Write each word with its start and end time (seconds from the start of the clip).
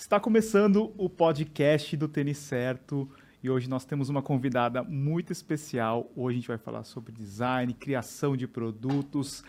Está 0.00 0.18
começando 0.18 0.94
o 0.96 1.10
podcast 1.10 1.94
do 1.94 2.08
Tênis 2.08 2.38
Certo 2.38 3.06
e 3.42 3.50
hoje 3.50 3.68
nós 3.68 3.84
temos 3.84 4.08
uma 4.08 4.22
convidada 4.22 4.82
muito 4.82 5.30
especial. 5.30 6.10
Hoje 6.16 6.36
a 6.36 6.40
gente 6.40 6.48
vai 6.48 6.56
falar 6.56 6.84
sobre 6.84 7.12
design, 7.12 7.74
criação 7.74 8.34
de 8.34 8.48
produtos. 8.48 9.44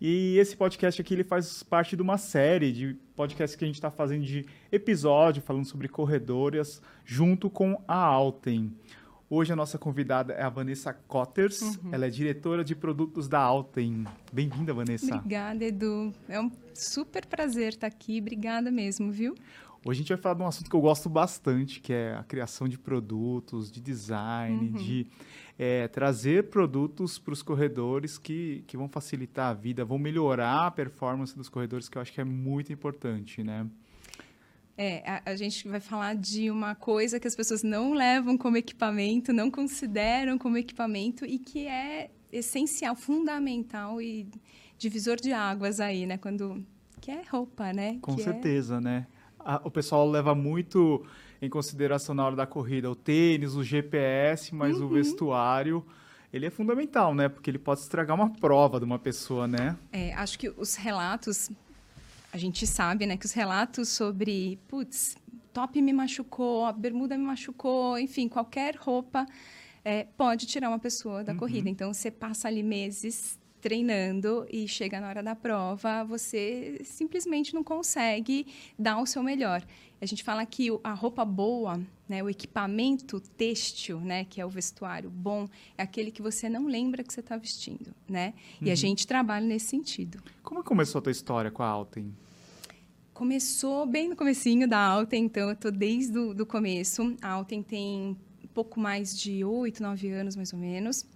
E 0.00 0.36
esse 0.38 0.56
podcast 0.56 1.00
aqui 1.00 1.14
ele 1.14 1.22
faz 1.22 1.62
parte 1.62 1.94
de 1.94 2.02
uma 2.02 2.18
série 2.18 2.72
de 2.72 2.94
podcasts 3.14 3.54
que 3.54 3.64
a 3.64 3.66
gente 3.66 3.76
está 3.76 3.92
fazendo 3.92 4.24
de 4.24 4.44
episódio 4.72 5.40
falando 5.40 5.66
sobre 5.66 5.86
corredoras 5.86 6.82
junto 7.04 7.48
com 7.48 7.80
a 7.86 7.96
Alten. 7.96 8.76
Hoje 9.30 9.52
a 9.52 9.56
nossa 9.56 9.78
convidada 9.78 10.32
é 10.32 10.42
a 10.42 10.50
Vanessa 10.50 10.92
Cotters, 10.92 11.62
uhum. 11.62 11.94
ela 11.94 12.06
é 12.06 12.10
diretora 12.10 12.64
de 12.64 12.74
produtos 12.74 13.28
da 13.28 13.38
Alten. 13.38 14.04
Bem-vinda, 14.32 14.74
Vanessa. 14.74 15.14
Obrigada, 15.14 15.64
Edu. 15.64 16.12
É 16.28 16.40
um 16.40 16.50
super 16.74 17.24
prazer 17.24 17.68
estar 17.68 17.86
aqui. 17.86 18.20
Obrigada 18.20 18.68
mesmo, 18.70 19.12
viu? 19.12 19.34
Hoje 19.84 19.98
a 19.98 20.02
gente 20.02 20.08
vai 20.10 20.18
falar 20.18 20.34
de 20.36 20.42
um 20.42 20.46
assunto 20.46 20.70
que 20.70 20.76
eu 20.76 20.80
gosto 20.80 21.08
bastante, 21.08 21.80
que 21.80 21.92
é 21.92 22.14
a 22.14 22.22
criação 22.22 22.68
de 22.68 22.78
produtos, 22.78 23.70
de 23.70 23.80
design, 23.80 24.68
uhum. 24.68 24.72
de 24.74 25.08
é, 25.58 25.88
trazer 25.88 26.50
produtos 26.50 27.18
para 27.18 27.32
os 27.32 27.42
corredores 27.42 28.16
que, 28.16 28.62
que 28.68 28.76
vão 28.76 28.88
facilitar 28.88 29.50
a 29.50 29.54
vida, 29.54 29.84
vão 29.84 29.98
melhorar 29.98 30.66
a 30.68 30.70
performance 30.70 31.36
dos 31.36 31.48
corredores, 31.48 31.88
que 31.88 31.98
eu 31.98 32.02
acho 32.02 32.12
que 32.12 32.20
é 32.20 32.24
muito 32.24 32.72
importante, 32.72 33.42
né? 33.42 33.66
É, 34.78 35.02
a, 35.04 35.30
a, 35.32 35.36
gente 35.36 35.68
vai 35.68 35.80
falar 35.80 36.14
de 36.14 36.50
uma 36.50 36.74
coisa 36.74 37.20
que 37.20 37.26
as 37.26 37.34
pessoas 37.34 37.62
não 37.62 37.92
levam 37.92 38.38
como 38.38 38.56
equipamento, 38.56 39.32
não 39.32 39.50
consideram 39.50 40.38
como 40.38 40.56
equipamento 40.56 41.26
e 41.26 41.38
que 41.38 41.66
é 41.66 42.10
essencial, 42.32 42.96
fundamental 42.96 44.00
e 44.00 44.26
divisor 44.78 45.16
de 45.16 45.32
águas 45.32 45.78
aí, 45.78 46.06
né? 46.06 46.16
Quando 46.16 46.64
que 47.00 47.10
é 47.10 47.22
roupa, 47.28 47.72
né? 47.72 47.98
Com 48.00 48.14
que 48.14 48.22
é 48.22 48.24
certeza, 48.24 48.76
é... 48.76 48.80
né? 48.80 49.06
A, 49.44 49.60
o 49.64 49.70
pessoal 49.70 50.08
leva 50.08 50.34
muito 50.34 51.04
em 51.40 51.48
consideração 51.48 52.14
na 52.14 52.24
hora 52.24 52.36
da 52.36 52.46
corrida 52.46 52.90
o 52.90 52.94
tênis, 52.94 53.54
o 53.54 53.64
GPS, 53.64 54.54
mas 54.54 54.78
uhum. 54.78 54.86
o 54.86 54.88
vestuário 54.88 55.84
ele 56.32 56.46
é 56.46 56.50
fundamental, 56.50 57.14
né? 57.14 57.28
Porque 57.28 57.50
ele 57.50 57.58
pode 57.58 57.80
estragar 57.80 58.16
uma 58.16 58.30
prova 58.30 58.78
de 58.78 58.86
uma 58.86 58.98
pessoa, 58.98 59.46
né? 59.46 59.76
É, 59.92 60.14
acho 60.14 60.38
que 60.38 60.48
os 60.48 60.74
relatos, 60.76 61.50
a 62.32 62.38
gente 62.38 62.66
sabe, 62.66 63.04
né, 63.04 63.18
que 63.18 63.26
os 63.26 63.32
relatos 63.32 63.90
sobre, 63.90 64.58
putz, 64.66 65.14
top 65.52 65.80
me 65.82 65.92
machucou, 65.92 66.64
a 66.64 66.72
bermuda 66.72 67.18
me 67.18 67.24
machucou, 67.24 67.98
enfim, 67.98 68.28
qualquer 68.28 68.76
roupa 68.76 69.26
é, 69.84 70.04
pode 70.16 70.46
tirar 70.46 70.70
uma 70.70 70.78
pessoa 70.78 71.22
da 71.22 71.32
uhum. 71.32 71.38
corrida. 71.38 71.68
Então, 71.68 71.92
você 71.92 72.10
passa 72.10 72.48
ali 72.48 72.62
meses 72.62 73.38
treinando 73.62 74.44
e 74.50 74.66
chega 74.66 75.00
na 75.00 75.08
hora 75.08 75.22
da 75.22 75.36
prova, 75.36 76.02
você 76.02 76.80
simplesmente 76.84 77.54
não 77.54 77.62
consegue 77.62 78.46
dar 78.76 78.98
o 78.98 79.06
seu 79.06 79.22
melhor. 79.22 79.64
A 80.00 80.04
gente 80.04 80.24
fala 80.24 80.44
que 80.44 80.68
a 80.82 80.92
roupa 80.92 81.24
boa, 81.24 81.80
né, 82.08 82.20
o 82.24 82.28
equipamento 82.28 83.20
têxtil, 83.20 84.00
né, 84.00 84.24
que 84.24 84.40
é 84.40 84.44
o 84.44 84.50
vestuário 84.50 85.08
bom, 85.08 85.48
é 85.78 85.82
aquele 85.84 86.10
que 86.10 86.20
você 86.20 86.48
não 86.48 86.66
lembra 86.66 87.04
que 87.04 87.12
você 87.12 87.20
está 87.20 87.36
vestindo, 87.36 87.94
né? 88.08 88.34
Uhum. 88.60 88.66
E 88.66 88.70
a 88.70 88.72
uhum. 88.72 88.76
gente 88.76 89.06
trabalha 89.06 89.46
nesse 89.46 89.66
sentido. 89.66 90.20
Como 90.42 90.64
começou 90.64 90.98
a 90.98 91.02
tua 91.02 91.12
história 91.12 91.52
com 91.52 91.62
a 91.62 91.68
Alten? 91.68 92.12
Começou 93.14 93.86
bem 93.86 94.08
no 94.08 94.16
comecinho 94.16 94.66
da 94.68 94.78
Alten, 94.78 95.26
então 95.26 95.46
eu 95.46 95.52
estou 95.52 95.70
desde 95.70 96.18
o 96.18 96.44
começo. 96.44 97.16
A 97.22 97.28
Alten 97.28 97.62
tem 97.62 98.16
pouco 98.52 98.80
mais 98.80 99.16
de 99.16 99.44
oito, 99.44 99.82
nove 99.82 100.10
anos, 100.10 100.34
mais 100.34 100.52
ou 100.52 100.58
menos. 100.58 101.06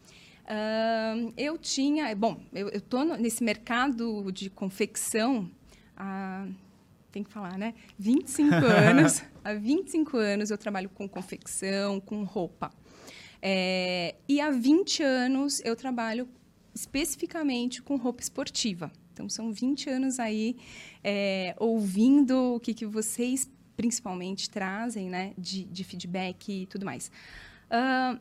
Uh, 0.46 1.32
eu 1.36 1.58
tinha, 1.58 2.14
bom, 2.14 2.40
eu 2.54 2.68
estou 2.68 3.04
nesse 3.04 3.42
mercado 3.42 4.30
de 4.30 4.48
confecção 4.48 5.50
há, 5.96 6.46
tem 7.10 7.24
que 7.24 7.30
falar, 7.30 7.58
né? 7.58 7.74
25 7.98 8.54
anos. 8.64 9.24
há 9.42 9.54
25 9.54 10.16
anos 10.16 10.50
eu 10.50 10.58
trabalho 10.58 10.88
com 10.88 11.08
confecção, 11.08 11.98
com 11.98 12.22
roupa. 12.22 12.70
É, 13.42 14.14
e 14.28 14.40
há 14.40 14.50
20 14.50 15.02
anos 15.02 15.60
eu 15.64 15.74
trabalho 15.74 16.28
especificamente 16.74 17.82
com 17.82 17.96
roupa 17.96 18.22
esportiva. 18.22 18.92
Então, 19.12 19.28
são 19.28 19.50
20 19.50 19.88
anos 19.88 20.20
aí 20.20 20.56
é, 21.02 21.54
ouvindo 21.58 22.54
o 22.54 22.60
que, 22.60 22.74
que 22.74 22.84
vocês 22.84 23.50
principalmente 23.76 24.48
trazem, 24.48 25.08
né? 25.08 25.32
De, 25.36 25.64
de 25.64 25.84
feedback 25.84 26.62
e 26.62 26.66
tudo 26.66 26.84
mais. 26.84 27.10
Uh, 27.70 28.20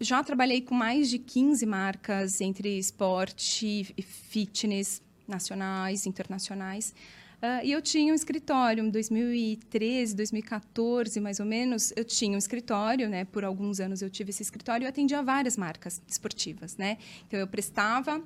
já 0.00 0.22
trabalhei 0.22 0.60
com 0.60 0.74
mais 0.74 1.08
de 1.08 1.18
15 1.18 1.64
marcas 1.66 2.40
entre 2.40 2.78
esporte 2.78 3.94
e 3.96 4.02
fitness 4.02 5.02
nacionais, 5.26 6.06
internacionais. 6.06 6.94
Uh, 7.36 7.64
e 7.64 7.72
eu 7.72 7.82
tinha 7.82 8.12
um 8.12 8.14
escritório 8.14 8.84
em 8.84 8.90
2013, 8.90 10.16
2014, 10.16 11.20
mais 11.20 11.38
ou 11.38 11.46
menos. 11.46 11.92
Eu 11.94 12.04
tinha 12.04 12.34
um 12.34 12.38
escritório, 12.38 13.08
né? 13.08 13.24
Por 13.24 13.44
alguns 13.44 13.78
anos 13.78 14.00
eu 14.00 14.08
tive 14.08 14.30
esse 14.30 14.42
escritório 14.42 14.84
e 14.84 14.88
atendia 14.88 15.22
várias 15.22 15.56
marcas 15.56 16.00
esportivas, 16.08 16.76
né? 16.76 16.96
Então 17.26 17.38
eu 17.38 17.46
prestava 17.46 18.22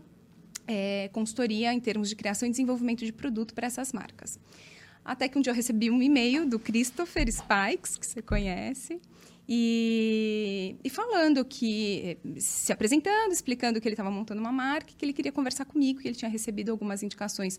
é, 0.67 1.11
consultoria 1.13 1.73
em 1.73 1.81
termos 1.81 2.09
de 2.09 2.15
criação 2.15 2.47
e 2.47 2.51
desenvolvimento 2.51 3.05
de 3.05 3.13
produto 3.13 3.53
para 3.53 3.67
essas 3.67 3.93
marcas. 3.93 4.39
Até 5.05 5.29
que 5.29 5.37
um 5.39 5.43
dia 5.43 5.51
eu 5.51 5.57
recebi 5.57 5.91
um 5.91 6.01
e-mail 6.01 6.47
do 6.47 6.59
Christopher 6.59 7.27
Spikes, 7.33 7.97
que 7.97 8.07
você 8.07 8.23
conhece, 8.23 9.01
e, 9.53 10.77
e, 10.85 10.89
falando 10.89 11.45
que, 11.45 12.17
se 12.39 12.73
apresentando, 12.73 13.33
explicando 13.33 13.81
que 13.81 13.89
ele 13.89 13.95
estava 13.95 14.09
montando 14.09 14.41
uma 14.41 14.53
marca, 14.53 14.93
que 14.97 15.05
ele 15.05 15.13
queria 15.13 15.33
conversar 15.33 15.65
comigo, 15.65 15.99
que 15.99 16.07
ele 16.07 16.15
tinha 16.15 16.31
recebido 16.31 16.71
algumas 16.71 17.03
indicações 17.03 17.59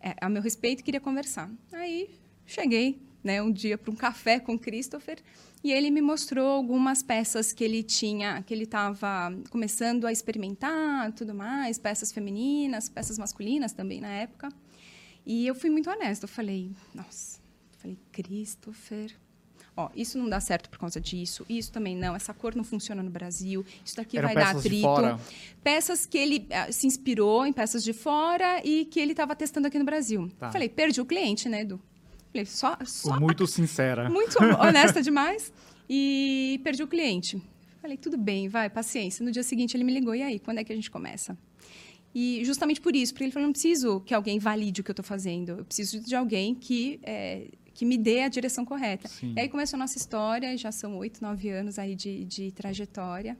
é, 0.00 0.16
a 0.20 0.28
meu 0.28 0.42
respeito 0.42 0.80
e 0.80 0.82
queria 0.82 1.00
conversar. 1.00 1.48
Aí 1.72 2.10
cheguei 2.44 3.00
né, 3.22 3.40
um 3.40 3.52
dia 3.52 3.78
para 3.78 3.88
um 3.88 3.94
café 3.94 4.40
com 4.40 4.58
Christopher 4.58 5.20
e 5.62 5.70
ele 5.70 5.92
me 5.92 6.02
mostrou 6.02 6.48
algumas 6.48 7.04
peças 7.04 7.52
que 7.52 7.62
ele 7.62 7.84
tinha, 7.84 8.42
que 8.42 8.52
ele 8.52 8.64
estava 8.64 9.32
começando 9.48 10.08
a 10.08 10.12
experimentar, 10.12 11.12
tudo 11.12 11.36
mais, 11.36 11.78
peças 11.78 12.10
femininas, 12.10 12.88
peças 12.88 13.16
masculinas 13.16 13.72
também 13.72 14.00
na 14.00 14.08
época. 14.08 14.48
E 15.24 15.46
eu 15.46 15.54
fui 15.54 15.70
muito 15.70 15.88
honesta, 15.88 16.24
eu 16.24 16.28
falei, 16.28 16.72
nossa, 16.92 17.38
falei, 17.76 17.96
Christopher, 18.10 19.14
ó, 19.78 19.88
isso 19.94 20.18
não 20.18 20.28
dá 20.28 20.40
certo 20.40 20.68
por 20.68 20.78
causa 20.78 21.00
disso, 21.00 21.46
isso 21.48 21.70
também 21.70 21.96
não, 21.96 22.16
essa 22.16 22.34
cor 22.34 22.54
não 22.56 22.64
funciona 22.64 23.00
no 23.00 23.10
Brasil, 23.10 23.64
isso 23.84 23.94
daqui 23.94 24.18
Eram 24.18 24.28
vai 24.28 24.34
dar 24.34 24.56
atrito. 24.56 24.88
Peças 25.62 26.04
que 26.04 26.18
ele 26.18 26.48
uh, 26.48 26.72
se 26.72 26.86
inspirou 26.86 27.46
em 27.46 27.52
peças 27.52 27.84
de 27.84 27.92
fora 27.92 28.60
e 28.64 28.86
que 28.86 28.98
ele 28.98 29.12
estava 29.12 29.36
testando 29.36 29.68
aqui 29.68 29.78
no 29.78 29.84
Brasil. 29.84 30.28
Tá. 30.36 30.50
Falei, 30.50 30.68
perdi 30.68 31.00
o 31.00 31.06
cliente, 31.06 31.48
né, 31.48 31.60
Edu? 31.60 31.80
Falei, 32.32 32.44
só, 32.44 32.76
só... 32.84 33.20
Muito 33.20 33.46
sincera. 33.46 34.10
Muito 34.10 34.36
honesta 34.42 35.00
demais. 35.02 35.52
E 35.88 36.60
perdi 36.64 36.82
o 36.82 36.88
cliente. 36.88 37.40
Falei, 37.80 37.96
tudo 37.96 38.18
bem, 38.18 38.48
vai, 38.48 38.68
paciência. 38.68 39.24
No 39.24 39.30
dia 39.30 39.42
seguinte 39.42 39.76
ele 39.76 39.84
me 39.84 39.94
ligou, 39.94 40.14
e 40.14 40.22
aí, 40.22 40.38
quando 40.38 40.58
é 40.58 40.64
que 40.64 40.72
a 40.72 40.76
gente 40.76 40.90
começa? 40.90 41.38
E 42.14 42.42
justamente 42.44 42.80
por 42.80 42.96
isso, 42.96 43.12
porque 43.12 43.24
ele 43.24 43.32
falou, 43.32 43.46
não 43.46 43.52
preciso 43.52 44.00
que 44.00 44.12
alguém 44.12 44.38
valide 44.38 44.80
o 44.80 44.84
que 44.84 44.90
eu 44.90 44.92
estou 44.92 45.04
fazendo. 45.04 45.50
Eu 45.50 45.64
preciso 45.64 46.00
de 46.00 46.14
alguém 46.16 46.54
que 46.54 46.98
é, 47.02 47.46
que 47.78 47.84
me 47.84 47.96
dê 47.96 48.22
a 48.22 48.28
direção 48.28 48.64
correta. 48.64 49.06
Sim. 49.06 49.34
E 49.36 49.40
aí 49.40 49.48
começou 49.48 49.76
a 49.76 49.78
nossa 49.78 49.96
história, 49.96 50.56
já 50.56 50.72
são 50.72 50.98
oito, 50.98 51.22
nove 51.22 51.48
anos 51.48 51.78
aí 51.78 51.94
de, 51.94 52.24
de 52.24 52.50
trajetória. 52.50 53.38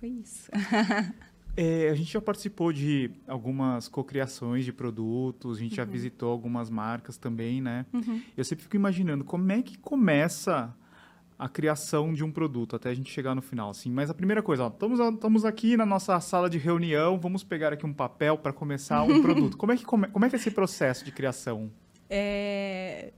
Foi 0.00 0.08
isso. 0.08 0.50
É, 1.58 1.88
a 1.88 1.94
gente 1.94 2.12
já 2.12 2.20
participou 2.20 2.70
de 2.70 3.10
algumas 3.26 3.88
cocriações 3.88 4.62
de 4.62 4.74
produtos, 4.74 5.56
a 5.56 5.60
gente 5.62 5.70
uhum. 5.70 5.76
já 5.76 5.84
visitou 5.86 6.30
algumas 6.30 6.68
marcas 6.68 7.16
também, 7.16 7.62
né? 7.62 7.86
Uhum. 7.94 8.20
Eu 8.36 8.44
sempre 8.44 8.64
fico 8.64 8.76
imaginando 8.76 9.24
como 9.24 9.50
é 9.50 9.62
que 9.62 9.78
começa 9.78 10.76
a 11.38 11.48
criação 11.48 12.12
de 12.12 12.22
um 12.22 12.30
produto 12.30 12.76
até 12.76 12.90
a 12.90 12.94
gente 12.94 13.10
chegar 13.10 13.34
no 13.34 13.40
final, 13.40 13.70
assim. 13.70 13.90
Mas 13.90 14.10
a 14.10 14.14
primeira 14.14 14.42
coisa, 14.42 14.64
ó, 14.64 14.68
estamos, 14.68 15.00
estamos 15.00 15.46
aqui 15.46 15.78
na 15.78 15.86
nossa 15.86 16.20
sala 16.20 16.50
de 16.50 16.58
reunião, 16.58 17.18
vamos 17.18 17.42
pegar 17.42 17.72
aqui 17.72 17.86
um 17.86 17.94
papel 17.94 18.36
para 18.36 18.52
começar 18.52 19.02
um 19.02 19.22
produto. 19.24 19.56
Como 19.56 19.72
é, 19.72 19.78
que 19.78 19.84
come, 19.86 20.08
como 20.08 20.26
é 20.26 20.28
que 20.28 20.36
é 20.36 20.38
esse 20.38 20.50
processo 20.50 21.06
de 21.06 21.10
criação? 21.10 21.70
É, 22.08 23.12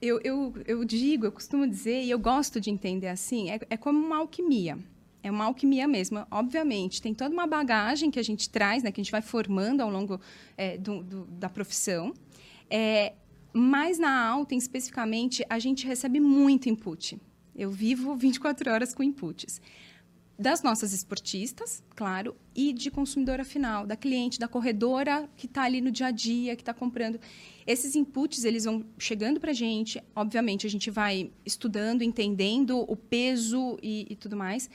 eu, 0.00 0.20
eu, 0.22 0.54
eu 0.66 0.84
digo, 0.84 1.26
eu 1.26 1.32
costumo 1.32 1.66
dizer, 1.66 2.02
e 2.02 2.10
eu 2.10 2.18
gosto 2.18 2.60
de 2.60 2.70
entender 2.70 3.08
assim, 3.08 3.50
é, 3.50 3.60
é 3.70 3.76
como 3.76 3.98
uma 3.98 4.18
alquimia. 4.18 4.78
É 5.22 5.30
uma 5.30 5.44
alquimia 5.46 5.88
mesmo, 5.88 6.26
obviamente. 6.30 7.00
Tem 7.00 7.14
toda 7.14 7.32
uma 7.32 7.46
bagagem 7.46 8.10
que 8.10 8.18
a 8.18 8.22
gente 8.22 8.50
traz, 8.50 8.82
né, 8.82 8.92
que 8.92 9.00
a 9.00 9.04
gente 9.04 9.12
vai 9.12 9.22
formando 9.22 9.80
ao 9.80 9.90
longo 9.90 10.20
é, 10.56 10.76
do, 10.76 11.02
do, 11.02 11.24
da 11.24 11.48
profissão. 11.48 12.12
É, 12.68 13.14
mas 13.52 13.98
na 13.98 14.26
alta, 14.26 14.54
especificamente, 14.54 15.44
a 15.48 15.58
gente 15.58 15.86
recebe 15.86 16.20
muito 16.20 16.68
input. 16.68 17.18
Eu 17.56 17.70
vivo 17.70 18.14
24 18.16 18.70
horas 18.70 18.92
com 18.92 19.02
inputs 19.02 19.60
das 20.38 20.62
nossas 20.62 20.92
esportistas, 20.92 21.82
claro, 21.94 22.34
e 22.54 22.72
de 22.72 22.90
consumidora 22.90 23.44
final, 23.44 23.86
da 23.86 23.96
cliente, 23.96 24.38
da 24.38 24.48
corredora 24.48 25.28
que 25.36 25.46
está 25.46 25.62
ali 25.62 25.80
no 25.80 25.90
dia 25.90 26.06
a 26.06 26.10
dia, 26.10 26.56
que 26.56 26.62
está 26.62 26.74
comprando. 26.74 27.20
Esses 27.66 27.94
inputs, 27.94 28.44
eles 28.44 28.64
vão 28.64 28.84
chegando 28.98 29.38
para 29.38 29.52
a 29.52 29.54
gente. 29.54 30.02
Obviamente, 30.14 30.66
a 30.66 30.70
gente 30.70 30.90
vai 30.90 31.30
estudando, 31.46 32.02
entendendo 32.02 32.84
o 32.90 32.96
peso 32.96 33.78
e, 33.82 34.06
e 34.10 34.16
tudo 34.16 34.36
mais. 34.36 34.68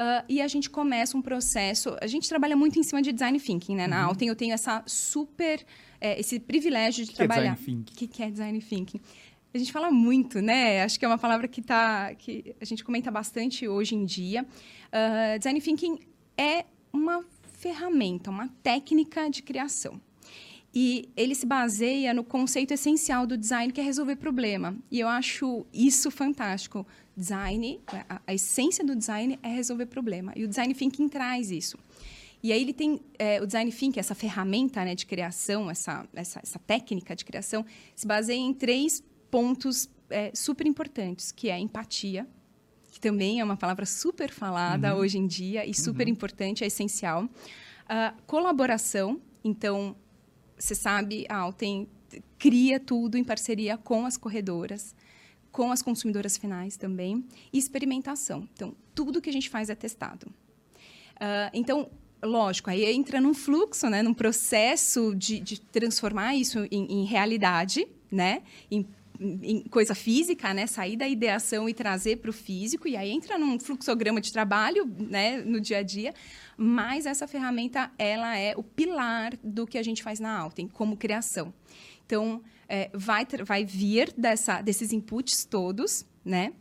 Uh, 0.00 0.24
e 0.28 0.40
a 0.40 0.48
gente 0.48 0.70
começa 0.70 1.16
um 1.16 1.20
processo. 1.20 1.96
A 2.00 2.06
gente 2.06 2.28
trabalha 2.28 2.56
muito 2.56 2.78
em 2.78 2.82
cima 2.82 3.02
de 3.02 3.12
design 3.12 3.38
thinking, 3.38 3.74
né? 3.74 3.86
Na 3.86 4.02
uhum. 4.02 4.08
Alten 4.08 4.28
eu 4.28 4.36
tenho 4.36 4.54
essa 4.54 4.82
super, 4.86 5.62
é, 6.00 6.18
esse 6.18 6.40
privilégio 6.40 7.04
de 7.04 7.10
que 7.10 7.16
trabalhar. 7.16 7.58
O 7.58 7.82
que, 7.84 8.06
que 8.06 8.22
é 8.22 8.30
design 8.30 8.58
thinking? 8.60 9.00
A 9.52 9.58
gente 9.58 9.72
fala 9.72 9.90
muito, 9.90 10.40
né? 10.40 10.82
Acho 10.82 10.98
que 10.98 11.04
é 11.04 11.08
uma 11.08 11.18
palavra 11.18 11.48
que, 11.48 11.60
tá, 11.60 12.14
que 12.14 12.54
a 12.60 12.64
gente 12.64 12.84
comenta 12.84 13.10
bastante 13.10 13.66
hoje 13.66 13.94
em 13.94 14.04
dia. 14.04 14.44
Uh, 14.44 15.38
design 15.38 15.60
thinking 15.60 15.98
é 16.36 16.64
uma 16.92 17.24
ferramenta, 17.54 18.30
uma 18.30 18.48
técnica 18.62 19.28
de 19.28 19.42
criação. 19.42 20.00
E 20.72 21.08
ele 21.16 21.34
se 21.34 21.44
baseia 21.44 22.14
no 22.14 22.22
conceito 22.22 22.72
essencial 22.72 23.26
do 23.26 23.36
design, 23.36 23.72
que 23.72 23.80
é 23.80 23.84
resolver 23.84 24.16
problema. 24.16 24.76
E 24.88 25.00
eu 25.00 25.08
acho 25.08 25.66
isso 25.72 26.12
fantástico. 26.12 26.86
Design, 27.16 27.80
a, 28.08 28.22
a 28.24 28.34
essência 28.34 28.84
do 28.84 28.94
design 28.94 29.36
é 29.42 29.48
resolver 29.48 29.86
problema. 29.86 30.32
E 30.36 30.44
o 30.44 30.48
design 30.48 30.72
thinking 30.72 31.08
traz 31.08 31.50
isso. 31.50 31.76
E 32.42 32.52
aí 32.52 32.62
ele 32.62 32.72
tem 32.72 33.00
é, 33.18 33.42
o 33.42 33.46
design 33.46 33.70
thinking, 33.70 33.98
essa 33.98 34.14
ferramenta 34.14 34.84
né, 34.84 34.94
de 34.94 35.04
criação, 35.06 35.68
essa, 35.68 36.06
essa, 36.14 36.40
essa 36.40 36.58
técnica 36.60 37.16
de 37.16 37.24
criação, 37.24 37.66
se 37.96 38.06
baseia 38.06 38.38
em 38.38 38.54
três 38.54 39.02
pontos 39.30 39.88
é, 40.08 40.32
super 40.34 40.66
importantes, 40.66 41.30
que 41.32 41.48
é 41.48 41.58
empatia, 41.58 42.26
que 42.90 43.00
também 43.00 43.40
é 43.40 43.44
uma 43.44 43.56
palavra 43.56 43.86
super 43.86 44.30
falada 44.30 44.94
uhum. 44.94 45.00
hoje 45.00 45.18
em 45.18 45.26
dia 45.26 45.64
e 45.64 45.72
super 45.72 46.06
uhum. 46.06 46.12
importante, 46.12 46.64
é 46.64 46.66
essencial. 46.66 47.24
Uh, 47.24 48.22
colaboração, 48.26 49.20
então, 49.42 49.96
você 50.58 50.74
sabe, 50.74 51.26
a 51.28 51.36
Alten 51.36 51.88
cria 52.38 52.80
tudo 52.80 53.16
em 53.16 53.24
parceria 53.24 53.76
com 53.76 54.04
as 54.04 54.16
corredoras, 54.16 54.94
com 55.52 55.72
as 55.72 55.82
consumidoras 55.82 56.36
finais 56.36 56.76
também, 56.76 57.24
e 57.52 57.58
experimentação. 57.58 58.48
Então, 58.54 58.74
tudo 58.94 59.20
que 59.20 59.30
a 59.30 59.32
gente 59.32 59.48
faz 59.48 59.70
é 59.70 59.74
testado. 59.74 60.26
Uh, 61.16 61.50
então, 61.52 61.90
lógico, 62.22 62.70
aí 62.70 62.84
entra 62.84 63.20
num 63.20 63.34
fluxo, 63.34 63.88
né, 63.88 64.02
num 64.02 64.14
processo 64.14 65.14
de, 65.14 65.40
de 65.40 65.60
transformar 65.60 66.34
isso 66.34 66.66
em, 66.70 67.00
em 67.00 67.04
realidade, 67.04 67.86
né, 68.10 68.42
em 68.70 68.86
em 69.20 69.62
coisa 69.64 69.94
física, 69.94 70.54
né? 70.54 70.66
Sair 70.66 70.96
da 70.96 71.06
ideação 71.06 71.68
e 71.68 71.74
trazer 71.74 72.16
para 72.16 72.30
o 72.30 72.32
físico, 72.32 72.88
e 72.88 72.96
aí 72.96 73.10
entra 73.10 73.38
num 73.38 73.58
fluxograma 73.58 74.20
de 74.20 74.32
trabalho, 74.32 74.86
né? 74.98 75.42
No 75.42 75.60
dia 75.60 75.78
a 75.78 75.82
dia. 75.82 76.14
Mas 76.56 77.04
essa 77.04 77.28
ferramenta, 77.28 77.90
ela 77.98 78.36
é 78.38 78.54
o 78.56 78.62
pilar 78.62 79.36
do 79.44 79.66
que 79.66 79.76
a 79.76 79.82
gente 79.82 80.02
faz 80.02 80.18
na 80.18 80.36
Alten, 80.36 80.68
como 80.68 80.96
criação. 80.96 81.52
Então, 82.06 82.42
é, 82.68 82.90
vai, 82.94 83.26
vai 83.44 83.64
vir 83.64 84.12
dessa, 84.16 84.62
desses 84.62 84.92
inputs 84.92 85.44
todos, 85.44 86.06
né? 86.24 86.54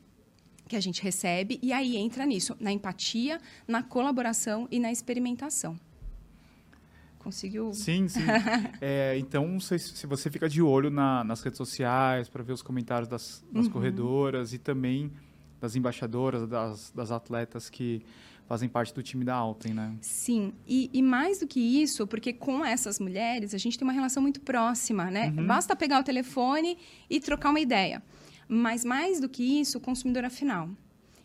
Que 0.67 0.75
a 0.75 0.81
gente 0.81 1.01
recebe, 1.01 1.59
e 1.63 1.71
aí 1.71 1.95
entra 1.95 2.25
nisso, 2.25 2.55
na 2.59 2.71
empatia, 2.71 3.39
na 3.67 3.81
colaboração 3.81 4.67
e 4.69 4.79
na 4.79 4.91
experimentação. 4.91 5.79
Conseguiu? 7.29 7.71
Sim, 7.73 8.07
sim. 8.07 8.21
é, 8.81 9.15
então, 9.19 9.59
se, 9.59 9.77
se, 9.77 10.07
você 10.07 10.31
fica 10.31 10.49
de 10.49 10.63
olho 10.63 10.89
na, 10.89 11.23
nas 11.23 11.41
redes 11.41 11.57
sociais 11.57 12.27
para 12.27 12.41
ver 12.41 12.53
os 12.53 12.63
comentários 12.63 13.07
das, 13.07 13.45
das 13.51 13.67
uhum. 13.67 13.71
corredoras 13.71 14.51
e 14.51 14.57
também 14.57 15.11
das 15.61 15.75
embaixadoras, 15.75 16.47
das, 16.47 16.91
das 16.91 17.11
atletas 17.11 17.69
que 17.69 18.01
fazem 18.47 18.67
parte 18.67 18.91
do 18.95 19.03
time 19.03 19.23
da 19.23 19.35
Alten, 19.35 19.75
né? 19.75 19.95
Sim, 20.01 20.53
e, 20.67 20.89
e, 20.91 21.03
mais 21.03 21.39
do 21.39 21.45
que 21.45 21.59
isso, 21.59 22.07
porque 22.07 22.33
com 22.33 22.65
essas 22.65 22.99
mulheres 22.99 23.53
a 23.53 23.59
gente 23.59 23.77
tem 23.77 23.87
uma 23.87 23.93
relação 23.93 24.23
muito 24.23 24.41
próxima, 24.41 25.11
né? 25.11 25.31
Uhum. 25.37 25.45
Basta 25.45 25.75
pegar 25.75 25.99
o 25.99 26.03
telefone 26.03 26.75
e 27.07 27.19
trocar 27.19 27.51
uma 27.51 27.59
ideia. 27.59 28.01
Mas 28.47 28.83
mais 28.83 29.19
do 29.19 29.29
que 29.29 29.43
isso, 29.61 29.77
o 29.77 29.81
consumidor 29.81 30.23
é 30.23 30.31
final. 30.31 30.67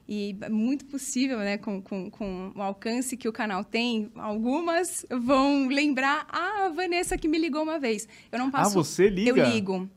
E 0.06 0.36
é 0.40 0.48
muito 0.48 0.84
possível, 0.84 1.38
né, 1.38 1.56
com, 1.56 1.80
com, 1.80 2.10
com, 2.10 2.52
o 2.54 2.60
alcance 2.60 3.16
que 3.16 3.26
o 3.26 3.32
canal 3.32 3.64
tem, 3.64 4.10
algumas 4.16 5.06
vão 5.10 5.66
lembrar, 5.68 6.26
ah, 6.30 6.66
a 6.66 6.68
Vanessa 6.68 7.16
que 7.16 7.26
me 7.26 7.38
ligou 7.38 7.62
uma 7.62 7.78
vez. 7.78 8.06
Eu 8.30 8.38
não 8.38 8.50
passo. 8.50 8.78
Ah, 8.78 8.82
você 8.82 9.08
liga? 9.08 9.30
Eu 9.30 9.50
ligo. 9.50 9.90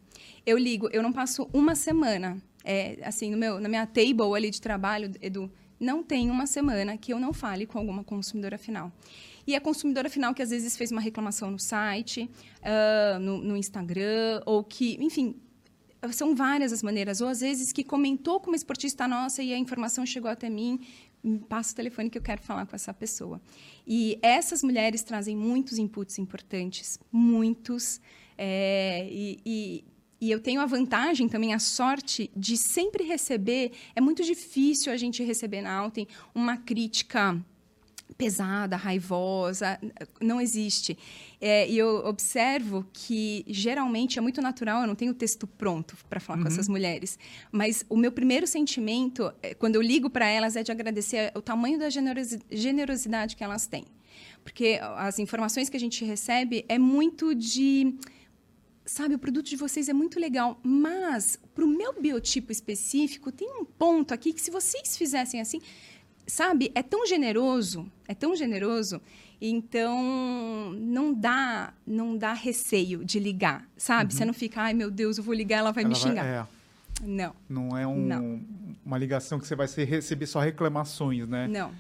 Eu 0.46 0.58
ligo. 0.58 0.90
Eu 0.94 1.04
não 1.04 1.12
passo 1.12 1.50
uma 1.52 1.76
semana. 1.76 2.42
É, 2.64 3.00
assim, 3.04 3.32
no 3.32 3.38
meu, 3.38 3.60
na 3.60 3.68
minha 3.68 3.86
table 3.86 4.34
ali 4.36 4.50
de 4.50 4.62
trabalho, 4.62 5.12
Edu, 5.22 5.52
não 5.80 6.02
tem 6.04 6.30
uma 6.30 6.48
semana 6.48 6.98
que 6.98 7.14
eu 7.14 7.20
não 7.20 7.34
fale 7.34 7.66
com 7.66 7.78
alguma 7.78 8.04
consumidora 8.04 8.58
final. 8.58 8.92
E 9.46 9.56
a 9.56 9.62
consumidora 9.62 10.10
final 10.10 10.34
que 10.34 10.42
às 10.42 10.50
vezes 10.50 10.76
fez 10.76 10.92
uma 10.92 11.00
reclamação 11.00 11.50
no 11.50 11.60
site, 11.60 12.30
uh, 12.60 13.20
no, 13.20 13.38
no 13.38 13.56
Instagram, 13.56 14.42
ou 14.46 14.62
que, 14.64 14.98
enfim, 15.02 15.36
são 16.12 16.36
várias 16.36 16.72
as 16.72 16.84
maneiras. 16.84 17.22
Ou 17.22 17.28
às 17.28 17.42
vezes 17.42 17.72
que 17.72 17.84
comentou 17.84 18.40
com 18.40 18.48
uma 18.48 18.56
esportista 18.56 19.08
nossa 19.08 19.42
e 19.42 19.54
a 19.54 19.58
informação 19.58 20.06
chegou 20.06 20.30
até 20.30 20.50
mim, 20.50 20.80
passa 21.50 21.74
o 21.74 21.76
telefone 21.76 22.10
que 22.10 22.18
eu 22.18 22.22
quero 22.22 22.42
falar 22.42 22.66
com 22.66 22.76
essa 22.76 22.94
pessoa. 22.94 23.42
E 23.86 24.18
essas 24.22 24.64
mulheres 24.64 25.04
trazem 25.04 25.36
muitos 25.36 25.78
inputs 25.78 26.18
importantes, 26.20 27.00
muitos. 27.12 28.00
É, 28.38 29.08
e, 29.10 29.40
e, 29.46 29.86
e 30.22 30.32
eu 30.32 30.40
tenho 30.40 30.62
a 30.62 30.66
vantagem 30.66 31.28
também, 31.28 31.54
a 31.54 31.60
sorte 31.60 32.32
de 32.36 32.58
sempre 32.58 33.04
receber. 33.04 33.72
É 33.96 34.02
muito 34.02 34.24
difícil 34.24 34.92
a 34.92 34.98
gente 34.98 35.24
receber 35.24 35.62
na 35.62 35.74
Alten 35.74 36.08
uma 36.34 36.58
crítica 36.58 37.44
pesada, 38.18 38.76
raivosa, 38.76 39.80
não 40.20 40.42
existe. 40.42 40.98
É, 41.40 41.70
e 41.70 41.78
eu 41.78 42.06
observo 42.06 42.86
que 42.92 43.46
geralmente 43.48 44.18
é 44.18 44.22
muito 44.22 44.42
natural, 44.42 44.82
eu 44.82 44.88
não 44.88 44.96
tenho 44.96 45.14
texto 45.14 45.46
pronto 45.46 45.96
para 46.10 46.20
falar 46.20 46.40
uhum. 46.40 46.46
com 46.46 46.50
essas 46.50 46.68
mulheres, 46.68 47.20
mas 47.52 47.86
o 47.88 47.96
meu 47.96 48.12
primeiro 48.12 48.48
sentimento, 48.48 49.32
é, 49.42 49.54
quando 49.54 49.76
eu 49.76 49.82
ligo 49.82 50.10
para 50.10 50.28
elas, 50.28 50.56
é 50.56 50.64
de 50.64 50.72
agradecer 50.72 51.32
o 51.36 51.42
tamanho 51.42 51.78
da 51.78 51.90
generosidade 51.90 53.36
que 53.36 53.44
elas 53.44 53.68
têm. 53.68 53.86
Porque 54.44 54.80
as 54.96 55.20
informações 55.20 55.70
que 55.70 55.78
a 55.78 55.80
gente 55.80 56.04
recebe 56.04 56.66
é 56.68 56.80
muito 56.80 57.36
de 57.36 57.94
sabe, 58.88 59.16
o 59.16 59.20
produto 59.20 59.48
de 59.48 59.58
vocês 59.58 59.90
é 59.90 59.94
muito 59.94 60.18
legal, 60.20 60.60
mas 60.64 61.38
para 61.54 61.66
o 61.66 61.68
meu 61.68 62.00
biotipo 62.02 62.52
específico, 62.52 63.32
tem 63.32 63.52
um 63.60 63.66
ponto 63.66 64.14
aqui 64.14 64.32
que 64.32 64.42
se 64.42 64.50
vocês 64.50 64.98
fizessem 64.98 65.42
assim, 65.42 65.62
sabe, 66.28 66.72
é 66.76 66.84
tão 66.84 67.08
generoso, 67.08 67.90
é 68.08 68.14
tão 68.14 68.36
generoso, 68.36 69.02
então 69.42 70.74
não 70.78 71.14
dá, 71.14 71.74
não 71.86 72.18
dá 72.18 72.34
receio 72.34 73.04
de 73.04 73.20
ligar, 73.20 73.68
sabe? 73.78 74.12
Uhum. 74.12 74.18
Você 74.18 74.26
não 74.26 74.34
fica, 74.34 74.62
ai 74.62 74.74
meu 74.74 74.92
Deus, 74.92 75.18
eu 75.18 75.24
vou 75.24 75.34
ligar, 75.34 75.60
ela 75.60 75.72
vai 75.72 75.84
ela 75.84 75.90
me 75.90 75.96
xingar. 75.96 76.24
Vai, 76.24 76.34
é. 76.34 76.46
Não. 77.04 77.36
Não 77.48 77.78
é 77.78 77.86
um, 77.88 78.06
não. 78.06 78.42
uma 78.86 78.98
ligação 78.98 79.40
que 79.40 79.48
você 79.48 79.56
vai 79.56 79.68
receber 79.68 80.26
só 80.26 80.40
reclamações, 80.40 81.28
né? 81.28 81.48
Não. 81.48 81.72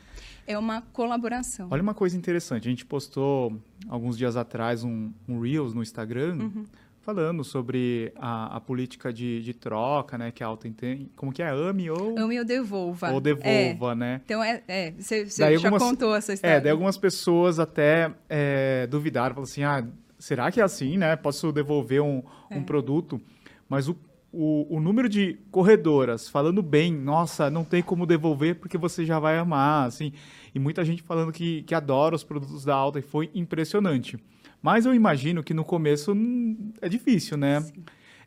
É 0.45 0.57
uma 0.57 0.81
colaboração. 0.93 1.67
Olha 1.69 1.81
uma 1.81 1.93
coisa 1.93 2.15
interessante. 2.15 2.67
A 2.67 2.69
gente 2.69 2.85
postou 2.85 3.59
alguns 3.89 4.17
dias 4.17 4.37
atrás 4.37 4.83
um, 4.83 5.11
um 5.27 5.41
Reels 5.41 5.73
no 5.73 5.81
Instagram 5.81 6.35
uhum 6.35 6.65
falando 7.07 7.41
sobre 7.41 8.11
a, 8.17 8.57
a 8.57 8.59
política 8.59 9.13
de, 9.13 9.41
de, 9.41 9.53
troca, 9.53 10.17
né? 10.17 10.29
Que 10.29 10.43
a 10.43 10.47
Alten 10.47 10.73
tem. 10.73 11.09
Como 11.15 11.31
que 11.31 11.41
é? 11.41 11.49
Ame 11.49 11.89
ou... 11.89 12.19
Ame 12.19 12.37
ou 12.37 12.43
devolva. 12.43 13.13
Ou 13.13 13.21
devolva, 13.21 13.93
é. 13.93 13.95
né? 13.95 14.21
Então, 14.25 14.43
é, 14.43 14.61
é 14.67 14.91
você, 14.91 15.25
já 15.25 15.47
algumas, 15.47 15.81
contou 15.81 16.13
essa 16.13 16.33
história. 16.33 16.55
É, 16.55 16.59
daí 16.59 16.69
algumas 16.69 16.97
pessoas 16.97 17.59
até 17.59 18.11
é, 18.27 18.85
duvidaram, 18.87 19.35
falaram 19.35 19.49
assim, 19.49 19.63
ah, 19.63 19.87
será 20.19 20.51
que 20.51 20.59
é 20.59 20.63
assim, 20.65 20.97
né? 20.97 21.15
Posso 21.15 21.49
devolver 21.53 22.01
um, 22.01 22.21
um 22.51 22.57
é. 22.57 22.59
produto? 22.59 23.21
Mas 23.69 23.87
o, 23.87 23.95
o, 24.29 24.75
o, 24.75 24.81
número 24.81 25.07
de 25.07 25.39
corredoras 25.49 26.27
falando 26.27 26.61
bem, 26.61 26.93
nossa, 26.93 27.49
não 27.49 27.63
tem 27.63 27.81
como 27.81 28.05
devolver 28.05 28.55
porque 28.55 28.77
você 28.77 29.05
já 29.05 29.17
vai 29.17 29.37
amar, 29.37 29.87
assim. 29.87 30.11
E 30.53 30.59
muita 30.59 30.83
gente 30.83 31.01
falando 31.01 31.31
que, 31.31 31.63
que 31.63 31.73
adora 31.73 32.17
os 32.17 32.23
produtos 32.25 32.65
da 32.65 32.75
Alta 32.75 32.99
e 32.99 33.01
foi 33.01 33.31
impressionante. 33.33 34.19
Mas 34.67 34.85
eu 34.85 34.93
imagino 34.93 35.41
que 35.41 35.53
no 35.53 35.63
começo 35.63 36.11
hum, 36.11 36.73
é 36.81 36.89
difícil, 36.89 37.37
né? 37.37 37.65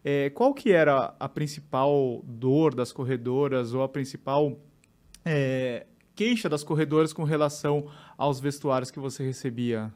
É, 0.03 0.31
qual 0.31 0.55
que 0.55 0.73
era 0.73 1.15
a 1.21 1.29
principal 1.29 2.25
dor 2.27 2.75
das 2.75 2.93
corredoras 2.93 3.75
ou 3.75 3.83
a 3.83 3.89
principal 3.91 4.59
é, 5.23 5.87
queixa 6.15 6.49
das 6.49 6.65
corredoras 6.65 7.13
com 7.13 7.25
relação 7.25 7.91
aos 8.17 8.41
vestuários 8.41 8.91
que 8.91 8.99
você 8.99 9.23
recebia? 9.23 9.93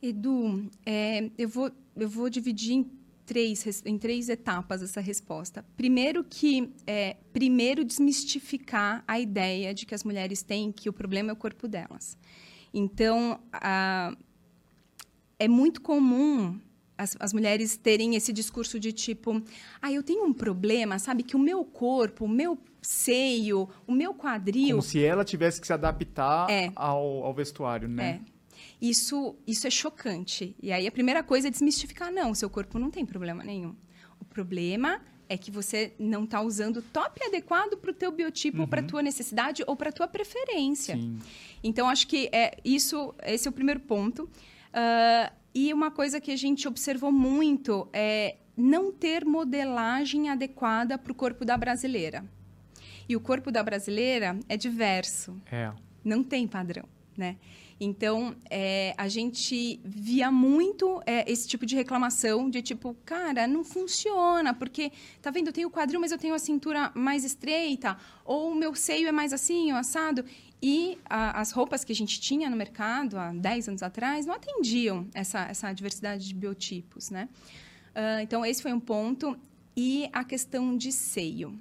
Edu, 0.00 0.70
é, 0.86 1.28
eu, 1.36 1.48
vou, 1.48 1.72
eu 1.96 2.08
vou 2.08 2.30
dividir 2.30 2.74
em 2.74 2.90
três, 3.26 3.82
em 3.84 3.98
três 3.98 4.28
etapas 4.28 4.82
essa 4.82 5.00
resposta. 5.00 5.64
Primeiro 5.76 6.22
que 6.22 6.72
é, 6.86 7.16
primeiro 7.32 7.84
desmistificar 7.84 9.02
a 9.04 9.18
ideia 9.18 9.74
de 9.74 9.84
que 9.84 9.96
as 9.96 10.04
mulheres 10.04 10.44
têm 10.44 10.70
que 10.70 10.88
o 10.88 10.92
problema 10.92 11.30
é 11.30 11.32
o 11.32 11.36
corpo 11.36 11.66
delas. 11.66 12.16
Então, 12.72 13.40
a, 13.52 14.16
é 15.38 15.48
muito 15.48 15.80
comum 15.80 16.58
as, 16.96 17.16
as, 17.20 17.32
mulheres 17.32 17.76
terem 17.76 18.16
esse 18.16 18.32
discurso 18.32 18.78
de 18.80 18.92
tipo, 18.92 19.40
ah, 19.80 19.92
eu 19.92 20.02
tenho 20.02 20.24
um 20.24 20.32
problema, 20.32 20.98
sabe? 20.98 21.22
Que 21.22 21.36
o 21.36 21.38
meu 21.38 21.64
corpo, 21.64 22.24
o 22.24 22.28
meu 22.28 22.58
seio, 22.82 23.68
o 23.86 23.92
meu 23.92 24.12
quadril. 24.12 24.70
Como 24.70 24.82
se 24.82 25.02
ela 25.02 25.24
tivesse 25.24 25.60
que 25.60 25.66
se 25.66 25.72
adaptar 25.72 26.50
é. 26.50 26.72
ao, 26.74 27.24
ao, 27.24 27.32
vestuário, 27.32 27.88
né? 27.88 28.20
É. 28.24 28.38
Isso, 28.80 29.36
isso 29.46 29.66
é 29.66 29.70
chocante. 29.70 30.56
E 30.60 30.72
aí 30.72 30.86
a 30.86 30.92
primeira 30.92 31.22
coisa 31.22 31.46
é 31.46 31.50
desmistificar: 31.50 32.10
não, 32.10 32.34
seu 32.34 32.50
corpo 32.50 32.78
não 32.78 32.90
tem 32.90 33.06
problema 33.06 33.44
nenhum. 33.44 33.76
O 34.20 34.24
problema 34.24 35.00
é 35.28 35.36
que 35.36 35.50
você 35.50 35.92
não 35.98 36.24
está 36.24 36.40
usando 36.40 36.78
o 36.78 36.82
top 36.82 37.22
adequado 37.24 37.76
para 37.76 37.90
o 37.90 37.94
teu 37.94 38.10
biotipo, 38.10 38.62
uhum. 38.62 38.66
para 38.66 38.80
a 38.80 38.84
tua 38.84 39.02
necessidade 39.02 39.62
ou 39.66 39.76
para 39.76 39.90
a 39.90 39.92
tua 39.92 40.08
preferência. 40.08 40.96
Sim. 40.96 41.18
Então, 41.62 41.88
acho 41.88 42.06
que 42.06 42.28
é 42.32 42.56
isso, 42.64 43.14
esse 43.22 43.46
é 43.46 43.50
o 43.50 43.52
primeiro 43.52 43.80
ponto. 43.80 44.28
Uh, 44.68 45.32
e 45.54 45.72
uma 45.72 45.90
coisa 45.90 46.20
que 46.20 46.30
a 46.30 46.36
gente 46.36 46.68
observou 46.68 47.10
muito 47.10 47.88
é 47.92 48.36
não 48.56 48.92
ter 48.92 49.24
modelagem 49.24 50.28
adequada 50.28 50.98
para 50.98 51.12
o 51.12 51.14
corpo 51.14 51.44
da 51.44 51.56
brasileira. 51.56 52.24
E 53.08 53.16
o 53.16 53.20
corpo 53.20 53.50
da 53.50 53.62
brasileira 53.62 54.38
é 54.48 54.56
diverso. 54.56 55.40
É. 55.50 55.72
Não 56.04 56.22
tem 56.22 56.46
padrão, 56.46 56.84
né? 57.16 57.36
Então, 57.80 58.34
é, 58.50 58.92
a 58.98 59.06
gente 59.06 59.80
via 59.84 60.32
muito 60.32 61.00
é, 61.06 61.30
esse 61.30 61.46
tipo 61.46 61.64
de 61.64 61.76
reclamação 61.76 62.50
de 62.50 62.60
tipo, 62.60 62.96
cara, 63.04 63.46
não 63.46 63.62
funciona, 63.62 64.52
porque, 64.52 64.90
tá 65.22 65.30
vendo, 65.30 65.48
eu 65.48 65.52
tenho 65.52 65.70
quadril, 65.70 66.00
mas 66.00 66.10
eu 66.10 66.18
tenho 66.18 66.34
a 66.34 66.38
cintura 66.40 66.90
mais 66.94 67.24
estreita, 67.24 67.96
ou 68.24 68.50
o 68.50 68.54
meu 68.54 68.74
seio 68.74 69.06
é 69.06 69.12
mais 69.12 69.32
assim, 69.32 69.72
o 69.72 69.76
assado. 69.76 70.24
E 70.60 70.98
a, 71.08 71.40
as 71.40 71.52
roupas 71.52 71.84
que 71.84 71.92
a 71.92 71.94
gente 71.94 72.20
tinha 72.20 72.50
no 72.50 72.56
mercado 72.56 73.16
há 73.16 73.32
10 73.32 73.68
anos 73.68 73.82
atrás 73.82 74.26
não 74.26 74.34
atendiam 74.34 75.06
essa, 75.14 75.44
essa 75.44 75.72
diversidade 75.72 76.26
de 76.26 76.34
biotipos, 76.34 77.10
né? 77.10 77.28
Uh, 77.90 78.20
então, 78.22 78.44
esse 78.44 78.60
foi 78.60 78.72
um 78.72 78.80
ponto. 78.80 79.38
E 79.76 80.08
a 80.12 80.24
questão 80.24 80.76
de 80.76 80.90
seio. 80.90 81.56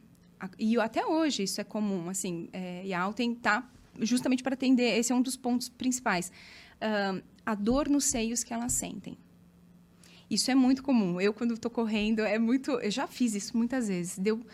E 0.57 0.79
até 0.79 1.05
hoje 1.05 1.43
isso 1.43 1.61
é 1.61 1.63
comum, 1.63 2.09
assim, 2.09 2.49
é, 2.51 2.83
e 2.83 2.91
a 2.91 3.01
Alten 3.01 3.33
está 3.33 3.69
justamente 4.01 4.43
para 4.43 4.53
atender, 4.53 4.97
esse 4.97 5.11
é 5.11 5.15
um 5.15 5.21
dos 5.21 5.35
pontos 5.35 5.69
principais. 5.69 6.31
Uh, 6.75 7.21
a 7.45 7.55
dor 7.55 7.89
nos 7.89 8.05
seios 8.05 8.43
que 8.43 8.53
elas 8.53 8.73
sentem. 8.73 9.17
Isso 10.29 10.51
é 10.51 10.55
muito 10.55 10.83
comum. 10.83 11.21
Eu, 11.21 11.33
quando 11.33 11.53
estou 11.53 11.71
correndo, 11.71 12.19
é 12.19 12.37
muito. 12.37 12.71
Eu 12.71 12.91
já 12.91 13.07
fiz 13.07 13.33
isso 13.33 13.55
muitas 13.55 13.87
vezes. 13.87 14.17
Deu 14.17 14.45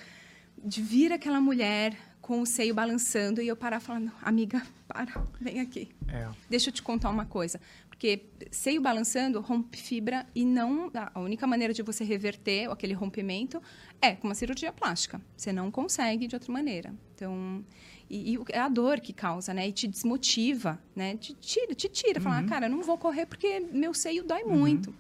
de 0.64 0.82
vir 0.82 1.12
aquela 1.12 1.42
mulher 1.42 1.98
com 2.22 2.40
o 2.40 2.46
seio 2.46 2.74
balançando 2.74 3.42
e 3.42 3.48
eu 3.48 3.56
parar 3.56 3.82
falando, 3.82 4.12
amiga, 4.22 4.62
para, 4.88 5.28
vem 5.42 5.60
aqui. 5.60 5.90
É. 6.08 6.30
Deixa 6.50 6.70
eu 6.70 6.74
te 6.74 6.82
contar 6.82 7.10
uma 7.10 7.26
coisa. 7.26 7.60
Porque 7.90 8.24
seio 8.52 8.82
balançando 8.82 9.42
rompe 9.42 9.78
fibra 9.78 10.26
e 10.36 10.46
não. 10.46 10.92
A 10.94 11.20
única 11.20 11.48
maneira 11.48 11.74
de 11.74 11.82
você 11.82 12.04
reverter 12.04 12.70
aquele 12.70 12.94
rompimento 12.94 13.62
é 14.02 14.14
com 14.14 14.28
uma 14.28 14.36
cirurgia 14.36 14.72
plástica. 14.72 15.20
Você 15.36 15.52
não 15.52 15.72
consegue 15.72 16.28
de 16.28 16.36
outra 16.36 16.52
maneira. 16.52 16.94
Então. 17.16 17.64
E, 18.10 18.36
e, 18.36 18.40
é 18.50 18.60
a 18.60 18.70
dor 18.70 19.00
que 19.00 19.14
causa, 19.14 19.54
né? 19.54 19.68
E 19.68 19.72
te 19.72 19.88
desmotiva, 19.88 20.80
né? 20.96 21.16
Te 21.18 21.34
tira, 21.34 21.74
te 21.74 21.88
tira. 21.88 22.20
Uhum. 22.20 22.24
Falar, 22.24 22.46
cara, 22.46 22.70
não 22.70 22.82
vou 22.84 22.98
correr 22.98 23.26
porque 23.26 23.60
meu 23.72 23.94
seio 23.94 24.24
dói 24.24 24.44
uhum. 24.44 24.58
muito. 24.58 24.94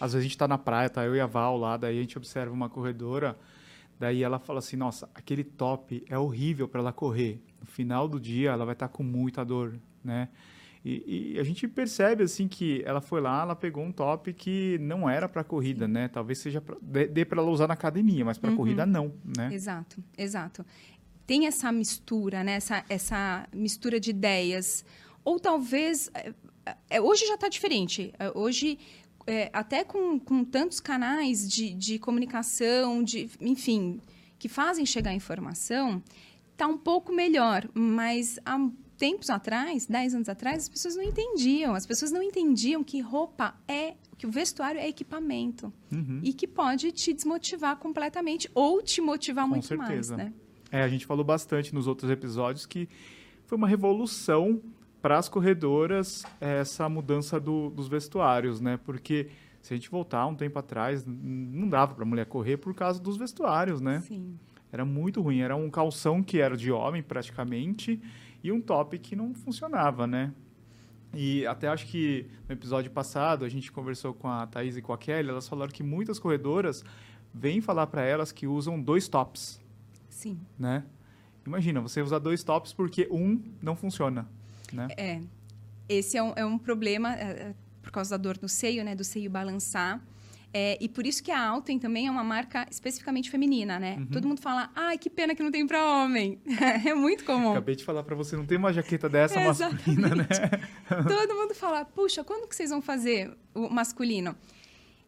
Às 0.00 0.12
vezes 0.12 0.16
a 0.16 0.22
gente 0.22 0.32
está 0.32 0.48
na 0.48 0.58
praia, 0.58 0.90
tá 0.90 1.04
eu 1.04 1.14
e 1.14 1.20
a 1.20 1.26
Val 1.26 1.56
lá, 1.56 1.76
daí 1.76 1.98
a 1.98 2.00
gente 2.00 2.16
observa 2.16 2.52
uma 2.52 2.68
corredora, 2.68 3.36
daí 3.98 4.22
ela 4.22 4.38
fala 4.38 4.58
assim, 4.58 4.76
nossa, 4.76 5.08
aquele 5.14 5.42
top 5.42 6.04
é 6.08 6.18
horrível 6.18 6.68
para 6.68 6.80
ela 6.80 6.92
correr. 6.92 7.40
No 7.60 7.66
final 7.66 8.06
do 8.06 8.20
dia 8.20 8.50
ela 8.50 8.64
vai 8.64 8.74
estar 8.74 8.88
tá 8.88 8.94
com 8.94 9.02
muita 9.02 9.44
dor, 9.44 9.74
né? 10.04 10.28
E, 10.84 11.34
e, 11.34 11.40
a 11.40 11.42
gente 11.42 11.66
percebe 11.66 12.22
assim 12.22 12.46
que 12.46 12.80
ela 12.86 13.00
foi 13.00 13.20
lá, 13.20 13.42
ela 13.42 13.56
pegou 13.56 13.82
um 13.82 13.90
top 13.90 14.32
que 14.32 14.78
não 14.80 15.10
era 15.10 15.28
para 15.28 15.42
corrida, 15.42 15.88
né? 15.88 16.06
Talvez 16.06 16.38
seja 16.38 16.60
pra, 16.60 16.76
dê, 16.80 17.24
para 17.24 17.42
ela 17.42 17.50
usar 17.50 17.66
na 17.66 17.74
academia, 17.74 18.24
mas 18.24 18.38
para 18.38 18.50
uhum. 18.50 18.56
corrida 18.56 18.86
não, 18.86 19.12
né? 19.36 19.52
Exato, 19.52 20.00
exato 20.16 20.64
tem 21.26 21.46
essa 21.46 21.72
mistura, 21.72 22.44
né? 22.44 22.54
essa, 22.54 22.84
essa 22.88 23.48
mistura 23.52 23.98
de 23.98 24.10
ideias. 24.10 24.84
Ou 25.24 25.40
talvez. 25.40 26.10
É, 26.14 26.32
é 26.90 27.00
hoje 27.00 27.26
já 27.26 27.34
está 27.34 27.48
diferente. 27.48 28.12
É, 28.18 28.30
hoje, 28.36 28.78
é, 29.26 29.50
até 29.52 29.82
com, 29.82 30.18
com 30.18 30.44
tantos 30.44 30.78
canais 30.78 31.48
de, 31.48 31.74
de 31.74 31.98
comunicação, 31.98 33.02
de, 33.02 33.28
enfim, 33.40 34.00
que 34.38 34.48
fazem 34.48 34.86
chegar 34.86 35.10
a 35.10 35.14
informação, 35.14 36.02
está 36.52 36.66
um 36.66 36.78
pouco 36.78 37.12
melhor. 37.12 37.68
Mas 37.74 38.38
há 38.44 38.56
tempos 38.96 39.28
atrás, 39.28 39.86
10 39.86 40.14
anos 40.14 40.28
atrás, 40.28 40.64
as 40.64 40.68
pessoas 40.68 40.94
não 40.94 41.02
entendiam. 41.02 41.74
As 41.74 41.86
pessoas 41.86 42.12
não 42.12 42.22
entendiam 42.22 42.84
que 42.84 43.00
roupa 43.00 43.54
é 43.66 43.94
que 44.16 44.26
o 44.26 44.30
vestuário 44.30 44.80
é 44.80 44.88
equipamento 44.88 45.72
uhum. 45.92 46.20
e 46.22 46.32
que 46.32 46.46
pode 46.46 46.90
te 46.92 47.12
desmotivar 47.12 47.76
completamente 47.76 48.48
ou 48.54 48.80
te 48.80 49.00
motivar 49.00 49.44
Com 49.44 49.50
muito 49.50 49.66
certeza. 49.66 50.16
mais, 50.16 50.30
né? 50.30 50.32
É, 50.76 50.82
a 50.82 50.88
gente 50.88 51.06
falou 51.06 51.24
bastante 51.24 51.74
nos 51.74 51.86
outros 51.86 52.10
episódios 52.10 52.66
que 52.66 52.86
foi 53.46 53.56
uma 53.56 53.66
revolução 53.66 54.60
para 55.00 55.16
as 55.16 55.26
corredoras 55.26 56.22
essa 56.38 56.86
mudança 56.86 57.40
do, 57.40 57.70
dos 57.70 57.88
vestuários, 57.88 58.60
né? 58.60 58.78
Porque 58.84 59.28
se 59.62 59.72
a 59.72 59.76
gente 59.76 59.88
voltar 59.90 60.26
um 60.26 60.34
tempo 60.34 60.58
atrás, 60.58 61.06
não 61.06 61.66
dava 61.66 61.94
para 61.94 62.04
a 62.04 62.06
mulher 62.06 62.26
correr 62.26 62.58
por 62.58 62.74
causa 62.74 63.00
dos 63.00 63.16
vestuários, 63.16 63.80
né? 63.80 64.00
Sim. 64.02 64.38
Era 64.70 64.84
muito 64.84 65.22
ruim. 65.22 65.40
Era 65.40 65.56
um 65.56 65.70
calção 65.70 66.22
que 66.22 66.40
era 66.40 66.54
de 66.54 66.70
homem, 66.70 67.02
praticamente, 67.02 67.98
e 68.44 68.52
um 68.52 68.60
top 68.60 68.98
que 68.98 69.16
não 69.16 69.32
funcionava, 69.32 70.06
né? 70.06 70.34
E 71.14 71.46
até 71.46 71.68
acho 71.68 71.86
que 71.86 72.26
no 72.46 72.52
episódio 72.52 72.90
passado 72.90 73.46
a 73.46 73.48
gente 73.48 73.72
conversou 73.72 74.12
com 74.12 74.28
a 74.28 74.46
Thaís 74.46 74.76
e 74.76 74.82
com 74.82 74.92
a 74.92 74.98
Kelly, 74.98 75.30
elas 75.30 75.48
falaram 75.48 75.72
que 75.72 75.82
muitas 75.82 76.18
corredoras 76.18 76.84
vêm 77.32 77.62
falar 77.62 77.86
para 77.86 78.02
elas 78.02 78.30
que 78.30 78.46
usam 78.46 78.78
dois 78.78 79.08
tops 79.08 79.64
Sim. 80.16 80.40
Né? 80.58 80.82
Imagina, 81.46 81.78
você 81.82 82.00
usar 82.00 82.18
dois 82.18 82.42
tops 82.42 82.72
porque 82.72 83.06
um 83.10 83.38
não 83.62 83.76
funciona, 83.76 84.26
né? 84.72 84.88
É. 84.96 85.20
Esse 85.86 86.16
é 86.16 86.22
um, 86.22 86.32
é 86.34 86.44
um 86.44 86.56
problema 86.56 87.14
é, 87.14 87.22
é, 87.22 87.54
por 87.82 87.92
causa 87.92 88.16
da 88.16 88.22
dor 88.22 88.38
no 88.40 88.48
seio, 88.48 88.82
né? 88.82 88.94
Do 88.94 89.04
seio 89.04 89.30
balançar. 89.30 90.02
É, 90.54 90.78
e 90.80 90.88
por 90.88 91.06
isso 91.06 91.22
que 91.22 91.30
a 91.30 91.38
Alten 91.38 91.78
também 91.78 92.06
é 92.06 92.10
uma 92.10 92.24
marca 92.24 92.66
especificamente 92.70 93.30
feminina, 93.30 93.78
né? 93.78 93.96
Uhum. 93.98 94.06
Todo 94.06 94.26
mundo 94.26 94.40
fala, 94.40 94.70
ai, 94.74 94.96
que 94.96 95.10
pena 95.10 95.34
que 95.34 95.42
não 95.42 95.50
tem 95.50 95.66
para 95.66 95.84
homem. 95.84 96.40
é 96.86 96.94
muito 96.94 97.22
comum. 97.26 97.50
Acabei 97.50 97.76
de 97.76 97.84
falar 97.84 98.02
para 98.02 98.16
você, 98.16 98.36
não 98.38 98.46
tem 98.46 98.56
uma 98.56 98.72
jaqueta 98.72 99.06
dessa 99.06 99.38
masculina, 99.44 100.14
né? 100.14 100.26
Todo 100.88 101.34
mundo 101.34 101.54
fala, 101.54 101.84
puxa, 101.84 102.24
quando 102.24 102.48
que 102.48 102.56
vocês 102.56 102.70
vão 102.70 102.80
fazer 102.80 103.36
o 103.54 103.68
masculino? 103.68 104.34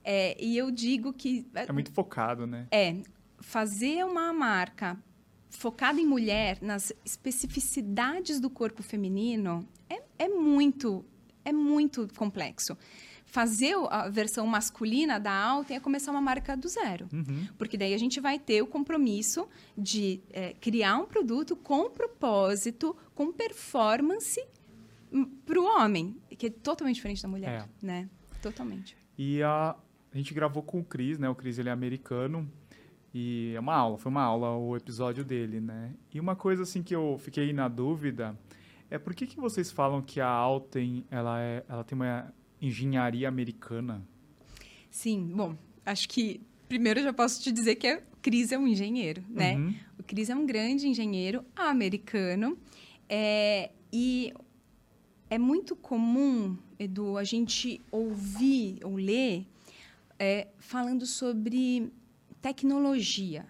É, 0.05 0.37
e 0.39 0.57
eu 0.57 0.71
digo 0.71 1.15
que... 1.15 1.47
É 1.55 1.73
muito 1.73 1.93
focado, 1.93 2.47
né? 2.47 2.67
É 2.71 2.97
fazer 3.41 4.05
uma 4.05 4.33
marca 4.33 4.99
focada 5.51 6.01
em 6.01 6.07
mulher, 6.07 6.59
nas 6.61 6.93
especificidades 7.05 8.41
do 8.41 8.51
corpo 8.51 8.83
feminino, 8.83 9.67
é, 9.89 10.03
é 10.19 10.29
muito 10.29 11.05
é 11.45 11.53
muito 11.53 12.07
complexo. 12.15 12.77
Fazer 13.25 13.75
a 13.91 14.09
versão 14.09 14.47
masculina 14.47 15.19
da 15.19 15.33
Alten 15.33 15.77
é 15.77 15.81
começar 15.81 16.11
uma 16.11 16.21
marca 16.21 16.57
do 16.57 16.69
zero. 16.69 17.09
Uhum. 17.13 17.47
Porque 17.57 17.77
daí 17.77 17.95
a 17.95 17.99
gente 17.99 18.21
vai 18.21 18.39
ter 18.39 18.63
o 18.63 18.67
compromisso 18.67 19.49
de 19.77 20.21
é, 20.31 20.55
criar 20.55 20.99
um 20.99 21.07
produto 21.07 21.57
com 21.57 21.91
propósito, 21.91 22.97
com 23.15 23.33
performance 23.33 24.43
para 25.45 25.61
o 25.61 25.65
homem, 25.65 26.17
que 26.37 26.47
é 26.47 26.51
totalmente 26.51 26.97
diferente 26.97 27.23
da 27.23 27.29
mulher, 27.29 27.69
é. 27.83 27.87
né? 27.87 28.09
Totalmente. 28.43 28.97
E 29.17 29.43
a, 29.43 29.75
a 30.13 30.17
gente 30.17 30.33
gravou 30.35 30.63
com 30.63 30.81
o 30.81 30.85
Cris, 30.85 31.19
né? 31.19 31.29
O 31.29 31.35
Cris 31.35 31.59
ele 31.59 31.69
é 31.69 31.73
americano 31.73 32.51
e 33.13 33.53
é 33.55 33.61
uma 33.61 33.75
aula, 33.75 33.99
foi 33.99 34.11
uma 34.11 34.23
aula 34.23 34.57
o 34.57 34.77
episódio 34.77 35.25
dele, 35.25 35.61
né? 35.61 35.95
E 36.13 36.21
uma 36.21 36.37
coisa 36.37 36.63
assim 36.63 36.83
que 36.83 36.95
eu 36.95 37.19
fiquei 37.19 37.53
na 37.53 37.69
dúvida 37.69 38.39
é 38.91 38.99
por 38.99 39.15
que, 39.15 39.27
que 39.27 39.39
vocês 39.39 39.71
falam 39.71 40.03
que 40.03 40.21
a 40.21 40.29
Alten 40.29 41.05
ela, 41.11 41.41
é, 41.41 41.65
ela 41.69 41.85
tem 41.85 41.97
uma 41.97 42.33
engenharia 42.61 43.29
americana? 43.29 44.03
Sim, 44.91 45.31
bom, 45.35 45.57
acho 45.85 46.09
que 46.09 46.41
primeiro 46.69 47.01
eu 47.01 47.05
já 47.05 47.13
posso 47.13 47.43
te 47.43 47.51
dizer 47.51 47.77
que 47.77 47.93
o 47.95 48.03
Cris 48.21 48.53
é 48.53 48.59
um 48.59 48.67
engenheiro, 48.67 49.23
né? 49.29 49.57
Uhum. 49.57 49.75
O 49.99 50.03
Cris 50.03 50.29
é 50.29 50.35
um 50.35 50.45
grande 50.45 50.87
engenheiro 50.87 51.45
americano 51.57 52.59
é, 53.09 53.71
e 53.93 54.33
é 55.31 55.39
muito 55.39 55.75
comum, 55.75 56.57
Edu, 56.79 57.17
a 57.17 57.25
gente 57.25 57.81
ouvir 57.91 58.79
ou 58.83 58.97
ler 58.97 59.47
é, 60.19 60.49
falando 60.59 61.07
sobre 61.07 61.93
tecnologia 62.41 63.47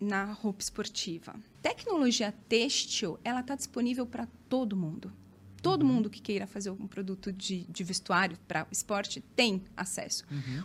na 0.00 0.24
roupa 0.32 0.62
esportiva. 0.62 1.34
Tecnologia 1.60 2.32
têxtil, 2.48 3.18
ela 3.24 3.40
está 3.40 3.54
disponível 3.54 4.06
para 4.06 4.26
todo 4.48 4.76
mundo. 4.76 5.12
Todo 5.60 5.82
uhum. 5.82 5.94
mundo 5.94 6.10
que 6.10 6.22
queira 6.22 6.46
fazer 6.46 6.70
um 6.70 6.86
produto 6.86 7.32
de, 7.32 7.64
de 7.64 7.82
vestuário 7.82 8.38
para 8.46 8.66
esporte 8.70 9.20
tem 9.34 9.64
acesso. 9.76 10.24
Uhum. 10.30 10.62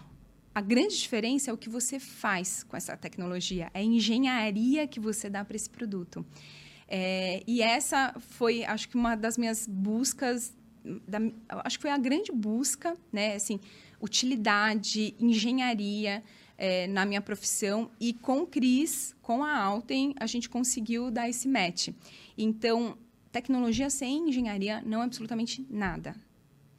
A 0.53 0.61
grande 0.61 0.95
diferença 0.95 1.49
é 1.49 1.53
o 1.53 1.57
que 1.57 1.67
você 1.67 1.99
faz 1.99 2.63
com 2.63 2.77
essa 2.77 2.95
tecnologia, 2.95 3.71
é 3.73 3.79
a 3.79 3.83
engenharia 3.83 4.87
que 4.87 4.99
você 4.99 5.27
dá 5.27 5.43
para 5.43 5.55
esse 5.55 5.69
produto. 5.69 6.23
É, 6.87 7.43
e 7.47 7.59
essa 7.59 8.13
foi, 8.19 8.63
acho 8.63 8.87
que, 8.87 8.95
uma 8.95 9.15
das 9.15 9.35
minhas 9.35 9.65
buscas, 9.65 10.55
da, 11.07 11.17
acho 11.65 11.79
que 11.79 11.81
foi 11.81 11.89
a 11.89 11.97
grande 11.97 12.31
busca, 12.31 12.95
né? 13.11 13.33
Assim, 13.33 13.59
utilidade, 13.99 15.15
engenharia, 15.19 16.23
é, 16.57 16.87
na 16.87 17.05
minha 17.05 17.21
profissão 17.21 17.89
e 17.99 18.13
com 18.13 18.41
o 18.41 18.47
Cris, 18.47 19.15
com 19.21 19.43
a 19.43 19.57
Alten, 19.57 20.13
a 20.19 20.27
gente 20.27 20.49
conseguiu 20.49 21.09
dar 21.09 21.29
esse 21.29 21.47
match. 21.47 21.89
Então, 22.37 22.97
tecnologia 23.31 23.89
sem 23.89 24.29
engenharia 24.29 24.81
não 24.85 25.01
é 25.01 25.05
absolutamente 25.05 25.65
nada. 25.69 26.15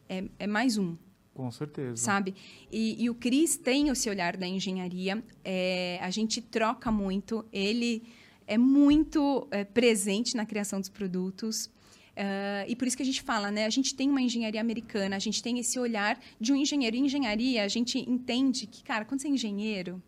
É, 0.08 0.24
é 0.38 0.46
mais 0.46 0.78
um. 0.78 0.96
Com 1.34 1.50
certeza. 1.50 1.96
Sabe? 1.96 2.34
E, 2.70 3.02
e 3.02 3.10
o 3.10 3.14
Cris 3.14 3.56
tem 3.56 3.88
esse 3.88 4.08
olhar 4.08 4.36
da 4.36 4.46
engenharia. 4.46 5.22
É, 5.44 5.98
a 6.00 6.10
gente 6.10 6.40
troca 6.40 6.92
muito. 6.92 7.44
Ele 7.52 8.04
é 8.46 8.56
muito 8.56 9.48
é, 9.50 9.64
presente 9.64 10.36
na 10.36 10.46
criação 10.46 10.78
dos 10.78 10.88
produtos. 10.88 11.68
Uh, 12.16 12.64
e 12.68 12.76
por 12.76 12.86
isso 12.86 12.96
que 12.96 13.02
a 13.02 13.06
gente 13.06 13.22
fala, 13.22 13.50
né? 13.50 13.66
A 13.66 13.70
gente 13.70 13.94
tem 13.94 14.08
uma 14.08 14.22
engenharia 14.22 14.60
americana, 14.60 15.16
a 15.16 15.18
gente 15.18 15.42
tem 15.42 15.58
esse 15.58 15.78
olhar 15.78 16.18
de 16.40 16.52
um 16.52 16.56
engenheiro. 16.56 16.96
Em 16.96 17.06
engenharia, 17.06 17.64
a 17.64 17.68
gente 17.68 17.98
entende 17.98 18.66
que, 18.66 18.84
cara, 18.84 19.04
quando 19.04 19.20
você 19.20 19.28
é 19.28 19.30
engenheiro, 19.30 20.02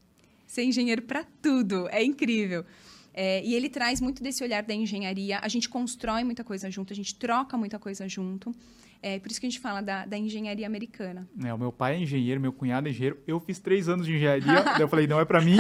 você 0.47 0.61
é 0.61 0.65
engenheiro 0.65 1.03
para 1.03 1.25
tudo. 1.43 1.89
É 1.89 2.03
incrível. 2.03 2.65
É, 3.13 3.43
e 3.45 3.55
ele 3.55 3.69
traz 3.69 4.01
muito 4.01 4.23
desse 4.23 4.45
olhar 4.45 4.63
da 4.63 4.75
engenharia. 4.75 5.41
A 5.43 5.49
gente 5.49 5.69
constrói 5.69 6.23
muita 6.23 6.45
coisa 6.45 6.71
junto, 6.71 6.93
a 6.93 6.97
gente 6.97 7.15
troca 7.15 7.57
muita 7.57 7.79
coisa 7.79 8.09
junto. 8.09 8.55
É 9.03 9.19
por 9.19 9.31
isso 9.31 9.41
que 9.41 9.47
a 9.47 9.51
gente 9.51 9.61
fala 9.61 9.81
da, 9.81 10.07
da 10.07 10.17
engenharia 10.17 10.67
americana. 10.67 11.29
É, 11.43 11.53
o 11.53 11.59
meu 11.59 11.73
pai 11.73 11.97
é 11.97 12.01
engenheiro, 12.01 12.41
meu 12.41 12.53
cunhado 12.53 12.89
é 12.89 12.91
engenheiro. 12.91 13.19
Eu 13.27 13.41
fiz 13.41 13.59
três 13.59 13.89
anos 13.89 14.07
de 14.07 14.15
engenharia, 14.15 14.63
daí 14.63 14.81
eu 14.83 14.89
falei, 14.89 15.07
não 15.07 15.19
é 15.19 15.25
para 15.25 15.41
mim, 15.41 15.57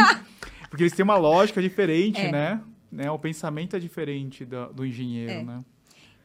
porque 0.68 0.82
eles 0.82 0.92
têm 0.92 1.02
uma 1.02 1.16
lógica 1.16 1.60
diferente, 1.60 2.20
é. 2.20 2.30
né? 2.30 2.62
né? 2.90 3.10
O 3.10 3.18
pensamento 3.18 3.74
é 3.74 3.78
diferente 3.78 4.44
do, 4.44 4.72
do 4.72 4.86
engenheiro, 4.86 5.32
é. 5.32 5.42
né? 5.42 5.64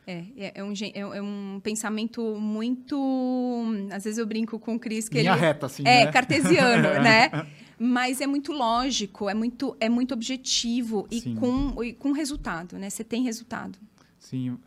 É, 0.05 0.23
é, 0.35 0.51
é, 0.55 0.63
um, 0.63 0.73
é 1.13 1.21
um 1.21 1.59
pensamento 1.63 2.21
muito. 2.39 3.65
Às 3.91 4.03
vezes 4.03 4.17
eu 4.17 4.25
brinco 4.25 4.59
com 4.59 4.75
o 4.75 4.79
Cris 4.79 5.07
que 5.07 5.19
Linha 5.19 5.33
ele. 5.33 5.39
reta, 5.39 5.67
assim. 5.67 5.83
É, 5.85 6.05
né? 6.05 6.11
cartesiano, 6.11 6.89
né? 7.01 7.29
Mas 7.77 8.21
é 8.21 8.27
muito 8.27 8.51
lógico, 8.51 9.29
é 9.29 9.33
muito, 9.33 9.75
é 9.79 9.89
muito 9.89 10.13
objetivo 10.13 11.07
e 11.09 11.33
com, 11.35 11.83
e 11.83 11.93
com 11.93 12.11
resultado, 12.11 12.77
né? 12.77 12.89
Você 12.89 13.03
tem 13.03 13.23
resultado. 13.23 13.77
Sim. 14.19 14.57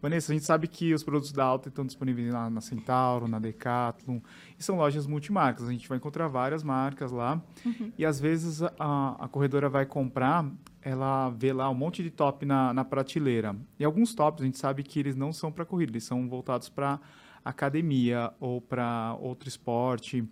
Vanessa, 0.00 0.32
a 0.32 0.34
gente 0.34 0.46
sabe 0.46 0.66
que 0.66 0.94
os 0.94 1.02
produtos 1.02 1.32
da 1.32 1.44
Alta 1.44 1.68
estão 1.68 1.84
disponíveis 1.84 2.32
lá 2.32 2.48
na 2.48 2.60
Centauro, 2.60 3.28
na 3.28 3.38
Decathlon, 3.38 4.20
e 4.58 4.62
são 4.62 4.76
lojas 4.76 5.06
multimarcas. 5.06 5.68
A 5.68 5.72
gente 5.72 5.88
vai 5.88 5.98
encontrar 5.98 6.26
várias 6.28 6.62
marcas 6.62 7.12
lá. 7.12 7.42
Uhum. 7.64 7.92
E 7.98 8.06
às 8.06 8.18
vezes 8.18 8.62
a, 8.62 9.16
a 9.18 9.28
corredora 9.28 9.68
vai 9.68 9.84
comprar 9.84 10.46
ela 10.82 11.28
vê 11.30 11.52
lá 11.52 11.68
um 11.68 11.74
monte 11.74 12.02
de 12.02 12.10
top 12.10 12.46
na, 12.46 12.72
na 12.72 12.84
prateleira. 12.84 13.54
E 13.78 13.84
alguns 13.84 14.14
tops 14.14 14.42
a 14.42 14.46
gente 14.46 14.58
sabe 14.58 14.82
que 14.82 14.98
eles 14.98 15.14
não 15.14 15.32
são 15.32 15.52
para 15.52 15.64
corrida, 15.64 15.92
eles 15.92 16.04
são 16.04 16.28
voltados 16.28 16.68
para 16.68 16.98
academia 17.44 18.32
ou 18.40 18.60
para 18.60 19.16
outro 19.20 19.48
esporte. 19.48 20.24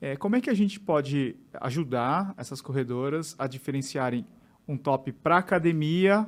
É, 0.00 0.16
como 0.16 0.36
é 0.36 0.40
que 0.40 0.48
a 0.48 0.54
gente 0.54 0.80
pode 0.80 1.36
ajudar 1.60 2.34
essas 2.36 2.60
corredoras 2.60 3.34
a 3.38 3.46
diferenciarem 3.46 4.24
um 4.66 4.76
top 4.76 5.12
para 5.12 5.38
academia 5.38 6.26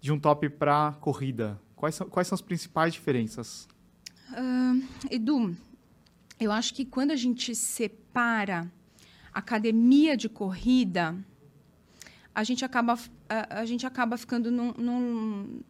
de 0.00 0.12
um 0.12 0.18
top 0.18 0.48
para 0.48 0.92
corrida? 1.00 1.60
Quais 1.82 1.96
são, 1.96 2.08
quais 2.08 2.28
são 2.28 2.36
as 2.36 2.40
principais 2.40 2.94
diferenças? 2.94 3.66
Uh, 4.30 4.86
Edu, 5.10 5.56
eu 6.38 6.52
acho 6.52 6.72
que 6.74 6.84
quando 6.84 7.10
a 7.10 7.16
gente 7.16 7.56
separa 7.56 8.70
academia 9.34 10.16
de 10.16 10.28
corrida, 10.28 11.12
a 12.32 12.44
gente 12.44 12.64
acaba, 12.64 12.96
a, 13.28 13.58
a 13.62 13.66
gente 13.66 13.84
acaba 13.84 14.16
ficando 14.16 14.48
num, 14.48 14.72
num, 14.74 15.60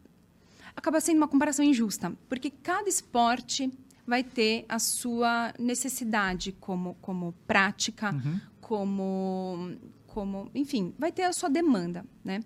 acaba 0.77 1.01
sendo 1.01 1.17
uma 1.17 1.29
comparação 1.29 1.65
injusta, 1.65 2.15
porque 2.29 2.51
cada 2.51 2.91
esporte 2.91 3.73
vai 4.07 4.23
ter 4.23 4.67
a 4.69 4.79
sua 4.79 5.55
necessidade 5.59 6.53
como, 6.53 6.95
como 7.01 7.33
prática, 7.47 8.13
uhum. 8.13 8.39
como, 8.61 9.77
como, 10.07 10.51
enfim, 10.55 10.95
vai 10.99 11.11
ter 11.11 11.23
a 11.23 11.33
sua 11.33 11.49
demanda, 11.49 12.05
né? 12.23 12.45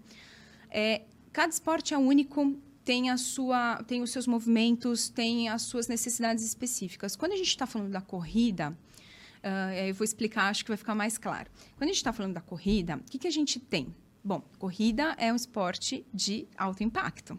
É, 0.70 1.02
cada 1.32 1.50
esporte 1.50 1.94
é 1.94 1.98
único, 1.98 2.56
tem 2.86 3.10
a 3.10 3.16
sua, 3.16 3.82
tem 3.82 4.00
os 4.00 4.12
seus 4.12 4.28
movimentos, 4.28 5.08
tem 5.08 5.48
as 5.48 5.62
suas 5.62 5.88
necessidades 5.88 6.44
específicas. 6.44 7.16
Quando 7.16 7.32
a 7.32 7.36
gente 7.36 7.48
está 7.48 7.66
falando 7.66 7.90
da 7.90 8.00
corrida, 8.00 8.70
uh, 8.70 9.74
eu 9.74 9.92
vou 9.92 10.04
explicar, 10.04 10.44
acho 10.50 10.64
que 10.64 10.70
vai 10.70 10.76
ficar 10.76 10.94
mais 10.94 11.18
claro. 11.18 11.50
Quando 11.76 11.82
a 11.82 11.92
gente 11.92 11.96
está 11.96 12.12
falando 12.12 12.34
da 12.34 12.40
corrida, 12.40 12.96
o 12.96 13.10
que, 13.10 13.18
que 13.18 13.26
a 13.26 13.30
gente 13.30 13.58
tem? 13.58 13.92
Bom, 14.22 14.40
corrida 14.56 15.16
é 15.18 15.32
um 15.32 15.36
esporte 15.36 16.06
de 16.14 16.46
alto 16.56 16.84
impacto. 16.84 17.36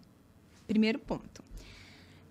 Primeiro 0.67 0.99
ponto. 0.99 1.41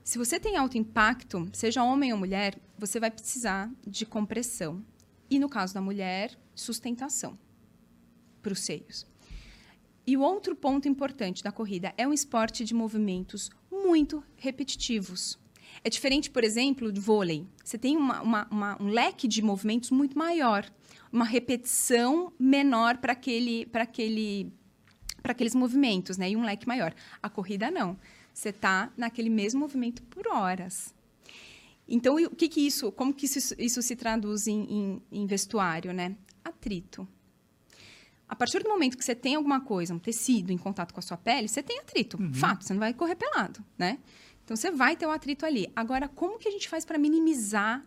Se 0.05 0.19
você 0.19 0.39
tem 0.39 0.59
alto 0.59 0.77
impacto, 0.77 1.49
seja 1.55 1.83
homem 1.83 2.13
ou 2.13 2.19
mulher, 2.19 2.61
você 2.79 3.01
vai 3.01 3.11
precisar 3.11 3.73
de 3.87 4.05
compressão. 4.05 4.85
E 5.31 5.39
no 5.39 5.49
caso 5.49 5.73
da 5.73 5.81
mulher, 5.81 6.39
sustentação 6.55 7.39
para 8.43 8.53
os 8.53 8.61
seios. 8.61 9.07
E 10.07 10.17
o 10.17 10.21
outro 10.21 10.55
ponto 10.55 10.89
importante 10.89 11.43
da 11.43 11.51
corrida 11.51 11.93
é 11.97 12.07
um 12.07 12.13
esporte 12.13 12.65
de 12.65 12.75
movimentos 12.75 13.51
muito 13.71 14.23
repetitivos. 14.37 15.39
É 15.83 15.91
diferente, 15.91 16.31
por 16.31 16.45
exemplo, 16.45 16.93
de 16.93 17.01
vôlei. 17.01 17.47
Você 17.65 17.77
tem 17.77 17.97
uma, 17.97 18.23
uma, 18.23 18.49
uma, 18.51 18.83
um 18.83 18.89
leque 18.89 19.27
de 19.27 19.43
movimentos 19.43 19.91
muito 19.91 20.17
maior 20.17 20.71
uma 21.13 21.25
repetição 21.25 22.33
menor 22.39 22.99
para 22.99 23.13
aquele, 23.13 23.69
aquele, 23.73 24.53
aqueles 25.25 25.55
movimentos, 25.55 26.19
né? 26.19 26.31
E 26.31 26.37
um 26.37 26.45
leque 26.45 26.67
maior. 26.67 26.95
A 27.23 27.29
corrida 27.29 27.71
não. 27.71 27.99
Você 28.33 28.51
está 28.51 28.93
naquele 28.97 29.31
mesmo 29.31 29.61
movimento 29.61 30.03
por 30.03 30.29
horas. 30.29 30.95
Então, 31.89 32.17
o 32.17 32.37
que, 32.37 32.49
que 32.49 32.61
isso, 32.61 32.91
como 32.93 33.15
que 33.15 33.27
isso, 33.27 33.55
isso 33.59 33.81
se 33.81 33.97
traduz 33.97 34.47
em, 34.47 34.61
em, 34.71 35.03
em 35.11 35.27
vestuário, 35.27 35.93
né? 35.93 36.17
Atrito. 36.45 37.09
A 38.29 38.35
partir 38.35 38.63
do 38.63 38.69
momento 38.69 38.97
que 38.97 39.05
você 39.05 39.15
tem 39.15 39.37
alguma 39.37 39.61
coisa, 39.61 39.95
um 39.95 39.99
tecido 39.99 40.53
em 40.53 40.59
contato 40.59 40.93
com 40.93 41.01
a 41.01 41.03
sua 41.03 41.17
pele, 41.17 41.49
você 41.49 41.63
tem 41.63 41.79
atrito. 41.79 42.21
Uhum. 42.21 42.35
Fato, 42.35 42.65
você 42.65 42.73
não 42.73 42.81
vai 42.81 42.93
correr 42.93 43.15
pelado, 43.15 43.65
né? 43.79 43.99
Então, 44.45 44.57
você 44.57 44.71
vai 44.71 44.97
ter 44.97 45.07
o 45.07 45.09
um 45.09 45.13
atrito 45.13 45.45
ali. 45.45 45.71
Agora, 45.75 46.09
como 46.09 46.39
que 46.39 46.49
a 46.49 46.51
gente 46.51 46.69
faz 46.69 46.85
para 46.85 46.99
minimizar 46.99 47.85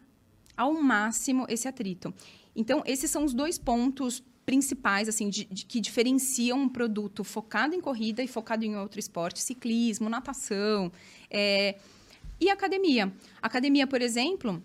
ao 0.55 0.73
máximo 0.73 1.45
esse 1.49 1.67
atrito? 1.67 2.13
Então, 2.55 2.83
esses 2.85 3.09
são 3.09 3.23
os 3.23 3.33
dois 3.33 3.57
pontos 3.57 4.23
principais 4.49 5.07
assim 5.07 5.29
de, 5.29 5.45
de, 5.45 5.63
que 5.63 5.79
diferenciam 5.79 6.59
um 6.59 6.67
produto 6.67 7.23
focado 7.23 7.75
em 7.75 7.79
corrida 7.79 8.23
e 8.23 8.27
focado 8.27 8.65
em 8.65 8.75
outro 8.75 8.99
esporte, 8.99 9.39
ciclismo, 9.39 10.09
natação 10.09 10.91
é, 11.29 11.77
e 12.41 12.49
academia. 12.49 13.13
Academia, 13.41 13.85
por 13.85 14.01
exemplo, 14.01 14.59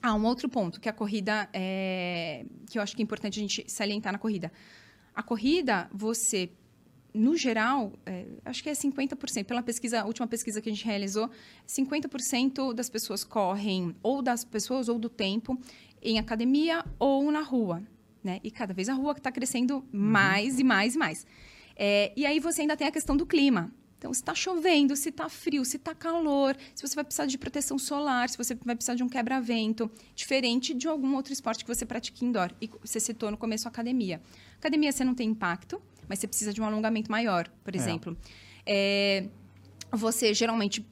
há 0.00 0.14
um 0.14 0.24
outro 0.24 0.48
ponto 0.48 0.80
que 0.80 0.88
a 0.88 0.92
corrida 0.92 1.48
é, 1.52 2.46
que 2.70 2.78
eu 2.78 2.82
acho 2.82 2.94
que 2.94 3.02
é 3.02 3.04
importante 3.04 3.40
a 3.40 3.42
gente 3.42 3.64
salientar 3.66 4.12
na 4.12 4.18
corrida. 4.18 4.52
A 5.16 5.22
corrida, 5.22 5.88
você 5.92 6.50
no 7.16 7.34
geral, 7.34 7.94
é, 8.04 8.26
acho 8.44 8.62
que 8.62 8.68
é 8.68 8.72
50%. 8.72 9.44
Pela 9.46 9.62
pesquisa, 9.62 10.04
última 10.04 10.26
pesquisa 10.26 10.60
que 10.60 10.68
a 10.68 10.72
gente 10.72 10.84
realizou, 10.84 11.30
50% 11.66 12.74
das 12.74 12.90
pessoas 12.90 13.24
correm, 13.24 13.96
ou 14.02 14.20
das 14.20 14.44
pessoas, 14.44 14.88
ou 14.88 14.98
do 14.98 15.08
tempo, 15.08 15.58
em 16.02 16.18
academia 16.18 16.84
ou 16.98 17.32
na 17.32 17.40
rua. 17.40 17.82
Né? 18.22 18.38
E 18.44 18.50
cada 18.50 18.74
vez 18.74 18.90
a 18.90 18.92
rua 18.92 19.12
está 19.12 19.32
crescendo 19.32 19.82
mais 19.90 20.54
uhum. 20.54 20.60
e 20.60 20.64
mais 20.64 20.94
e 20.94 20.98
mais. 20.98 21.26
É, 21.74 22.12
e 22.14 22.26
aí 22.26 22.38
você 22.38 22.62
ainda 22.62 22.76
tem 22.76 22.86
a 22.86 22.92
questão 22.92 23.16
do 23.16 23.24
clima. 23.24 23.72
Então, 23.98 24.12
se 24.12 24.20
está 24.20 24.34
chovendo, 24.34 24.94
se 24.94 25.08
está 25.08 25.28
frio, 25.28 25.64
se 25.64 25.76
está 25.76 25.94
calor, 25.94 26.56
se 26.74 26.86
você 26.86 26.94
vai 26.94 27.04
precisar 27.04 27.26
de 27.26 27.38
proteção 27.38 27.78
solar, 27.78 28.28
se 28.28 28.36
você 28.36 28.54
vai 28.54 28.74
precisar 28.74 28.94
de 28.94 29.02
um 29.02 29.08
quebra-vento, 29.08 29.90
diferente 30.14 30.74
de 30.74 30.86
algum 30.86 31.14
outro 31.14 31.32
esporte 31.32 31.64
que 31.64 31.74
você 31.74 31.86
pratica 31.86 32.24
indoor. 32.24 32.52
E 32.60 32.70
você 32.82 33.00
citou 33.00 33.30
no 33.30 33.36
começo 33.36 33.66
a 33.66 33.70
academia. 33.70 34.20
Academia 34.58 34.92
você 34.92 35.04
não 35.04 35.14
tem 35.14 35.30
impacto, 35.30 35.80
mas 36.08 36.18
você 36.18 36.26
precisa 36.26 36.52
de 36.52 36.60
um 36.60 36.64
alongamento 36.64 37.10
maior, 37.10 37.48
por 37.64 37.74
é. 37.74 37.78
exemplo. 37.78 38.16
É. 38.66 39.30
É, 39.92 39.96
você 39.96 40.34
geralmente 40.34 40.84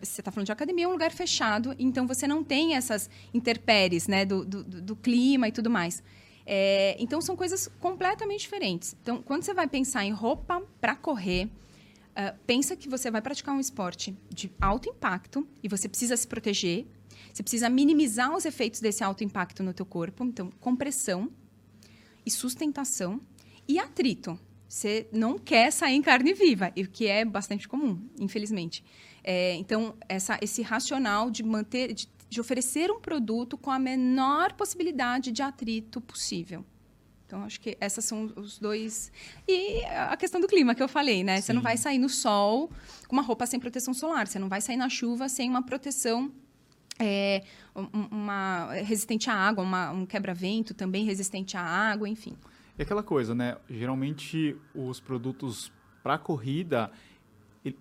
você 0.00 0.20
está 0.20 0.30
falando 0.30 0.46
de 0.46 0.52
academia, 0.52 0.86
é 0.86 0.88
um 0.88 0.92
lugar 0.92 1.12
fechado, 1.12 1.74
então 1.78 2.06
você 2.06 2.26
não 2.26 2.42
tem 2.42 2.74
essas 2.74 3.10
interpéries 3.32 4.08
né, 4.08 4.24
do, 4.24 4.44
do, 4.44 4.64
do 4.64 4.96
clima 4.96 5.46
e 5.48 5.52
tudo 5.52 5.68
mais. 5.68 6.02
É, 6.50 6.96
então, 6.98 7.20
são 7.20 7.36
coisas 7.36 7.68
completamente 7.78 8.40
diferentes. 8.40 8.96
Então, 9.02 9.20
quando 9.20 9.42
você 9.42 9.52
vai 9.52 9.68
pensar 9.68 10.06
em 10.06 10.12
roupa 10.12 10.62
para 10.80 10.96
correr, 10.96 11.50
uh, 12.18 12.36
pensa 12.46 12.76
que 12.76 12.88
você 12.88 13.10
vai 13.10 13.22
praticar 13.22 13.54
um 13.54 13.60
esporte 13.60 14.16
de 14.28 14.50
alto 14.60 14.88
impacto 14.88 15.46
e 15.62 15.68
você 15.68 15.88
precisa 15.88 16.16
se 16.16 16.26
proteger, 16.26 16.86
você 17.32 17.42
precisa 17.42 17.68
minimizar 17.68 18.34
os 18.34 18.44
efeitos 18.44 18.80
desse 18.80 19.04
alto 19.04 19.22
impacto 19.22 19.62
no 19.62 19.72
teu 19.72 19.86
corpo. 19.86 20.24
Então, 20.24 20.50
compressão 20.58 21.30
e 22.26 22.30
sustentação 22.30 23.20
e 23.66 23.78
atrito. 23.78 24.38
Você 24.68 25.08
não 25.12 25.38
quer 25.38 25.72
sair 25.72 25.94
em 25.94 26.02
carne 26.02 26.34
viva, 26.34 26.72
o 26.76 26.88
que 26.88 27.06
é 27.06 27.24
bastante 27.24 27.66
comum, 27.66 28.06
infelizmente. 28.18 28.84
É, 29.24 29.54
então, 29.54 29.94
essa, 30.08 30.38
esse 30.42 30.60
racional 30.60 31.30
de 31.30 31.42
manter, 31.42 31.94
de, 31.94 32.08
de, 32.28 32.40
oferecer 32.40 32.90
um 32.90 33.00
produto 33.00 33.56
com 33.56 33.70
a 33.70 33.78
menor 33.78 34.52
possibilidade 34.52 35.32
de 35.32 35.42
atrito 35.42 36.00
possível. 36.00 36.64
Então, 37.28 37.44
acho 37.44 37.60
que 37.60 37.76
esses 37.78 38.02
são 38.06 38.32
os 38.36 38.58
dois. 38.58 39.12
E 39.46 39.84
a 39.84 40.16
questão 40.16 40.40
do 40.40 40.48
clima 40.48 40.74
que 40.74 40.82
eu 40.82 40.88
falei, 40.88 41.22
né? 41.22 41.36
Sim. 41.36 41.42
Você 41.42 41.52
não 41.52 41.60
vai 41.60 41.76
sair 41.76 41.98
no 41.98 42.08
sol 42.08 42.70
com 43.06 43.14
uma 43.14 43.22
roupa 43.22 43.44
sem 43.44 43.60
proteção 43.60 43.92
solar. 43.92 44.26
Você 44.26 44.38
não 44.38 44.48
vai 44.48 44.62
sair 44.62 44.78
na 44.78 44.88
chuva 44.88 45.28
sem 45.28 45.50
uma 45.50 45.62
proteção 45.62 46.32
é, 46.98 47.44
uma 48.10 48.72
resistente 48.72 49.28
à 49.28 49.34
água, 49.34 49.62
uma, 49.62 49.90
um 49.90 50.06
quebra-vento 50.06 50.72
também 50.72 51.04
resistente 51.04 51.54
à 51.54 51.60
água, 51.60 52.08
enfim. 52.08 52.34
E 52.78 52.82
aquela 52.82 53.02
coisa, 53.02 53.34
né? 53.34 53.58
Geralmente 53.68 54.56
os 54.74 54.98
produtos 54.98 55.70
para 56.02 56.16
corrida, 56.16 56.90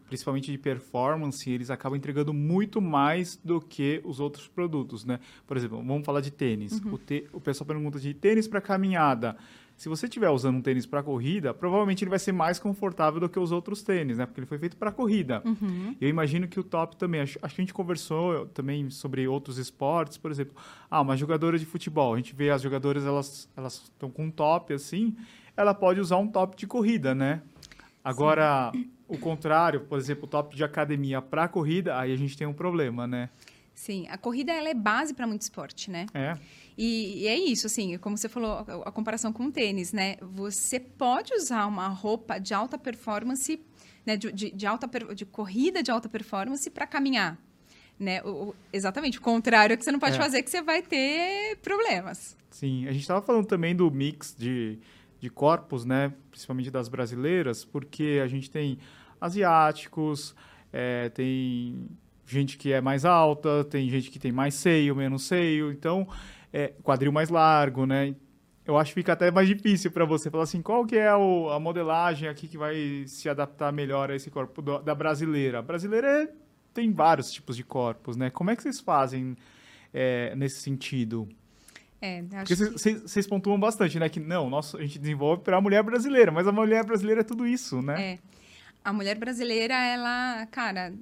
principalmente 0.08 0.52
de 0.52 0.58
performance, 0.58 1.50
eles 1.50 1.70
acabam 1.70 1.98
entregando 1.98 2.34
muito 2.34 2.82
mais 2.82 3.40
do 3.44 3.60
que 3.60 4.02
os 4.04 4.20
outros 4.20 4.48
produtos, 4.48 5.06
né? 5.06 5.20
Por 5.46 5.58
exemplo, 5.58 5.78
vamos 5.78 6.06
falar 6.06 6.22
de 6.22 6.32
tênis. 6.32 6.80
Uhum. 6.80 6.94
O, 6.94 6.98
te, 6.98 7.28
o 7.34 7.40
pessoal 7.40 7.68
pergunta 7.68 8.00
de 8.00 8.14
tênis 8.14 8.48
para 8.48 8.62
caminhada. 8.62 9.38
se 9.76 9.90
você 9.90 10.06
estiver 10.08 10.30
usando 10.30 10.58
um 10.58 10.62
tênis 10.62 10.86
para 10.86 11.04
corrida, 11.04 11.54
provavelmente 11.54 12.04
ele 12.04 12.10
vai 12.10 12.20
ser 12.20 12.32
mais 12.32 12.60
confortável 12.60 13.20
do 13.20 13.30
que 13.30 13.40
os 13.40 13.52
outros 13.52 13.84
tênis, 13.84 14.18
né? 14.18 14.26
Porque 14.26 14.40
ele 14.40 14.48
foi 14.48 14.58
feito 14.58 14.76
para 14.78 14.92
corrida. 14.92 15.42
Uhum. 15.46 15.96
Eu 16.00 16.10
imagino 16.10 16.48
que 16.48 16.60
o 16.60 16.64
top 16.64 16.96
também. 16.98 17.22
Acho, 17.22 17.40
acho, 17.42 17.56
que 17.56 17.62
a 17.62 17.64
gente 17.64 17.74
conversou 17.74 18.48
também 18.48 18.90
sobre 18.90 19.28
outros 19.28 19.58
esportes, 19.58 20.18
por 20.18 20.32
exemplo. 20.32 20.56
Ah, 20.90 21.02
uma 21.02 21.16
jogadora 21.16 21.60
de 21.60 21.66
futebol. 21.66 22.14
A 22.14 22.18
gente 22.18 22.36
vê 22.36 22.50
as 22.50 22.62
jogadoras, 22.62 23.06
elas 23.06 23.50
elas 23.56 23.84
estão 23.84 24.10
com 24.10 24.26
um 24.26 24.32
top 24.32 24.74
assim. 24.74 25.16
Ela 25.56 25.74
pode 25.74 26.00
usar 26.00 26.18
um 26.18 26.28
top 26.28 26.56
de 26.56 26.68
corrida, 26.68 27.16
né? 27.16 27.42
Agora, 28.08 28.72
Sim. 28.74 28.90
O 29.08 29.18
contrário, 29.18 29.82
por 29.82 29.98
exemplo, 29.98 30.26
o 30.26 30.28
top 30.28 30.56
de 30.56 30.64
academia 30.64 31.22
para 31.22 31.48
corrida, 31.48 31.98
aí 31.98 32.12
a 32.12 32.16
gente 32.18 32.38
tem 32.38 32.46
um 32.46 32.54
problema, 32.54 33.08
né? 33.08 33.30
Sim, 33.74 34.08
a 34.10 34.18
corrida 34.18 34.52
ela 34.52 34.70
é 34.70 34.74
base 34.74 35.14
para 35.14 35.28
muito 35.28 35.44
esporte, 35.44 35.92
né? 35.92 36.08
É. 36.12 36.36
E, 36.76 37.24
e, 37.24 37.28
é 37.28 37.38
isso, 37.38 37.68
assim, 37.68 37.96
como 38.00 38.18
você 38.18 38.28
falou, 38.28 38.66
a, 38.68 38.90
a, 38.90 38.92
comparação 38.92 39.32
com 39.32 39.46
o 39.46 39.52
tênis, 39.52 39.94
né? 39.94 40.18
Você 40.20 40.80
pode 40.80 41.32
usar 41.36 41.68
uma 41.68 41.88
roupa 41.88 42.40
de 42.40 42.56
alta 42.56 42.76
performance, 42.78 43.62
né? 44.04 44.18
De, 44.18 44.32
de, 44.32 44.50
de 44.50 44.66
alta 44.66 44.90
de 45.14 45.26
corrida 45.28 45.84
de 45.84 45.92
alta 45.92 46.10
performance 46.10 46.68
para 46.72 46.88
caminhar, 46.88 47.38
né? 48.00 48.22
O, 48.24 48.50
o, 48.50 48.56
exatamente 48.74 49.20
o 49.20 49.22
contrário 49.22 49.76
é 49.76 49.78
que 49.78 49.84
você 49.84 49.92
não 49.92 50.00
pode 50.00 50.16
é. 50.16 50.20
fazer, 50.20 50.42
que 50.42 50.50
você 50.50 50.62
vai 50.62 50.82
ter 50.82 51.58
problemas. 51.58 52.36
Sim, 52.50 52.88
a 52.88 52.92
gente 52.92 53.02
estava 53.02 53.22
falando 53.22 53.46
também 53.46 53.76
do 53.76 53.92
mix 53.92 54.36
de, 54.36 54.80
de 55.20 55.30
corpos, 55.30 55.86
né? 55.86 56.12
Principalmente 56.32 56.72
das 56.72 56.88
brasileiras, 56.90 57.64
porque 57.64 58.20
a 58.24 58.28
gente 58.28 58.50
tem 58.50 58.80
asiáticos, 59.20 60.36
é, 60.72 61.10
tem 61.10 61.88
gente 62.26 62.58
que 62.58 62.74
é 62.74 62.82
mais 62.82 63.06
alta, 63.06 63.64
tem 63.64 63.90
gente 63.90 64.12
que 64.12 64.20
tem 64.20 64.32
mais 64.32 64.54
seio, 64.54 64.96
menos 64.96 65.24
seio, 65.24 65.72
então 65.72 66.08
é, 66.52 66.74
quadril 66.84 67.12
mais 67.12 67.30
largo, 67.30 67.86
né? 67.86 68.16
Eu 68.66 68.78
acho 68.78 68.92
que 68.92 68.96
fica 68.96 69.14
até 69.14 69.32
mais 69.32 69.48
difícil 69.48 69.90
para 69.92 70.04
você 70.04 70.30
falar 70.30 70.44
assim, 70.44 70.62
qual 70.62 70.86
que 70.86 70.98
é 70.98 71.16
o, 71.16 71.50
a 71.50 71.60
modelagem 71.60 72.28
aqui 72.28 72.50
que 72.50 72.58
vai 72.58 73.06
se 73.08 73.30
adaptar 73.30 73.72
melhor 73.72 74.12
a 74.12 74.16
esse 74.16 74.30
corpo 74.30 74.62
do, 74.62 74.80
da 74.80 74.94
brasileira? 74.94 75.60
A 75.60 75.62
brasileira 75.62 76.24
é, 76.24 76.30
tem 76.74 76.92
vários 76.92 77.32
tipos 77.32 77.56
de 77.56 77.64
corpos, 77.64 78.18
né? 78.18 78.30
Como 78.30 78.52
é 78.52 78.56
que 78.58 78.64
vocês 78.64 78.82
fazem 78.82 79.38
é, 79.94 80.36
nesse 80.36 80.60
sentido? 80.60 81.30
É, 82.02 82.22
Porque 82.22 82.56
vocês 82.56 83.26
que... 83.26 83.30
pontuam 83.30 83.60
bastante, 83.60 83.98
né? 83.98 84.10
Que 84.10 84.20
não, 84.20 84.50
nosso, 84.50 84.78
a 84.78 84.82
gente 84.82 85.00
desenvolve 85.00 85.44
para 85.44 85.58
a 85.58 85.62
mulher 85.62 85.82
brasileira, 85.82 86.32
mas 86.32 86.46
a 86.46 86.52
mulher 86.52 86.86
brasileira 86.86 87.22
é 87.22 87.24
tudo 87.24 87.48
isso, 87.48 87.82
né? 87.82 88.14
É. 88.14 88.20
A 88.88 88.94
mulher 88.94 89.18
brasileira, 89.18 89.74
ela, 89.74 90.46
cara, 90.46 90.94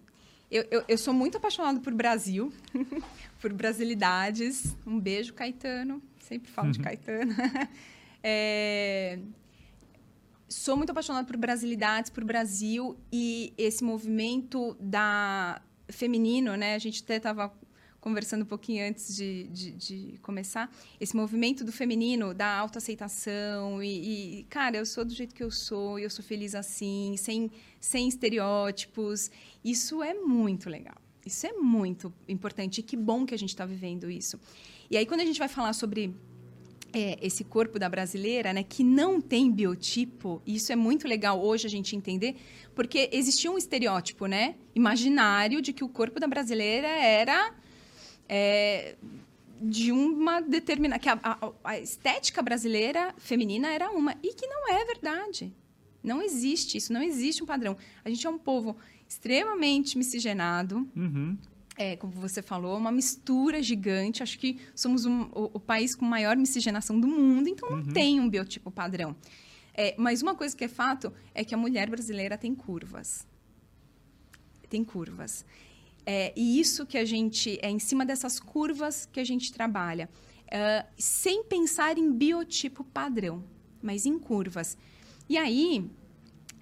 eu, 0.50 0.66
eu, 0.72 0.84
eu 0.88 0.98
sou 0.98 1.14
muito 1.14 1.38
apaixonada 1.38 1.80
por 1.80 1.94
Brasil, 1.94 2.52
por 3.40 3.54
brasilidades. 3.54 4.76
Um 4.88 5.00
beijo, 5.00 5.36
Caetano. 5.36 6.02
Sempre 6.20 6.50
falo 6.50 6.72
de 6.72 6.80
uhum. 6.80 6.84
Caetano. 6.84 7.36
é, 8.24 9.20
sou 10.50 10.76
muito 10.76 10.90
apaixonada 10.90 11.28
por 11.28 11.38
brasilidades, 11.38 12.10
por 12.10 12.24
Brasil 12.24 12.98
e 13.14 13.54
esse 13.56 13.84
movimento 13.84 14.76
da 14.80 15.62
feminino, 15.88 16.56
né? 16.56 16.74
A 16.74 16.80
gente 16.80 17.04
até 17.04 17.18
estava 17.18 17.54
conversando 18.06 18.44
um 18.44 18.46
pouquinho 18.46 18.88
antes 18.88 19.16
de, 19.16 19.46
de, 19.46 19.72
de, 19.72 20.20
começar, 20.22 20.72
esse 21.00 21.16
movimento 21.16 21.64
do 21.64 21.72
feminino, 21.72 22.36
da 22.36 22.56
autoaceitação 22.56 23.82
e, 23.82 24.42
e, 24.42 24.44
cara, 24.44 24.78
eu 24.78 24.86
sou 24.86 25.04
do 25.04 25.12
jeito 25.12 25.34
que 25.34 25.44
eu 25.44 25.50
sou, 25.50 25.98
e 25.98 26.04
eu 26.04 26.10
sou 26.12 26.24
feliz 26.24 26.54
assim, 26.54 27.16
sem, 27.18 27.50
sem 27.80 28.08
estereótipos. 28.08 29.32
Isso 29.64 30.04
é 30.04 30.14
muito 30.14 30.70
legal. 30.70 30.94
Isso 31.26 31.48
é 31.48 31.54
muito 31.54 32.14
importante 32.28 32.78
e 32.78 32.84
que 32.84 32.96
bom 32.96 33.26
que 33.26 33.34
a 33.34 33.38
gente 33.40 33.50
está 33.50 33.66
vivendo 33.66 34.08
isso. 34.08 34.40
E 34.88 34.98
aí, 34.98 35.08
quando 35.08 35.22
a 35.22 35.26
gente 35.26 35.40
vai 35.40 35.48
falar 35.48 35.74
sobre 35.74 36.14
é, 36.94 37.18
esse 37.24 37.44
corpo 37.44 37.80
da 37.80 37.90
brasileira, 37.90 38.54
né, 38.54 38.62
que 38.62 38.84
não 38.84 39.20
tem 39.20 39.52
biotipo, 39.52 40.44
isso 40.46 40.72
é 40.72 40.76
muito 40.76 41.08
legal 41.08 41.44
hoje 41.44 41.66
a 41.66 41.70
gente 41.72 41.96
entender, 41.96 42.36
porque 42.76 43.10
existia 43.12 43.50
um 43.50 43.58
estereótipo, 43.58 44.28
né, 44.28 44.54
imaginário 44.76 45.60
de 45.60 45.74
que 45.74 45.84
o 45.84 45.90
corpo 45.90 46.20
da 46.20 46.28
brasileira 46.28 46.88
era 46.88 47.65
é, 48.28 48.96
de 49.62 49.92
uma 49.92 50.42
determinada. 50.42 51.00
que 51.00 51.10
a, 51.10 51.20
a, 51.22 51.52
a, 51.64 51.80
estética 51.80 52.42
brasileira 52.42 53.14
feminina 53.18 53.70
era 53.70 53.90
uma. 53.92 54.16
E 54.22 54.34
que 54.34 54.48
não 54.48 54.70
é 54.74 54.86
verdade. 54.86 55.54
Não 56.04 56.22
existe 56.22 56.78
isso, 56.78 56.94
não 56.94 57.02
existe 57.02 57.42
um 57.42 57.46
padrão. 57.46 57.76
A 58.04 58.10
gente 58.10 58.26
é 58.26 58.30
um 58.30 58.38
povo 58.38 58.78
extremamente 59.08 59.98
miscigenado. 59.98 60.88
Uhum. 60.96 61.38
É, 61.78 61.96
como 61.98 62.14
você 62.14 62.42
falou, 62.42 62.78
uma 62.78 62.92
mistura 62.92 63.62
gigante. 63.62 64.24
Acho 64.24 64.38
que 64.40 64.60
somos 64.74 65.06
um, 65.06 65.24
o, 65.24 65.52
o, 65.56 65.60
país 65.60 65.96
com 65.96 66.06
maior 66.06 66.38
miscigenação 66.38 67.00
do 67.00 67.08
mundo, 67.08 67.50
então 67.50 67.70
não 67.70 67.78
uhum. 67.80 67.92
tem 67.92 68.20
um 68.20 68.30
biotipo 68.30 68.72
padrão. 68.72 69.16
É, 69.74 69.94
mas 69.98 70.22
uma 70.22 70.36
coisa 70.36 70.56
que 70.56 70.64
é 70.64 70.68
fato 70.70 71.12
é 71.34 71.44
que 71.44 71.54
a 71.54 71.58
mulher 71.58 71.90
brasileira 71.90 72.38
tem 72.38 72.56
curvas. 72.56 73.28
Tem 74.70 74.84
curvas. 74.84 75.46
É, 76.06 76.32
e 76.36 76.60
isso 76.60 76.86
que 76.86 76.98
a 76.98 77.06
gente, 77.06 77.58
é 77.62 77.70
em 77.70 77.80
cima 77.80 78.06
dessas 78.06 78.40
curvas 78.40 79.06
que 79.06 79.20
a 79.20 79.24
gente 79.24 79.52
trabalha, 79.52 80.10
é, 80.52 80.86
sem 80.98 81.44
pensar 81.44 81.98
em 81.98 82.12
biotipo 82.12 82.84
padrão, 82.84 83.44
mas 83.82 84.06
em 84.06 84.20
curvas. 84.20 84.78
E 85.28 85.38
aí, 85.38 85.90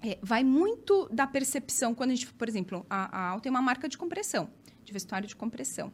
é, 0.02 0.18
vai 0.22 0.42
muito 0.42 1.08
da 1.12 1.26
percepção, 1.26 1.94
quando 1.94 2.10
a 2.10 2.14
gente, 2.14 2.32
por 2.32 2.48
exemplo, 2.48 2.86
a, 2.88 3.18
a 3.18 3.30
Al 3.30 3.40
tem 3.40 3.50
uma 3.50 3.62
marca 3.62 3.88
de 3.88 3.98
compressão, 3.98 4.50
de 4.82 4.92
vestuário 4.92 5.28
de 5.28 5.36
compressão. 5.36 5.92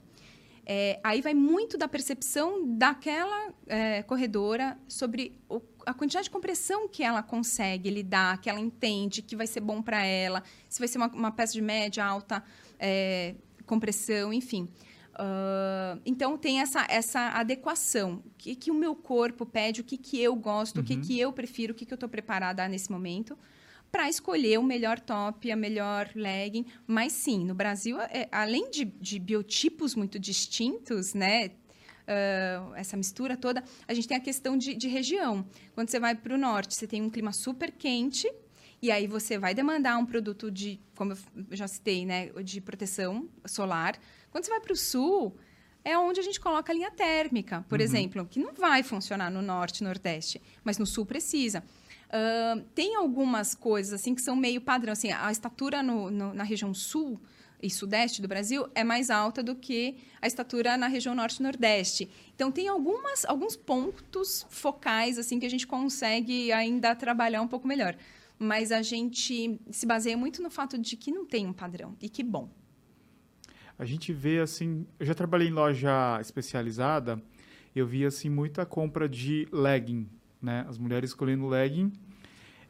É, 0.64 1.00
aí 1.02 1.20
vai 1.20 1.34
muito 1.34 1.76
da 1.76 1.88
percepção 1.88 2.76
daquela 2.76 3.52
é, 3.66 4.02
corredora 4.04 4.78
sobre 4.86 5.36
o, 5.48 5.60
a 5.84 5.92
quantidade 5.92 6.24
de 6.24 6.30
compressão 6.30 6.86
que 6.86 7.02
ela 7.02 7.22
consegue 7.22 7.90
lidar, 7.90 8.40
que 8.40 8.48
ela 8.48 8.60
entende 8.60 9.22
que 9.22 9.34
vai 9.34 9.46
ser 9.46 9.60
bom 9.60 9.82
para 9.82 10.04
ela, 10.04 10.44
se 10.68 10.78
vai 10.78 10.86
ser 10.86 10.98
uma, 10.98 11.08
uma 11.08 11.32
peça 11.32 11.54
de 11.54 11.62
média, 11.62 12.04
alta, 12.04 12.44
é, 12.80 13.34
compressão, 13.66 14.32
enfim. 14.32 14.68
Uh, 15.14 16.00
então 16.06 16.38
tem 16.38 16.60
essa, 16.60 16.86
essa 16.88 17.28
adequação. 17.28 18.22
O 18.24 18.30
que, 18.38 18.54
que 18.56 18.70
o 18.70 18.74
meu 18.74 18.96
corpo 18.96 19.44
pede, 19.44 19.82
o 19.82 19.84
que, 19.84 19.98
que 19.98 20.20
eu 20.20 20.34
gosto, 20.34 20.76
uhum. 20.78 20.82
o 20.82 20.86
que, 20.86 20.94
uhum. 20.94 21.00
que 21.02 21.20
eu 21.20 21.32
prefiro, 21.32 21.72
o 21.72 21.76
que, 21.76 21.84
que 21.84 21.92
eu 21.92 21.96
estou 21.96 22.08
preparada 22.08 22.66
nesse 22.66 22.90
momento 22.90 23.36
para 23.92 24.08
escolher 24.08 24.58
o 24.58 24.62
melhor 24.62 25.00
top, 25.00 25.50
a 25.50 25.56
melhor 25.56 26.10
legging. 26.14 26.64
Mas 26.86 27.12
sim, 27.12 27.44
no 27.44 27.54
Brasil, 27.54 28.00
é, 28.00 28.28
além 28.30 28.70
de, 28.70 28.84
de, 28.84 29.18
biotipos 29.18 29.94
muito 29.94 30.18
distintos, 30.18 31.12
né? 31.12 31.50
Uh, 32.06 32.74
essa 32.74 32.96
mistura 32.96 33.36
toda, 33.36 33.62
a 33.86 33.94
gente 33.94 34.08
tem 34.08 34.16
a 34.16 34.20
questão 34.20 34.56
de, 34.56 34.74
de 34.74 34.88
região. 34.88 35.46
Quando 35.74 35.90
você 35.90 36.00
vai 36.00 36.14
para 36.14 36.34
o 36.34 36.38
norte, 36.38 36.74
você 36.74 36.86
tem 36.86 37.02
um 37.02 37.10
clima 37.10 37.32
super 37.32 37.70
quente, 37.70 38.28
e 38.82 38.90
aí 38.90 39.06
você 39.06 39.38
vai 39.38 39.54
demandar 39.54 39.98
um 39.98 40.06
produto 40.06 40.50
de, 40.50 40.80
como 40.96 41.12
eu 41.12 41.18
já 41.50 41.68
citei, 41.68 42.06
né, 42.06 42.30
de 42.42 42.60
proteção 42.60 43.28
solar. 43.44 43.98
Quando 44.30 44.44
você 44.44 44.50
vai 44.50 44.60
para 44.60 44.72
o 44.72 44.76
sul, 44.76 45.36
é 45.84 45.98
onde 45.98 46.20
a 46.20 46.22
gente 46.22 46.40
coloca 46.40 46.72
a 46.72 46.74
linha 46.74 46.90
térmica, 46.90 47.64
por 47.68 47.78
uhum. 47.78 47.84
exemplo, 47.84 48.26
que 48.26 48.40
não 48.40 48.54
vai 48.54 48.82
funcionar 48.82 49.30
no 49.30 49.42
norte, 49.42 49.84
nordeste, 49.84 50.40
mas 50.64 50.78
no 50.78 50.86
sul 50.86 51.04
precisa. 51.04 51.62
Uh, 52.08 52.62
tem 52.74 52.96
algumas 52.96 53.54
coisas 53.54 53.92
assim 53.92 54.14
que 54.14 54.22
são 54.22 54.34
meio 54.34 54.60
padrão. 54.60 54.92
Assim, 54.92 55.12
a 55.12 55.30
estatura 55.30 55.82
no, 55.82 56.10
no, 56.10 56.34
na 56.34 56.42
região 56.42 56.72
sul 56.74 57.20
e 57.62 57.70
sudeste 57.70 58.22
do 58.22 58.28
Brasil 58.28 58.66
é 58.74 58.82
mais 58.82 59.10
alta 59.10 59.42
do 59.42 59.54
que 59.54 59.98
a 60.20 60.26
estatura 60.26 60.76
na 60.78 60.88
região 60.88 61.14
norte 61.14 61.36
e 61.36 61.42
nordeste. 61.42 62.10
Então 62.34 62.50
tem 62.50 62.66
algumas, 62.66 63.24
alguns 63.26 63.56
pontos 63.56 64.46
focais 64.48 65.18
assim 65.18 65.38
que 65.38 65.46
a 65.46 65.50
gente 65.50 65.66
consegue 65.66 66.50
ainda 66.50 66.94
trabalhar 66.94 67.42
um 67.42 67.48
pouco 67.48 67.68
melhor 67.68 67.94
mas 68.40 68.72
a 68.72 68.80
gente 68.80 69.60
se 69.70 69.84
baseia 69.84 70.16
muito 70.16 70.42
no 70.42 70.50
fato 70.50 70.78
de 70.78 70.96
que 70.96 71.12
não 71.12 71.26
tem 71.26 71.46
um 71.46 71.52
padrão 71.52 71.94
e 72.00 72.08
que 72.08 72.24
bom. 72.24 72.50
A 73.78 73.84
gente 73.84 74.14
vê 74.14 74.40
assim, 74.40 74.86
eu 74.98 75.04
já 75.04 75.14
trabalhei 75.14 75.48
em 75.48 75.52
loja 75.52 76.18
especializada, 76.22 77.22
eu 77.76 77.86
vi 77.86 78.06
assim 78.06 78.30
muita 78.30 78.64
compra 78.64 79.06
de 79.06 79.46
legging, 79.52 80.08
né? 80.40 80.64
As 80.66 80.78
mulheres 80.78 81.10
escolhendo 81.10 81.46
legging. 81.46 81.92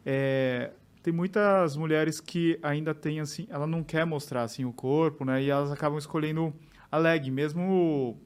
É, 0.04 0.72
tem 1.04 1.14
muitas 1.14 1.76
mulheres 1.76 2.20
que 2.20 2.59
ainda 2.64 2.92
têm 2.92 3.20
assim, 3.20 3.46
ela 3.48 3.66
não 3.66 3.85
quer 3.85 4.04
mostrar 4.04 4.42
assim 4.42 4.64
o 4.64 4.72
corpo, 4.72 5.24
né? 5.24 5.40
E 5.40 5.50
elas 5.50 5.70
acabam 5.70 5.98
escolhendo 6.00 6.52
a 6.90 6.98
legging, 6.98 7.30
mesmo 7.30 8.20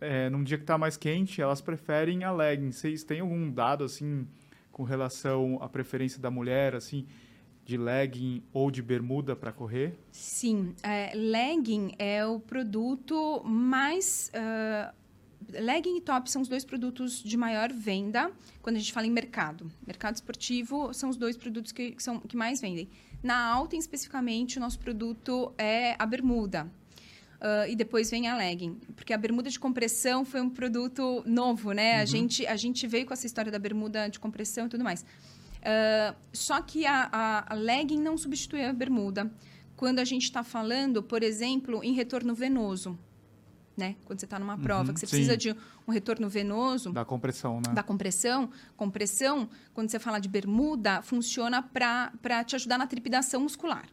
é, 0.00 0.30
num 0.30 0.42
dia 0.42 0.56
que 0.56 0.64
está 0.64 0.78
mais 0.78 0.96
quente, 0.96 1.42
elas 1.42 1.60
preferem 1.60 2.24
a 2.24 2.32
legging. 2.32 2.72
Vocês 2.72 3.04
têm 3.04 3.20
algum 3.20 3.50
dado 3.50 3.84
assim 3.84 4.26
com 4.78 4.84
relação 4.84 5.58
à 5.60 5.68
preferência 5.68 6.20
da 6.20 6.30
mulher, 6.30 6.76
assim, 6.76 7.04
de 7.64 7.76
legging 7.76 8.44
ou 8.52 8.70
de 8.70 8.80
bermuda 8.80 9.34
para 9.34 9.50
correr? 9.50 9.98
Sim, 10.12 10.72
é, 10.84 11.10
legging 11.16 11.96
é 11.98 12.24
o 12.24 12.38
produto 12.38 13.42
mais. 13.44 14.30
Uh, 14.32 14.94
legging 15.50 15.96
e 15.96 16.00
top 16.00 16.30
são 16.30 16.42
os 16.42 16.46
dois 16.46 16.64
produtos 16.64 17.20
de 17.20 17.36
maior 17.36 17.72
venda 17.72 18.30
quando 18.62 18.76
a 18.76 18.78
gente 18.78 18.92
fala 18.92 19.08
em 19.08 19.10
mercado. 19.10 19.68
Mercado 19.84 20.14
esportivo 20.14 20.94
são 20.94 21.10
os 21.10 21.16
dois 21.16 21.36
produtos 21.36 21.72
que, 21.72 21.90
que 21.90 22.02
são, 22.02 22.20
que 22.20 22.36
mais 22.36 22.60
vendem. 22.60 22.88
Na 23.20 23.46
Alten, 23.46 23.80
especificamente, 23.80 24.58
o 24.58 24.60
nosso 24.60 24.78
produto 24.78 25.52
é 25.58 25.96
a 25.98 26.06
bermuda. 26.06 26.70
Uh, 27.38 27.70
e 27.70 27.76
depois 27.76 28.10
vem 28.10 28.26
a 28.26 28.36
legging. 28.36 28.74
Porque 28.96 29.12
a 29.12 29.18
bermuda 29.18 29.48
de 29.48 29.60
compressão 29.60 30.24
foi 30.24 30.40
um 30.40 30.50
produto 30.50 31.22
novo, 31.24 31.70
né? 31.70 31.96
Uhum. 31.96 32.02
A, 32.02 32.04
gente, 32.04 32.46
a 32.46 32.56
gente 32.56 32.86
veio 32.86 33.06
com 33.06 33.12
essa 33.12 33.26
história 33.26 33.50
da 33.52 33.58
bermuda 33.60 34.08
de 34.08 34.18
compressão 34.18 34.66
e 34.66 34.68
tudo 34.68 34.82
mais. 34.82 35.02
Uh, 35.02 36.16
só 36.32 36.60
que 36.60 36.84
a, 36.84 37.08
a, 37.12 37.52
a, 37.52 37.54
legging 37.54 38.00
não 38.00 38.18
substitui 38.18 38.64
a 38.64 38.72
bermuda. 38.72 39.30
Quando 39.76 40.00
a 40.00 40.04
gente 40.04 40.24
está 40.24 40.42
falando, 40.42 41.00
por 41.00 41.22
exemplo, 41.22 41.82
em 41.84 41.92
retorno 41.92 42.34
venoso. 42.34 42.98
Né? 43.76 43.94
Quando 44.04 44.18
você 44.18 44.26
está 44.26 44.40
numa 44.40 44.58
prova, 44.58 44.88
uhum, 44.88 44.94
que 44.94 44.98
você 44.98 45.06
sim. 45.06 45.10
precisa 45.10 45.36
de 45.36 45.54
um 45.86 45.92
retorno 45.92 46.28
venoso. 46.28 46.92
Da 46.92 47.04
compressão, 47.04 47.60
né? 47.64 47.72
Da 47.72 47.84
compressão. 47.84 48.50
Compressão, 48.76 49.48
quando 49.72 49.88
você 49.88 50.00
fala 50.00 50.18
de 50.18 50.28
bermuda, 50.28 51.00
funciona 51.02 51.62
para 51.62 52.42
te 52.44 52.56
ajudar 52.56 52.76
na 52.76 52.88
trepidação 52.88 53.42
muscular. 53.42 53.88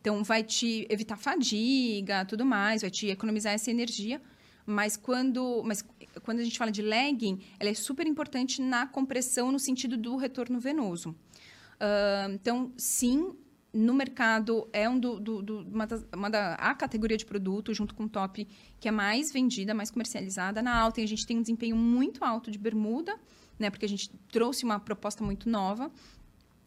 Então, 0.00 0.22
vai 0.24 0.42
te 0.42 0.86
evitar 0.88 1.16
fadiga, 1.16 2.24
tudo 2.24 2.44
mais, 2.44 2.82
vai 2.82 2.90
te 2.90 3.08
economizar 3.08 3.52
essa 3.52 3.70
energia. 3.70 4.20
Mas 4.66 4.96
quando, 4.96 5.62
mas 5.64 5.84
quando 6.22 6.40
a 6.40 6.44
gente 6.44 6.58
fala 6.58 6.70
de 6.70 6.82
legging, 6.82 7.40
ela 7.58 7.70
é 7.70 7.74
super 7.74 8.06
importante 8.06 8.62
na 8.62 8.86
compressão 8.86 9.50
no 9.50 9.58
sentido 9.58 9.96
do 9.96 10.16
retorno 10.16 10.58
venoso. 10.60 11.10
Uh, 11.10 12.32
então, 12.34 12.72
sim, 12.76 13.34
no 13.72 13.94
mercado 13.94 14.68
é 14.72 14.88
um 14.88 14.98
do, 14.98 15.20
do, 15.20 15.42
do, 15.42 15.58
uma, 15.60 15.86
da, 15.86 16.00
uma 16.14 16.30
da, 16.30 16.54
a 16.54 16.74
categoria 16.74 17.16
de 17.16 17.24
produto, 17.24 17.72
junto 17.72 17.94
com 17.94 18.04
o 18.04 18.08
top, 18.08 18.46
que 18.78 18.88
é 18.88 18.90
mais 18.90 19.32
vendida, 19.32 19.72
mais 19.74 19.90
comercializada. 19.90 20.60
Na 20.62 20.76
Alten, 20.78 21.04
a 21.04 21.08
gente 21.08 21.26
tem 21.26 21.38
um 21.38 21.40
desempenho 21.40 21.76
muito 21.76 22.24
alto 22.24 22.50
de 22.50 22.58
bermuda, 22.58 23.18
né, 23.58 23.70
porque 23.70 23.84
a 23.84 23.88
gente 23.88 24.10
trouxe 24.30 24.64
uma 24.64 24.80
proposta 24.80 25.22
muito 25.22 25.48
nova. 25.48 25.90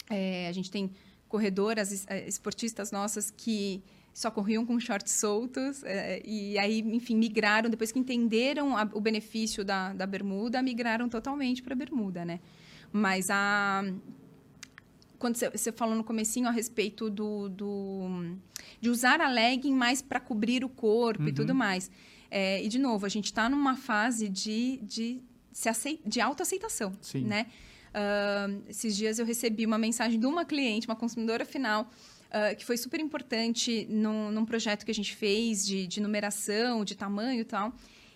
É, 0.10 0.48
a 0.48 0.52
gente 0.52 0.70
tem 0.72 0.92
corredoras, 1.34 2.06
eh, 2.08 2.28
esportistas 2.28 2.92
nossas 2.92 3.32
que 3.32 3.82
só 4.14 4.30
corriam 4.30 4.64
com 4.64 4.80
shorts 4.80 5.12
soltos 5.14 5.84
é, 5.84 6.22
e 6.24 6.60
aí, 6.60 6.82
enfim, 6.82 7.16
migraram, 7.16 7.72
depois 7.72 7.92
que 7.92 7.98
entenderam 7.98 8.78
a, 8.78 8.88
o 8.94 9.02
benefício 9.02 9.66
da, 9.66 9.94
da 9.94 10.06
bermuda, 10.06 10.62
migraram 10.62 11.10
totalmente 11.10 11.64
para 11.64 11.74
a 11.74 11.76
bermuda, 11.76 12.24
né? 12.24 12.40
Mas 12.92 13.32
a... 13.32 13.84
Quando 15.18 15.38
você 15.38 15.72
falou 15.72 15.96
no 15.96 16.04
comecinho 16.04 16.48
a 16.48 16.52
respeito 16.52 17.10
do, 17.10 17.50
do 17.50 18.38
de 18.80 18.90
usar 18.92 19.20
a 19.20 19.28
legging 19.28 19.74
mais 19.74 20.04
para 20.04 20.20
cobrir 20.20 20.64
o 20.64 20.70
corpo 20.70 21.24
uhum. 21.24 21.30
e 21.30 21.34
tudo 21.34 21.56
mais. 21.56 21.90
É, 22.30 22.64
e, 22.64 22.68
de 22.68 22.78
novo, 22.78 23.08
a 23.08 23.10
gente 23.10 23.26
está 23.26 23.50
numa 23.50 23.76
fase 23.76 24.30
de, 24.30 24.78
de, 24.84 25.22
se 25.52 25.68
aceit 25.68 26.00
de 26.06 26.22
autoaceitação, 26.22 26.92
Sim. 27.02 27.24
né? 27.24 27.48
Uh, 27.94 28.64
esses 28.68 28.96
dias 28.98 29.20
eu 29.20 29.26
recebi 29.26 29.66
uma 29.66 29.78
mensagem 29.78 30.20
de 30.20 30.26
uma 30.26 30.44
cliente, 30.44 30.88
uma 30.88 30.96
consumidora 30.96 31.46
final, 31.46 31.84
uh, 32.30 32.56
que 32.58 32.66
foi 32.66 32.76
super 32.76 33.00
importante 33.00 33.86
num, 33.88 34.32
num, 34.32 34.46
projeto 34.46 34.84
que 34.84 34.90
a 34.90 34.94
gente 34.94 35.16
fez 35.16 35.64
de, 35.66 35.86
de 35.86 36.02
numeração, 36.02 36.84
de 36.84 36.96
tamanho 36.96 37.42
e 37.42 37.46
tal. 37.46 37.72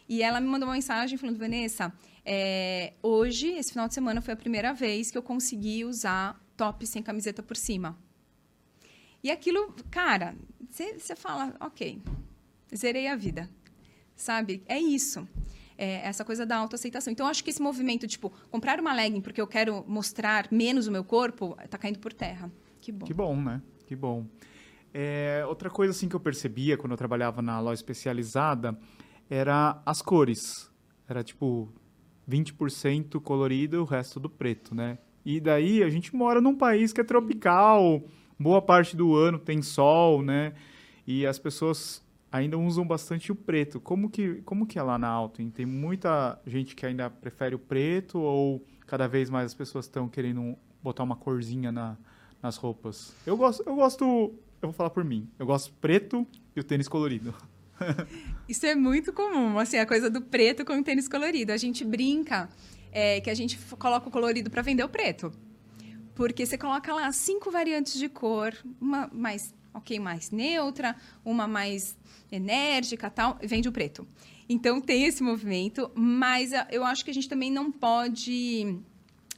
E 0.10 0.24
ela 0.24 0.40
me 0.40 0.48
mandou 0.48 0.68
uma 0.68 0.74
mensagem 0.74 1.18
falando, 1.18 1.38
Vanessa, 1.38 1.94
é, 2.26 2.94
hoje, 3.04 3.50
esse 3.50 3.72
final 3.72 3.88
de 3.88 3.94
semana, 3.94 4.20
foi 4.20 4.34
a 4.34 4.38
primeira 4.38 4.74
vez 4.74 5.12
que 5.12 5.18
eu 5.18 5.24
consegui 5.24 5.86
usar 5.86 6.42
top 6.56 6.88
sem 6.88 7.04
camiseta 7.04 7.44
por 7.44 7.56
cima. 7.56 7.96
E 9.24 9.30
aquilo, 9.30 9.76
cara, 9.92 10.36
você 10.70 11.16
fala, 11.16 11.56
ok, 11.60 12.02
zerei 12.76 13.08
a 13.08 13.16
vida, 13.16 13.50
sabe? 14.16 14.64
É 14.66 14.80
isso 14.80 15.28
é, 15.78 16.08
essa 16.08 16.26
coisa 16.26 16.46
da 16.46 16.58
autoaceitação. 16.58 17.12
Então, 17.12 17.28
acho 17.28 17.44
que 17.44 17.50
esse 17.50 17.62
movimento, 17.62 18.08
tipo, 18.08 18.32
comprar 18.50 18.80
uma 18.80 18.94
legging 18.94 19.22
porque 19.22 19.40
eu 19.40 19.48
quero 19.48 19.84
mostrar 19.88 20.48
menos 20.52 20.88
o 20.88 20.92
meu 20.92 21.04
corpo, 21.04 21.56
está 21.64 21.78
caindo 21.78 22.00
por 22.00 22.12
terra. 22.12 22.52
Que 22.82 22.92
bom. 22.92 23.06
Que 23.06 23.14
bom, 23.14 23.36
né? 23.36 23.62
Que 23.86 23.96
bom. 23.96 24.26
É, 24.94 25.44
outra 25.48 25.70
coisa 25.70 25.92
assim 25.92 26.10
que 26.10 26.16
eu 26.16 26.20
percebia 26.20 26.78
quando 26.78 26.92
eu 26.92 26.98
trabalhava 26.98 27.42
na 27.42 27.60
loja 27.60 27.80
especializada 27.80 28.78
era 29.30 29.82
as 29.86 30.02
cores. 30.02 30.72
Era 31.08 31.24
tipo 31.24 31.72
20% 32.30 33.22
colorido, 33.22 33.82
o 33.82 33.86
resto 33.86 34.20
do 34.20 34.30
preto, 34.30 34.74
né? 34.74 34.98
E 35.26 35.40
daí 35.40 35.84
a 35.84 35.90
gente 35.90 36.16
mora 36.16 36.40
num 36.40 36.56
país 36.56 36.94
que 36.94 37.02
é 37.02 37.04
tropical, 37.04 38.02
boa 38.40 38.62
parte 38.62 38.96
do 38.96 39.16
ano 39.16 39.38
tem 39.38 39.62
sol, 39.62 40.22
né? 40.22 40.54
E 41.06 41.26
as 41.26 41.38
pessoas 41.38 42.04
ainda 42.32 42.58
usam 42.58 42.86
bastante 42.86 43.32
o 43.32 43.36
preto. 43.36 43.80
Como 43.80 44.10
que, 44.10 44.42
como 44.44 44.66
que 44.66 44.78
é 44.78 44.84
lá 44.84 44.98
na 44.98 45.08
Alten? 45.08 45.50
Tem 45.50 45.66
muita 45.66 46.40
gente 46.46 46.76
que 46.76 46.86
ainda 46.86 47.10
prefere 47.10 47.56
o 47.56 47.60
preto 47.60 48.20
ou 48.20 48.66
cada 48.86 49.08
vez 49.08 49.30
mais 49.30 49.48
as 49.48 49.54
pessoas 49.54 49.86
estão 49.86 50.08
querendo 50.08 50.58
botar 50.82 51.04
uma 51.04 51.16
corzinha 51.16 51.72
na, 51.72 51.98
nas 52.42 52.58
roupas? 52.58 53.14
Eu 53.26 53.38
gosto, 53.38 53.64
eu 53.66 53.76
gosto, 53.76 54.04
eu 54.04 54.38
vou 54.62 54.74
falar 54.74 54.90
por 54.90 55.04
mim. 55.04 55.30
Eu 55.38 55.46
gosto 55.46 55.74
preto 55.74 56.28
e 56.56 56.60
o 56.60 56.64
tênis 56.64 56.88
colorido. 56.88 57.34
Isso 58.48 58.66
é 58.66 58.76
muito 58.76 59.14
comum, 59.14 59.60
assim, 59.60 59.78
a 59.78 59.86
coisa 59.86 60.10
do 60.10 60.22
preto 60.22 60.66
com 60.66 60.80
o 60.80 60.84
tênis 60.84 61.08
colorido. 61.08 61.52
A 61.52 61.58
gente 61.58 61.86
brinca 61.86 62.50
é, 62.92 63.22
que 63.22 63.30
a 63.30 63.36
gente 63.36 63.58
coloca 63.78 64.08
o 64.08 64.12
colorido 64.12 64.50
para 64.50 64.62
vender 64.62 64.84
o 64.84 64.90
preto. 64.90 65.32
Porque 66.16 66.46
você 66.46 66.58
coloca 66.58 66.92
lá 66.94 67.12
cinco 67.12 67.52
variantes 67.52 68.00
de 68.00 68.10
cor, 68.10 68.54
uma 68.82 69.08
mais 69.14 69.54
ok, 69.74 70.00
mais 70.00 70.32
neutra, 70.32 70.96
uma 71.24 71.48
mais 71.48 71.96
enérgica, 72.32 73.10
tal, 73.10 73.38
vende 73.42 73.68
o 73.68 73.72
preto. 73.72 74.08
Então 74.50 74.80
tem 74.80 75.04
esse 75.04 75.22
movimento, 75.22 75.92
mas 75.96 76.54
ah, 76.54 76.68
eu 76.72 76.84
acho 76.84 77.04
que 77.04 77.12
a 77.12 77.14
gente 77.14 77.28
também 77.28 77.52
não 77.52 77.72
pode 77.72 78.80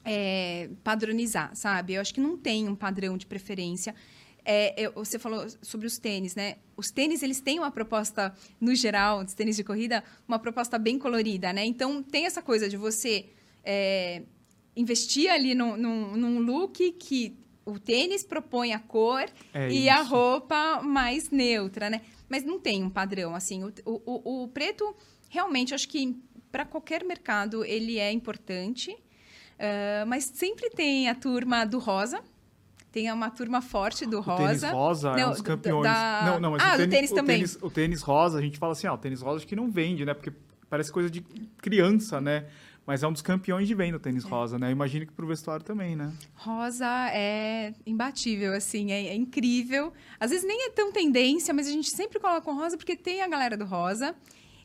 é, 0.06 0.70
padronizar, 0.84 1.56
sabe? 1.56 1.94
Eu 1.94 2.02
acho 2.02 2.14
que 2.14 2.22
não 2.22 2.38
tem 2.38 2.68
um 2.68 2.76
padrão 2.76 3.18
de 3.18 3.26
preferência. 3.26 3.96
É, 4.46 4.74
eu, 4.78 4.94
você 4.94 5.20
falou 5.20 5.46
sobre 5.62 5.86
os 5.86 5.98
tênis, 5.98 6.36
né? 6.36 6.58
Os 6.78 6.92
tênis, 6.92 7.22
eles 7.22 7.42
têm 7.42 7.60
uma 7.60 7.72
proposta, 7.72 8.34
no 8.60 8.74
geral, 8.74 9.24
os 9.24 9.34
tênis 9.34 9.56
de 9.56 9.64
corrida, 9.64 10.04
uma 10.28 10.40
proposta 10.40 10.78
bem 10.78 10.98
colorida, 10.98 11.52
né? 11.52 11.66
Então, 11.66 12.02
tem 12.02 12.26
essa 12.26 12.42
coisa 12.42 12.70
de 12.70 12.78
você 12.78 13.28
é, 13.64 14.24
investir 14.76 15.30
ali 15.30 15.54
no, 15.54 15.76
no, 15.76 16.16
num 16.16 16.40
look 16.40 16.92
que 16.94 17.36
o 17.70 17.80
tênis 17.80 18.24
propõe 18.24 18.74
a 18.74 18.80
cor 18.80 19.26
é 19.54 19.70
e 19.70 19.88
isso. 19.88 19.90
a 19.90 20.02
roupa 20.02 20.82
mais 20.82 21.30
neutra, 21.30 21.90
né? 21.90 22.02
Mas 22.28 22.44
não 22.44 22.60
tem 22.60 22.84
um 22.84 22.90
padrão, 22.90 23.36
assim. 23.36 23.64
O, 23.64 23.72
o, 23.86 24.44
o 24.44 24.48
preto, 24.48 24.96
realmente, 25.30 25.74
acho 25.74 25.88
que 25.88 26.16
para 26.52 26.66
qualquer 26.66 27.04
mercado 27.04 27.64
ele 27.64 27.98
é 27.98 28.12
importante, 28.12 28.92
uh, 28.92 30.06
mas 30.08 30.26
sempre 30.26 30.70
tem 30.70 31.10
a 31.10 31.16
turma 31.16 31.66
do 31.66 31.80
rosa, 31.80 32.24
tem 32.92 33.12
uma 33.12 33.30
turma 33.30 33.62
forte 33.62 34.06
do 34.06 34.20
rosa. 34.20 34.44
O 34.44 34.48
tênis 34.48 34.64
rosa 34.64 35.12
não, 35.12 35.20
é 35.20 35.28
um 35.28 35.32
dos 35.32 35.42
campeões. 35.42 35.84
Da... 35.84 36.22
Não, 36.26 36.40
não, 36.40 36.52
mas 36.52 36.64
ah, 36.64 36.74
o 36.74 36.78
tênis, 36.78 36.90
tênis 36.90 37.12
também. 37.12 37.36
O 37.36 37.40
tênis, 37.40 37.58
o 37.62 37.70
tênis, 37.70 38.02
rosa, 38.02 38.40
a 38.40 38.42
gente 38.42 38.58
fala 38.58 38.72
assim, 38.72 38.88
ah, 38.88 38.94
o 38.94 38.98
tênis 38.98 39.22
rosa 39.22 39.38
acho 39.38 39.48
que 39.48 39.56
não 39.56 39.70
vende, 39.70 40.06
né? 40.06 40.14
Porque 40.14 40.32
parece 40.70 40.92
coisa 40.92 41.10
de 41.10 41.22
criança, 41.62 42.20
né? 42.20 42.48
Mas 42.90 43.04
é 43.04 43.08
um 43.08 43.14
dos 43.14 43.22
campeões 43.22 43.68
de 43.68 43.76
venda 43.76 43.98
o 43.98 44.00
tênis 44.00 44.26
é. 44.26 44.28
rosa, 44.28 44.58
né? 44.58 44.72
Imagino 44.72 45.06
que 45.06 45.14
para 45.14 45.24
o 45.24 45.28
vestuário 45.28 45.64
também, 45.64 45.96
né? 45.96 46.12
Rosa 46.34 46.88
é 47.14 47.72
imbatível, 47.86 48.52
assim, 48.52 48.92
é, 48.92 49.10
é, 49.10 49.16
incrível. 49.16 49.94
Às 50.20 50.32
vezes 50.32 50.44
nem 50.44 50.66
é 50.66 50.72
tão 50.72 50.92
tendência, 50.92 51.54
mas 51.54 51.68
a 51.68 51.72
gente 51.72 51.92
sempre 51.92 52.20
coloca 52.20 52.50
o 52.50 52.56
rosa 52.56 52.78
porque 52.78 52.96
tem 52.96 53.22
a 53.22 53.28
galera 53.28 53.56
do 53.56 53.64
rosa. 53.64 54.16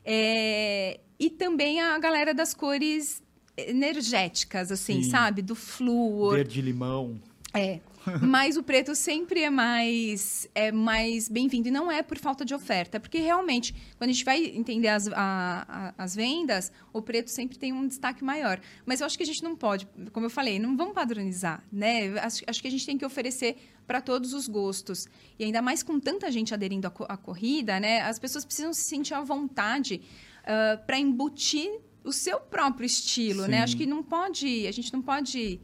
É... 0.03 1.01
E 1.19 1.29
também 1.29 1.79
a 1.79 1.99
galera 1.99 2.33
das 2.33 2.51
cores 2.51 3.21
energéticas, 3.55 4.71
assim, 4.71 5.03
Sim. 5.03 5.11
sabe? 5.11 5.43
Do 5.43 5.53
flúor. 5.53 6.33
Verde 6.33 6.63
limão. 6.63 7.21
É. 7.53 7.79
Mas 8.21 8.57
o 8.57 8.63
preto 8.63 8.95
sempre 8.95 9.41
é 9.41 9.49
mais, 9.49 10.47
é 10.53 10.71
mais 10.71 11.27
bem-vindo. 11.27 11.67
E 11.67 11.71
não 11.71 11.91
é 11.91 12.01
por 12.01 12.17
falta 12.17 12.45
de 12.45 12.53
oferta, 12.53 12.99
porque 12.99 13.19
realmente, 13.19 13.73
quando 13.97 14.09
a 14.09 14.13
gente 14.13 14.25
vai 14.25 14.43
entender 14.45 14.87
as, 14.87 15.07
a, 15.07 15.13
a, 15.17 16.03
as 16.03 16.15
vendas, 16.15 16.71
o 16.93 17.01
preto 17.01 17.29
sempre 17.29 17.57
tem 17.57 17.73
um 17.73 17.87
destaque 17.87 18.23
maior. 18.23 18.59
Mas 18.85 18.99
eu 18.99 19.05
acho 19.05 19.17
que 19.17 19.23
a 19.23 19.25
gente 19.25 19.43
não 19.43 19.55
pode, 19.55 19.87
como 20.11 20.25
eu 20.25 20.29
falei, 20.29 20.59
não 20.59 20.75
vamos 20.77 20.93
padronizar, 20.93 21.63
né? 21.71 22.17
Acho, 22.19 22.43
acho 22.47 22.61
que 22.61 22.67
a 22.67 22.71
gente 22.71 22.85
tem 22.85 22.97
que 22.97 23.05
oferecer 23.05 23.57
para 23.85 24.01
todos 24.01 24.33
os 24.33 24.47
gostos. 24.47 25.07
E 25.37 25.43
ainda 25.43 25.61
mais 25.61 25.83
com 25.83 25.99
tanta 25.99 26.31
gente 26.31 26.53
aderindo 26.53 26.87
à, 26.87 26.91
à 27.13 27.17
corrida, 27.17 27.79
né? 27.79 28.01
As 28.01 28.19
pessoas 28.19 28.45
precisam 28.45 28.73
se 28.73 28.83
sentir 28.83 29.13
à 29.13 29.21
vontade 29.21 30.01
uh, 30.43 30.85
para 30.85 30.97
embutir 30.97 31.69
o 32.03 32.13
seu 32.13 32.39
próprio 32.39 32.85
estilo, 32.85 33.43
Sim. 33.43 33.51
né? 33.51 33.63
Acho 33.63 33.75
que 33.75 33.85
não 33.85 34.03
pode, 34.03 34.67
a 34.67 34.71
gente 34.71 34.93
não 34.93 35.01
pode 35.01 35.59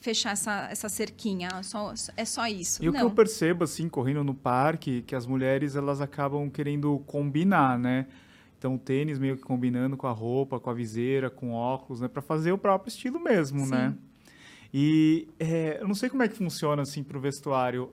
fechar 0.00 0.32
essa, 0.32 0.68
essa 0.70 0.88
cerquinha, 0.88 1.62
só, 1.62 1.92
é 2.16 2.24
só 2.24 2.46
isso. 2.46 2.82
E 2.82 2.86
Não. 2.86 2.92
o 2.92 2.96
que 2.96 3.02
eu 3.02 3.10
percebo, 3.10 3.64
assim, 3.64 3.88
correndo 3.88 4.24
no 4.24 4.34
parque, 4.34 5.02
que 5.02 5.14
as 5.14 5.26
mulheres, 5.26 5.76
elas 5.76 6.00
acabam 6.00 6.48
querendo 6.50 6.98
combinar, 7.06 7.78
né? 7.78 8.06
Então, 8.58 8.74
o 8.74 8.78
tênis 8.78 9.18
meio 9.18 9.36
que 9.36 9.42
combinando 9.42 9.96
com 9.96 10.06
a 10.06 10.12
roupa, 10.12 10.58
com 10.58 10.70
a 10.70 10.74
viseira, 10.74 11.30
com 11.30 11.52
óculos, 11.52 12.00
né? 12.00 12.08
Para 12.08 12.22
fazer 12.22 12.52
o 12.52 12.58
próprio 12.58 12.88
estilo 12.88 13.20
mesmo, 13.20 13.64
Sim. 13.64 13.70
né? 13.70 13.94
E 14.72 15.28
é, 15.38 15.78
eu 15.80 15.88
não 15.88 15.94
sei 15.94 16.08
como 16.08 16.22
é 16.22 16.28
que 16.28 16.36
funciona, 16.36 16.82
assim, 16.82 17.02
para 17.02 17.18
o 17.18 17.20
vestuário. 17.20 17.92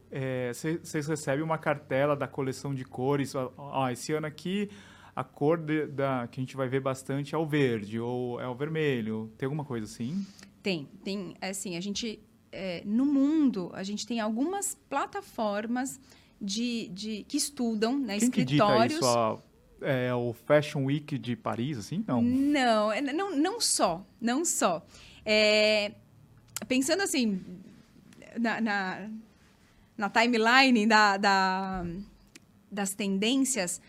Vocês 0.54 1.08
é, 1.08 1.10
recebem 1.10 1.43
uma 1.43 1.58
cartela 1.58 2.15
da 2.15 2.28
coleção 2.28 2.74
de 2.74 2.86
cores. 2.86 3.34
Ó, 3.36 3.89
esse 3.89 4.13
ano 4.13 4.28
aqui, 4.28 4.70
a 5.15 5.24
cor 5.24 5.58
de, 5.58 5.88
da, 5.88 6.28
que 6.30 6.39
a 6.39 6.43
gente 6.43 6.56
vai 6.56 6.67
ver 6.67 6.80
bastante 6.80 7.34
é 7.34 7.38
o 7.38 7.46
verde 7.46 8.00
ou 8.00 8.39
é 8.39 8.48
o 8.48 8.54
vermelho. 8.54 9.32
Tem 9.38 9.48
alguma 9.48 9.65
coisa 9.65 9.86
assim? 9.86 10.24
Tem, 10.62 10.88
tem, 11.04 11.36
assim, 11.41 11.78
a 11.78 11.82
gente, 11.82 12.20
é, 12.52 12.82
no 12.86 13.06
mundo, 13.06 13.72
a 13.74 13.84
gente 13.84 14.06
tem 14.06 14.20
algumas 14.20 14.76
plataformas 14.89 16.00
de, 16.41 16.89
de 16.89 17.24
que 17.28 17.38
estudam, 17.38 17.98
né, 17.98 18.20
Quem 18.20 18.28
escritórios. 18.28 19.00
Que 19.00 19.06
dita 19.06 19.36
isso? 19.36 19.43
é, 19.82 20.13
o 20.13 20.34
Fashion 20.34 20.86
Week 20.86 21.17
de 21.17 21.36
Paris, 21.36 21.78
assim? 21.78 22.04
Não. 22.08 22.22
Não, 22.22 22.91
é, 22.91 23.02
não, 23.02 23.36
não 23.36 23.62
só, 23.62 24.06
não 24.20 24.43
só. 24.43 24.86
É, 25.26 25.91
pensando 26.67 27.02
assim, 27.02 27.41
na, 28.39 28.62
na, 28.62 29.10
na 29.98 30.10
timeline 30.10 30.86
da, 30.88 31.17
da, 31.17 31.86
das 32.72 32.93
tendências, 32.93 33.82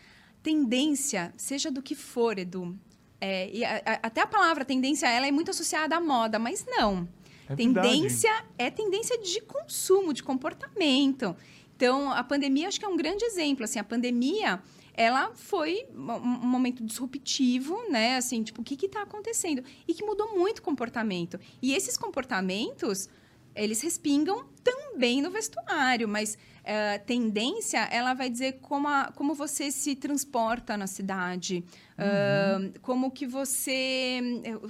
tendência, 0.43 1.33
seja 1.37 1.71
do 1.71 1.83
que 1.83 1.95
for, 1.95 2.39
Edu, 2.39 2.79
é, 3.21 3.51
e 3.51 3.65
a, 3.65 3.83
a, 3.85 3.93
até 4.07 4.21
a 4.21 4.27
palavra 4.27 4.65
tendência, 4.65 5.07
ela 5.07 5.27
é 5.27 5.31
muito 5.31 5.51
associada 5.51 5.97
à 5.97 6.01
moda, 6.01 6.39
mas 6.39 6.65
não. 6.67 7.09
É 7.49 7.57
tendência 7.57 8.31
verdade. 8.31 8.55
é 8.59 8.71
tendência 8.71 9.19
de 9.19 9.41
consumo, 9.41 10.13
de 10.13 10.23
comportamento. 10.23 11.35
Então, 11.77 12.13
a 12.13 12.23
pandemia 12.23 12.69
acho 12.69 12.79
que 12.79 12.85
é 12.85 12.89
um 12.89 12.97
grande 12.97 13.25
exemplo. 13.25 13.65
Assim, 13.65 13.79
a 13.79 13.85
pandemia 13.85 14.61
ela 14.95 15.31
foi 15.33 15.87
um 15.95 16.47
momento 16.49 16.85
disruptivo, 16.85 17.79
né? 17.89 18.17
Assim, 18.17 18.43
tipo, 18.43 18.61
o 18.61 18.65
que 18.65 18.85
está 18.85 19.03
acontecendo? 19.03 19.63
E 19.87 19.95
que 19.95 20.05
mudou 20.05 20.37
muito 20.37 20.59
o 20.59 20.63
comportamento. 20.63 21.39
E 21.63 21.73
esses 21.73 21.97
comportamentos, 21.97 23.09
eles 23.55 23.81
respingam 23.81 24.45
também 24.65 25.23
no 25.23 25.31
vestuário, 25.31 26.09
mas 26.09 26.37
uh, 26.69 27.05
tendência, 27.07 27.79
ela 27.91 28.15
vai 28.15 28.29
dizer 28.29 28.61
como, 28.61 28.87
a, 28.87 29.11
como 29.15 29.35
você 29.35 29.71
se 29.71 29.97
transporta 29.97 30.77
na 30.77 30.87
cidade, 30.87 31.65
uhum. 31.99 32.67
uh, 32.67 32.81
como 32.81 33.11
que 33.11 33.27
você, 33.27 34.21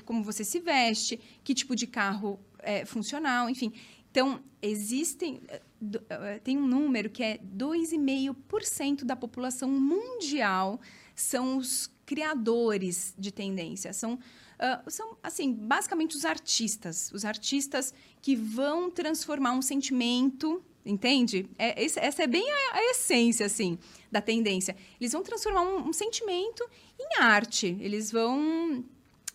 como 0.05 0.23
você 0.23 0.45
se 0.45 0.61
veste, 0.61 1.21
que 1.43 1.53
tipo 1.53 1.75
de 1.75 1.87
carro 1.87 2.39
é 2.61 2.85
funcional, 2.85 3.51
enfim. 3.51 3.73
Então, 4.11 4.41
existem. 4.61 5.41
Eh, 5.49 5.63
eh, 6.11 6.41
tem 6.43 6.57
um 6.59 6.67
número 6.67 7.11
que 7.11 7.23
é 7.23 7.39
2,5% 7.39 9.05
da 9.05 9.15
população 9.15 9.69
mundial 9.69 10.81
são 11.15 11.57
os 11.57 11.91
criadores 12.07 13.15
de 13.19 13.31
tendência. 13.31 13.93
São, 13.93 14.15
uh, 14.15 14.91
são, 14.91 15.17
assim, 15.23 15.53
basicamente 15.53 16.17
os 16.17 16.25
artistas. 16.25 17.13
Os 17.13 17.25
artistas 17.25 17.93
que 18.23 18.35
vão 18.35 18.91
transformar 18.91 19.53
um 19.53 19.63
sentimento 19.63 20.63
entende? 20.89 21.49
É, 21.59 21.85
essa 21.85 22.23
é 22.23 22.27
bem 22.27 22.45
a, 22.51 22.77
a, 22.77 22.85
essência, 22.91 23.47
assim, 23.47 23.79
da 24.11 24.21
tendência. 24.21 24.75
Eles 25.01 25.13
vão 25.13 25.23
transformar 25.23 25.63
um, 25.63 25.89
um, 25.89 25.93
sentimento 25.93 26.69
em 26.99 27.23
arte. 27.23 27.77
Eles 27.81 28.11
vão... 28.11 28.85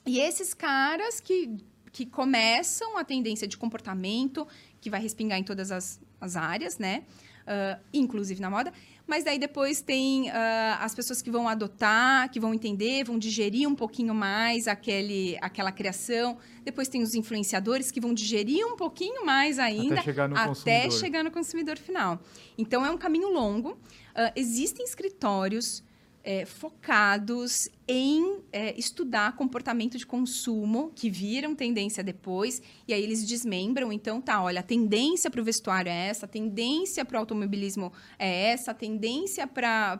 E 0.06 0.20
esses 0.20 0.54
caras 0.54 1.20
que, 1.20 1.58
que 1.92 2.06
começam 2.06 2.98
a 2.98 3.04
tendência 3.04 3.48
de 3.48 3.58
comportamento, 3.58 4.48
que 4.82 4.90
vai 4.90 5.00
respingar 5.00 5.40
em 5.40 5.44
todas 5.44 5.72
as, 5.72 6.02
as 6.20 6.36
áreas, 6.36 6.78
né? 6.78 7.04
Uh, 7.44 7.82
inclusive 7.94 8.42
na 8.42 8.50
moda. 8.50 8.74
Mas 9.06 9.24
daí 9.24 9.38
depois 9.38 9.82
tem 9.82 10.30
uh, 10.30 10.34
as 10.80 10.96
pessoas 10.96 11.22
que 11.22 11.30
vão 11.30 11.48
adotar, 11.48 12.30
que 12.32 12.40
vão 12.40 12.54
entender, 12.54 13.04
vão 13.04 13.20
digerir 13.20 13.68
um 13.68 13.76
pouquinho 13.76 14.14
mais 14.14 14.68
aquele, 14.68 15.38
aquela 15.42 15.72
criação. 15.72 16.38
Depois 16.64 16.88
tem 16.88 17.02
os 17.02 17.14
influenciadores 17.14 17.92
que 17.92 18.00
vão 18.00 18.14
digerir 18.14 18.66
um 18.66 18.78
pouquinho 18.78 19.26
mais 19.26 19.60
ainda 19.60 19.96
até 19.96 20.04
chegar 20.04 20.30
no, 20.30 20.38
até 20.38 20.48
consumidor. 20.48 20.92
Chegar 20.92 21.24
no 21.24 21.32
consumidor 21.32 21.78
final. 21.78 22.20
Então 22.58 22.86
é 22.86 22.90
um 22.90 22.98
caminho 22.98 23.30
longo. 23.30 23.72
Uh, 23.72 24.32
existem 24.36 24.86
escritórios 24.86 25.84
é, 26.24 26.46
focados 26.46 27.68
em 27.86 28.40
é, 28.54 28.74
estudar 28.80 29.36
comportamento 29.36 29.98
de 29.98 30.06
consumo 30.06 30.90
que 30.96 31.10
viram 31.10 31.54
tendência 31.54 32.02
depois 32.02 32.62
e 32.88 32.94
aí 32.94 33.04
eles 33.04 33.26
desmembram. 33.26 33.92
Então, 33.92 34.22
tá, 34.22 34.42
olha, 34.42 34.62
a 34.62 34.64
tendência 34.64 35.30
para 35.30 35.42
o 35.42 35.44
vestuário 35.44 35.90
é 35.90 36.08
essa, 36.08 36.26
a 36.26 36.30
tendência 36.30 37.04
para 37.04 37.18
o 37.18 37.20
automobilismo 37.20 37.92
é 38.18 38.52
essa, 38.52 38.72
a 38.72 38.74
tendência 38.74 39.46
para 39.46 40.00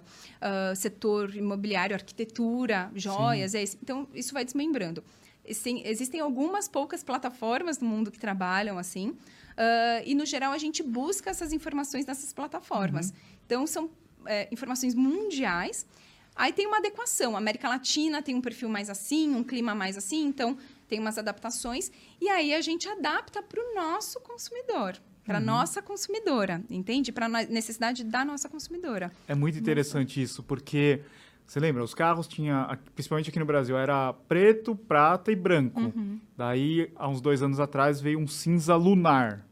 uh, 0.00 0.02
ah, 0.40 0.74
setor 0.74 1.34
imobiliário, 1.36 1.94
arquitetura, 1.94 2.90
joias, 2.94 3.54
é 3.54 3.62
esse. 3.62 3.78
Então, 3.80 4.08
isso 4.14 4.34
vai 4.34 4.44
desmembrando. 4.44 5.04
Sim, 5.52 5.82
existem 5.84 6.18
algumas 6.20 6.66
poucas 6.66 7.04
plataformas 7.04 7.78
no 7.78 7.88
mundo 7.88 8.10
que 8.10 8.18
trabalham 8.18 8.78
assim, 8.78 9.10
uh, 9.10 10.02
e 10.04 10.12
no 10.12 10.26
geral 10.26 10.52
a 10.52 10.58
gente 10.58 10.82
busca 10.82 11.30
essas 11.30 11.52
informações 11.52 12.04
nessas 12.04 12.32
plataformas. 12.32 13.10
Uhum. 13.10 13.16
Então, 13.46 13.66
são 13.66 13.88
é, 14.26 14.48
informações 14.50 14.94
mundiais. 14.94 15.86
Aí 16.34 16.52
tem 16.52 16.66
uma 16.66 16.78
adequação. 16.78 17.34
A 17.34 17.38
América 17.38 17.68
Latina 17.68 18.20
tem 18.20 18.34
um 18.34 18.40
perfil 18.40 18.68
mais 18.68 18.90
assim, 18.90 19.34
um 19.34 19.42
clima 19.42 19.74
mais 19.74 19.96
assim, 19.96 20.26
então 20.26 20.56
tem 20.86 21.00
umas 21.00 21.16
adaptações. 21.16 21.90
E 22.20 22.28
aí 22.28 22.54
a 22.54 22.60
gente 22.60 22.88
adapta 22.88 23.42
para 23.42 23.60
o 23.60 23.74
nosso 23.74 24.20
consumidor, 24.20 24.96
para 25.24 25.38
a 25.38 25.40
uhum. 25.40 25.46
nossa 25.46 25.80
consumidora, 25.80 26.62
entende? 26.68 27.10
Para 27.10 27.26
a 27.26 27.28
necessidade 27.28 28.04
da 28.04 28.24
nossa 28.24 28.48
consumidora. 28.48 29.10
É 29.26 29.34
muito 29.34 29.58
interessante 29.58 30.20
nossa. 30.20 30.20
isso, 30.20 30.42
porque 30.42 31.00
você 31.46 31.60
lembra, 31.60 31.82
os 31.82 31.94
carros 31.94 32.26
tinha, 32.26 32.78
principalmente 32.94 33.30
aqui 33.30 33.38
no 33.38 33.46
Brasil, 33.46 33.78
era 33.78 34.12
preto, 34.12 34.74
prata 34.74 35.30
e 35.30 35.36
branco. 35.36 35.80
Uhum. 35.80 36.20
Daí, 36.36 36.90
há 36.96 37.08
uns 37.08 37.20
dois 37.20 37.40
anos 37.40 37.60
atrás, 37.60 38.00
veio 38.00 38.18
um 38.18 38.26
cinza 38.26 38.74
lunar. 38.74 39.46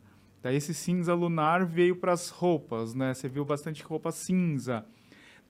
Daí 0.44 0.56
esse 0.56 0.74
cinza 0.74 1.14
lunar 1.14 1.64
veio 1.64 1.96
para 1.96 2.12
as 2.12 2.28
roupas, 2.28 2.94
né? 2.94 3.14
Você 3.14 3.30
viu 3.30 3.46
bastante 3.46 3.82
roupa 3.82 4.12
cinza. 4.12 4.84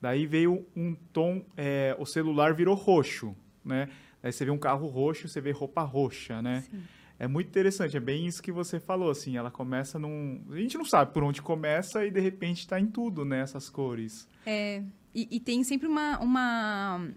Daí 0.00 0.24
veio 0.24 0.64
um 0.76 0.94
tom, 1.12 1.44
é, 1.56 1.96
o 1.98 2.06
celular 2.06 2.54
virou 2.54 2.76
roxo, 2.76 3.34
né? 3.64 3.88
Daí 4.22 4.32
você 4.32 4.44
vê 4.44 4.52
um 4.52 4.58
carro 4.58 4.86
roxo, 4.86 5.26
você 5.26 5.40
vê 5.40 5.50
roupa 5.50 5.82
roxa, 5.82 6.40
né? 6.40 6.60
Sim. 6.70 6.80
É 7.18 7.26
muito 7.26 7.48
interessante, 7.48 7.96
é 7.96 8.00
bem 8.00 8.24
isso 8.24 8.40
que 8.40 8.52
você 8.52 8.78
falou, 8.78 9.10
assim, 9.10 9.36
ela 9.36 9.50
começa 9.50 9.98
num... 9.98 10.44
A 10.50 10.56
gente 10.58 10.78
não 10.78 10.84
sabe 10.84 11.12
por 11.12 11.24
onde 11.24 11.42
começa 11.42 12.06
e, 12.06 12.10
de 12.12 12.20
repente, 12.20 12.60
está 12.60 12.78
em 12.78 12.86
tudo, 12.86 13.24
né, 13.24 13.40
essas 13.40 13.68
cores. 13.68 14.28
É, 14.46 14.80
e, 15.12 15.26
e 15.28 15.40
tem 15.40 15.64
sempre 15.64 15.88
uma, 15.88 16.20
uma, 16.20 17.08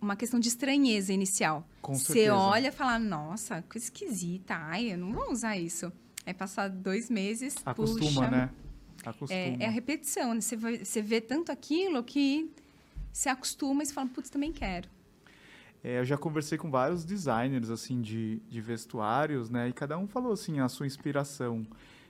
uma 0.00 0.16
questão 0.16 0.40
de 0.40 0.48
estranheza 0.48 1.12
inicial. 1.12 1.64
Com 1.80 1.94
certeza. 1.94 2.26
Você 2.26 2.30
olha 2.30 2.68
e 2.68 2.72
fala, 2.72 2.98
nossa, 2.98 3.62
que 3.62 3.78
esquisita, 3.78 4.54
ai, 4.56 4.92
eu 4.92 4.98
não 4.98 5.12
vou 5.12 5.30
usar 5.30 5.56
isso. 5.56 5.92
É 6.26 6.32
passar 6.32 6.68
dois 6.68 7.10
meses. 7.10 7.56
Acostuma, 7.64 8.00
puxa, 8.00 8.30
né? 8.30 8.50
Acostuma. 9.04 9.38
É, 9.38 9.56
é, 9.60 9.66
a 9.66 9.70
repetição. 9.70 10.34
Né? 10.34 10.40
Você, 10.40 10.56
vai, 10.56 10.78
você 10.78 11.02
vê 11.02 11.20
tanto 11.20 11.52
aquilo 11.52 12.02
que 12.02 12.50
se 13.12 13.28
acostuma 13.28 13.82
e 13.82 13.86
você 13.86 13.92
fala, 13.92 14.08
putz, 14.08 14.30
também 14.30 14.52
quero. 14.52 14.88
É, 15.82 15.98
eu 15.98 16.04
já 16.04 16.16
conversei 16.16 16.56
com 16.56 16.70
vários 16.70 17.04
designers 17.04 17.68
assim 17.68 18.00
de, 18.00 18.40
de 18.48 18.60
vestuários, 18.60 19.50
né? 19.50 19.68
E 19.68 19.72
cada 19.72 19.98
um 19.98 20.08
falou 20.08 20.32
assim 20.32 20.58
a 20.58 20.68
sua 20.68 20.86
inspiração. 20.86 21.66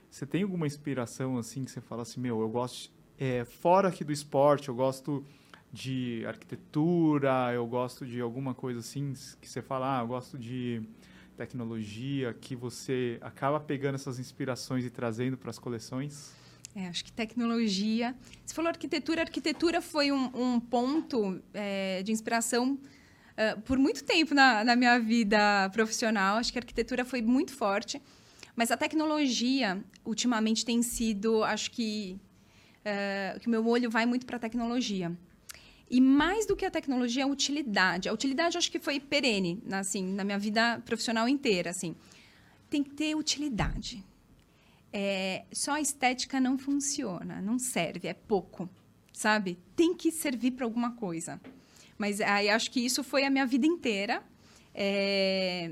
Você 0.09 0.25
tem 0.25 0.43
alguma 0.43 0.65
inspiração 0.65 1.37
assim 1.37 1.65
que 1.65 1.71
você 1.71 1.81
fala 1.81 2.03
assim, 2.03 2.21
meu, 2.21 2.39
eu 2.39 2.47
gosto 2.47 2.89
é, 3.19 3.43
fora 3.43 3.89
aqui 3.89 4.03
do 4.03 4.13
esporte, 4.13 4.69
eu 4.69 4.75
gosto 4.75 5.25
de 5.71 6.23
arquitetura, 6.25 7.51
eu 7.53 7.67
gosto 7.67 8.05
de 8.05 8.21
alguma 8.21 8.53
coisa 8.53 8.79
assim 8.79 9.13
que 9.41 9.49
você 9.49 9.61
fala, 9.61 9.99
ah, 9.99 10.03
eu 10.03 10.07
gosto 10.07 10.37
de 10.37 10.81
tecnologia 11.35 12.33
que 12.33 12.55
você 12.55 13.17
acaba 13.21 13.59
pegando 13.59 13.95
essas 13.95 14.19
inspirações 14.19 14.85
e 14.85 14.89
trazendo 14.89 15.37
para 15.37 15.49
as 15.49 15.59
coleções? 15.59 16.33
É, 16.75 16.87
acho 16.87 17.05
que 17.05 17.11
tecnologia. 17.11 18.15
Você 18.45 18.53
falou 18.53 18.69
arquitetura. 18.69 19.21
Arquitetura 19.21 19.81
foi 19.81 20.11
um, 20.11 20.29
um 20.33 20.59
ponto 20.59 21.41
é, 21.53 22.03
de 22.03 22.11
inspiração 22.11 22.73
uh, 22.73 23.61
por 23.61 23.77
muito 23.77 24.03
tempo 24.03 24.33
na, 24.33 24.63
na, 24.63 24.75
minha 24.75 24.99
vida 24.99 25.69
profissional. 25.69 26.37
Acho 26.37 26.51
que 26.51 26.59
a 26.59 26.61
arquitetura 26.61 27.05
foi 27.05 27.21
muito 27.21 27.53
forte. 27.53 28.01
Mas 28.55 28.71
a 28.71 28.77
tecnologia, 28.77 29.81
ultimamente, 30.03 30.65
tem 30.65 30.81
sido, 30.81 31.43
acho 31.43 31.71
que, 31.71 32.19
uh, 32.81 33.39
que 33.39 33.47
o 33.47 33.49
meu 33.49 33.65
olho 33.65 33.89
vai 33.89 34.05
muito 34.05 34.25
para 34.25 34.35
a 34.35 34.39
tecnologia. 34.39 35.15
E 35.89 36.01
mais 36.01 36.45
do 36.45 36.55
que 36.55 36.65
a 36.65 36.71
tecnologia, 36.71 37.25
a 37.25 37.27
utilidade. 37.27 38.09
A 38.09 38.13
utilidade, 38.13 38.57
acho 38.57 38.71
que 38.71 38.79
foi 38.79 38.99
perene, 38.99 39.61
assim, 39.71 40.03
na 40.13 40.23
minha 40.23 40.39
vida 40.39 40.81
profissional 40.85 41.29
inteira, 41.29 41.69
assim. 41.69 41.95
Tem 42.69 42.83
que 42.83 42.91
ter 42.91 43.15
utilidade. 43.15 44.03
É, 44.91 45.45
só 45.51 45.73
a 45.73 45.81
estética 45.81 46.39
não 46.39 46.57
funciona, 46.57 47.41
não 47.41 47.59
serve, 47.59 48.07
é 48.07 48.13
pouco, 48.13 48.69
sabe? 49.13 49.59
Tem 49.75 49.93
que 49.93 50.11
servir 50.11 50.51
para 50.51 50.65
alguma 50.65 50.91
coisa. 50.91 51.39
Mas 51.97 52.19
aí 52.21 52.49
acho 52.49 52.71
que 52.71 52.79
isso 52.79 53.03
foi 53.03 53.23
a 53.23 53.29
minha 53.29 53.45
vida 53.45 53.67
inteira. 53.67 54.23
É, 54.73 55.71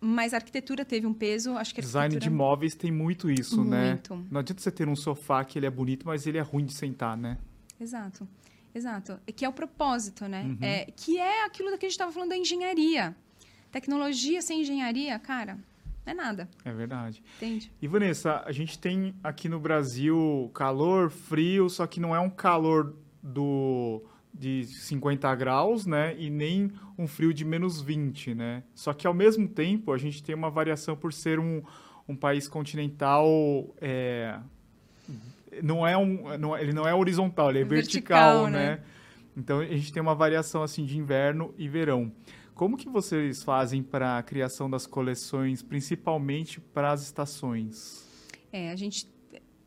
mas 0.00 0.34
a 0.34 0.36
arquitetura 0.36 0.84
teve 0.84 1.06
um 1.06 1.14
peso, 1.14 1.56
acho 1.56 1.74
que 1.74 1.80
Design 1.80 2.04
arquitetura... 2.04 2.30
de 2.30 2.36
móveis 2.36 2.74
tem 2.74 2.92
muito 2.92 3.30
isso, 3.30 3.56
muito. 3.56 3.70
né? 3.70 4.26
Não 4.30 4.40
adianta 4.40 4.62
você 4.62 4.70
ter 4.70 4.86
um 4.86 4.94
sofá 4.94 5.42
que 5.44 5.58
ele 5.58 5.64
é 5.64 5.70
bonito, 5.70 6.06
mas 6.06 6.26
ele 6.26 6.36
é 6.36 6.42
ruim 6.42 6.66
de 6.66 6.74
sentar, 6.74 7.16
né? 7.16 7.38
Exato. 7.80 8.28
Exato. 8.74 9.20
Que 9.36 9.44
é 9.44 9.48
o 9.48 9.52
propósito, 9.52 10.26
né? 10.26 10.42
Uhum. 10.42 10.58
É, 10.60 10.86
que 10.96 11.18
é 11.18 11.44
aquilo 11.44 11.68
que 11.78 11.86
a 11.86 11.88
gente 11.88 11.92
estava 11.92 12.10
falando 12.10 12.30
da 12.30 12.36
engenharia. 12.36 13.14
Tecnologia 13.70 14.42
sem 14.42 14.60
engenharia, 14.62 15.18
cara, 15.18 15.58
não 16.04 16.12
é 16.12 16.14
nada. 16.14 16.48
É 16.64 16.72
verdade. 16.72 17.22
Entende? 17.36 17.72
E, 17.80 17.88
Vanessa, 17.88 18.42
a 18.44 18.52
gente 18.52 18.78
tem 18.78 19.14
aqui 19.22 19.48
no 19.48 19.58
Brasil 19.58 20.50
calor, 20.54 21.10
frio, 21.10 21.68
só 21.68 21.86
que 21.86 22.00
não 22.00 22.14
é 22.14 22.20
um 22.20 22.30
calor 22.30 22.94
do 23.22 24.02
de 24.36 24.64
50 24.64 25.32
graus, 25.36 25.86
né? 25.86 26.16
E 26.18 26.28
nem 26.28 26.72
um 26.98 27.06
frio 27.06 27.32
de 27.32 27.44
menos 27.44 27.80
20, 27.80 28.34
né? 28.34 28.64
Só 28.74 28.92
que, 28.92 29.06
ao 29.06 29.14
mesmo 29.14 29.46
tempo, 29.46 29.92
a 29.92 29.98
gente 29.98 30.22
tem 30.24 30.34
uma 30.34 30.50
variação 30.50 30.96
por 30.96 31.12
ser 31.12 31.38
um, 31.38 31.62
um 32.08 32.16
país 32.16 32.48
continental... 32.48 33.24
É, 33.80 34.40
não 35.62 35.86
é 35.86 35.96
um, 35.96 36.36
não, 36.38 36.56
ele 36.56 36.72
não 36.72 36.86
é 36.86 36.94
horizontal, 36.94 37.50
ele 37.50 37.60
é 37.60 37.64
vertical, 37.64 38.44
vertical 38.44 38.50
né? 38.50 38.76
né? 38.76 38.84
Então 39.36 39.60
a 39.60 39.66
gente 39.66 39.92
tem 39.92 40.00
uma 40.00 40.14
variação 40.14 40.62
assim 40.62 40.84
de 40.84 40.96
inverno 40.98 41.54
e 41.58 41.68
verão. 41.68 42.12
Como 42.54 42.76
que 42.76 42.88
vocês 42.88 43.42
fazem 43.42 43.82
para 43.82 44.18
a 44.18 44.22
criação 44.22 44.70
das 44.70 44.86
coleções, 44.86 45.60
principalmente 45.60 46.60
para 46.60 46.92
as 46.92 47.02
estações? 47.02 48.06
É, 48.52 48.70
a 48.70 48.76
gente 48.76 49.12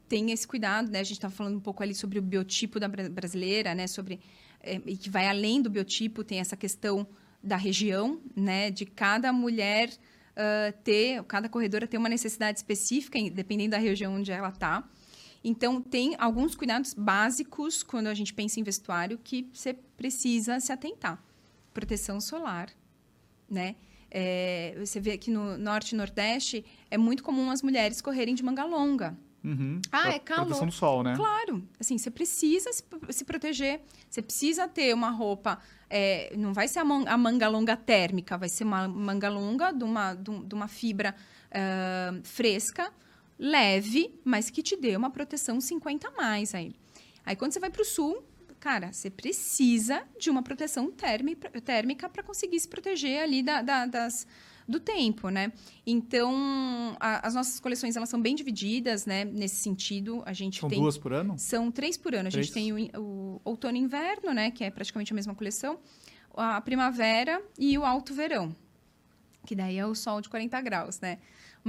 tem 0.07 0.31
esse 0.31 0.47
cuidado, 0.47 0.89
né? 0.89 1.01
A 1.01 1.03
gente 1.03 1.17
estava 1.17 1.33
falando 1.33 1.57
um 1.57 1.59
pouco 1.59 1.83
ali 1.83 1.93
sobre 1.93 2.17
o 2.17 2.21
biotipo 2.21 2.79
da 2.79 2.87
brasileira, 2.87 3.75
né? 3.75 3.87
Sobre 3.87 4.21
é, 4.61 4.81
e 4.85 4.95
que 4.95 5.09
vai 5.09 5.27
além 5.27 5.61
do 5.61 5.69
biotipo, 5.69 6.23
tem 6.23 6.39
essa 6.39 6.55
questão 6.55 7.05
da 7.43 7.57
região, 7.57 8.21
né? 8.35 8.71
De 8.71 8.85
cada 8.85 9.33
mulher 9.33 9.89
uh, 9.89 10.71
ter, 10.83 11.21
cada 11.23 11.49
corredora 11.49 11.87
ter 11.87 11.97
uma 11.97 12.09
necessidade 12.09 12.59
específica, 12.59 13.19
dependendo 13.31 13.71
da 13.71 13.77
região 13.77 14.15
onde 14.15 14.31
ela 14.31 14.49
está. 14.49 14.87
Então, 15.43 15.81
tem 15.81 16.15
alguns 16.17 16.55
cuidados 16.55 16.93
básicos 16.93 17.83
quando 17.83 18.07
a 18.07 18.13
gente 18.13 18.33
pensa 18.33 18.59
em 18.59 18.63
vestuário 18.63 19.17
que 19.23 19.49
você 19.53 19.73
precisa 19.73 20.59
se 20.59 20.71
atentar. 20.71 21.21
Proteção 21.73 22.19
solar, 22.19 22.69
né? 23.49 23.75
É, 24.09 24.75
você 24.79 24.99
vê 24.99 25.11
aqui 25.11 25.29
no 25.29 25.57
Norte 25.57 25.91
e 25.93 25.97
Nordeste, 25.97 26.65
é 26.89 26.97
muito 26.97 27.23
comum 27.23 27.51
as 27.51 27.61
mulheres 27.61 28.01
correrem 28.01 28.33
de 28.33 28.43
manga 28.43 28.63
longa. 28.63 29.17
Uhum. 29.43 29.79
Ah, 29.91 30.01
Pra 30.03 30.13
é 30.13 30.19
calor. 30.19 30.45
Proteção 30.45 30.67
do 30.67 30.73
sol, 30.73 31.03
né? 31.03 31.13
Claro, 31.15 31.63
assim, 31.79 31.97
você 31.97 32.09
precisa 32.09 32.71
se, 32.73 32.83
se 33.11 33.23
proteger, 33.23 33.81
você 34.09 34.21
precisa 34.21 34.67
ter 34.67 34.93
uma 34.93 35.09
roupa, 35.09 35.59
é, 35.89 36.33
não 36.35 36.53
vai 36.53 36.67
ser 36.67 36.79
a, 36.79 36.83
man- 36.85 37.05
a 37.07 37.17
manga 37.17 37.47
longa 37.47 37.77
térmica, 37.77 38.37
vai 38.37 38.49
ser 38.49 38.63
uma 38.63 38.87
manga 38.87 39.29
longa 39.29 39.71
de 39.71 39.83
uma, 39.83 40.13
de 40.15 40.29
um- 40.31 40.43
de 40.45 40.55
uma 40.55 40.67
fibra 40.67 41.13
ah, 41.51 42.13
fresca, 42.23 42.91
leve, 43.39 44.19
mas 44.23 44.49
que 44.49 44.61
te 44.63 44.75
dê 44.75 44.95
uma 44.95 45.09
proteção 45.09 45.59
50 45.61 46.07
a 46.07 46.11
mais 46.11 46.53
aí. 46.55 46.73
Aí 47.25 47.35
quando 47.35 47.51
você 47.53 47.59
vai 47.59 47.69
para 47.69 47.81
o 47.81 47.85
sul, 47.85 48.23
cara, 48.59 48.91
você 48.91 49.09
precisa 49.09 50.03
de 50.19 50.29
uma 50.29 50.41
proteção 50.41 50.89
térmi- 50.91 51.35
térmica 51.35 52.09
para 52.09 52.23
conseguir 52.23 52.59
se 52.59 52.67
proteger 52.67 53.21
ali 53.21 53.43
da- 53.43 53.61
da- 53.61 53.85
das, 53.85 54.25
do 54.67 54.79
tempo, 54.79 55.29
né? 55.29 55.51
Então, 55.85 56.97
a- 56.99 57.25
as 57.27 57.33
nossas 57.35 57.59
coleções, 57.59 57.95
elas 57.95 58.09
são 58.09 58.21
bem 58.21 58.35
divididas, 58.35 59.05
né? 59.05 59.23
Nesse 59.23 59.57
sentido, 59.57 60.23
a 60.25 60.33
gente 60.33 60.59
São 60.59 60.69
tem... 60.69 60.79
duas 60.79 60.97
por 60.97 61.13
ano? 61.13 61.35
São 61.37 61.71
três 61.71 61.95
por 61.97 62.13
ano. 62.15 62.27
A 62.27 62.31
gente 62.31 62.51
Três? 62.51 62.53
tem 62.53 62.73
o, 62.73 62.99
o 63.01 63.41
outono 63.45 63.77
e 63.77 63.79
inverno, 63.81 64.33
né? 64.33 64.51
Que 64.51 64.63
é 64.63 64.71
praticamente 64.71 65.13
a 65.13 65.15
mesma 65.15 65.35
coleção. 65.35 65.79
A 66.33 66.59
primavera 66.61 67.41
e 67.57 67.77
o 67.77 67.85
alto 67.85 68.13
verão. 68.13 68.55
Que 69.45 69.55
daí 69.55 69.77
é 69.77 69.85
o 69.85 69.95
sol 69.95 70.19
de 70.21 70.27
40 70.29 70.59
graus, 70.61 70.99
né? 70.99 71.19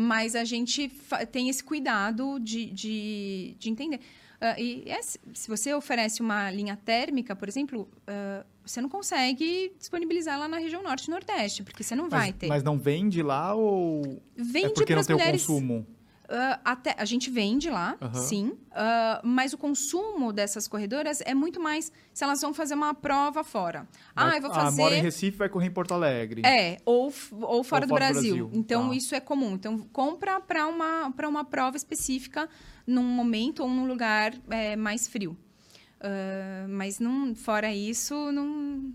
Mas 0.00 0.36
a 0.36 0.44
gente 0.44 0.88
tem 1.32 1.48
esse 1.48 1.64
cuidado 1.64 2.38
de, 2.38 2.66
de, 2.66 3.56
de 3.58 3.68
entender. 3.68 3.98
Ah, 4.40 4.54
e 4.56 4.84
é, 4.86 5.02
se 5.02 5.48
você 5.48 5.74
oferece 5.74 6.20
uma 6.22 6.52
linha 6.52 6.76
térmica, 6.76 7.34
por 7.34 7.48
exemplo, 7.48 7.88
ah, 8.06 8.46
você 8.64 8.80
não 8.80 8.88
consegue 8.88 9.72
disponibilizar 9.76 10.36
ela 10.36 10.46
na 10.46 10.58
região 10.58 10.84
norte 10.84 11.06
e 11.06 11.10
nordeste, 11.10 11.64
porque 11.64 11.82
você 11.82 11.96
não 11.96 12.08
vai 12.08 12.28
Mas, 12.28 12.36
ter. 12.36 12.46
mas 12.46 12.62
não 12.62 12.78
vende 12.78 13.22
lá 13.24 13.54
ou 13.54 14.22
Vende 14.36 14.66
é 14.66 14.70
porque 14.70 14.94
não 14.94 15.02
tem 15.02 15.16
mulheres. 15.16 15.42
o 15.42 15.46
consumo? 15.48 15.86
Ah, 16.30 16.60
até, 16.62 16.94
a 16.98 17.06
gente 17.06 17.30
vende 17.30 17.70
lá, 17.70 17.96
Aham. 18.02 18.14
sim. 18.14 18.52
Ah, 18.72 19.20
mas 19.24 19.54
o 19.54 19.58
consumo 19.58 20.30
dessas 20.32 20.68
corredoras 20.68 21.22
é 21.22 21.34
muito 21.34 21.58
mais 21.58 21.90
se 22.12 22.22
elas 22.22 22.40
vão 22.42 22.52
fazer 22.52 22.74
uma 22.74 22.92
prova 22.92 23.42
fora. 23.42 23.88
ah, 24.14 24.36
eu 24.36 24.42
vou 24.42 24.50
Ah, 24.52 24.70
mora 24.70 24.70
em 24.70 24.72
fazer. 24.96 25.00
Recife, 25.00 25.38
vai 25.38 25.48
correr 25.48 25.66
em 25.68 25.70
Porto 25.70 25.94
Alegre. 25.94 26.42
É, 26.44 26.78
ou, 26.84 27.04
ou 27.04 27.10
fora 27.10 27.54
do 27.60 27.64
fora 27.64 27.86
do 27.88 27.94
Brasil. 27.94 28.12
Brasil, 28.46 28.50
Então, 28.52 28.90
tá. 28.90 28.94
isso 28.94 29.14
é 29.14 29.20
comum. 29.20 29.52
Então, 29.54 29.78
compra 29.92 30.38
para 30.40 30.66
uma, 30.66 31.10
pra 31.12 31.28
uma 31.28 31.44
prova 31.44 31.76
específica 31.78 32.46
num 32.86 33.04
momento 33.04 33.62
ou 33.62 33.68
num 33.70 33.86
lugar 33.86 34.34
é, 34.50 34.76
mais 34.76 35.08
frio. 35.08 35.34
Ah, 36.00 36.66
mas 36.68 37.00
não, 37.00 37.34
fora 37.34 37.72
isso, 37.74 38.14
não, 38.32 38.46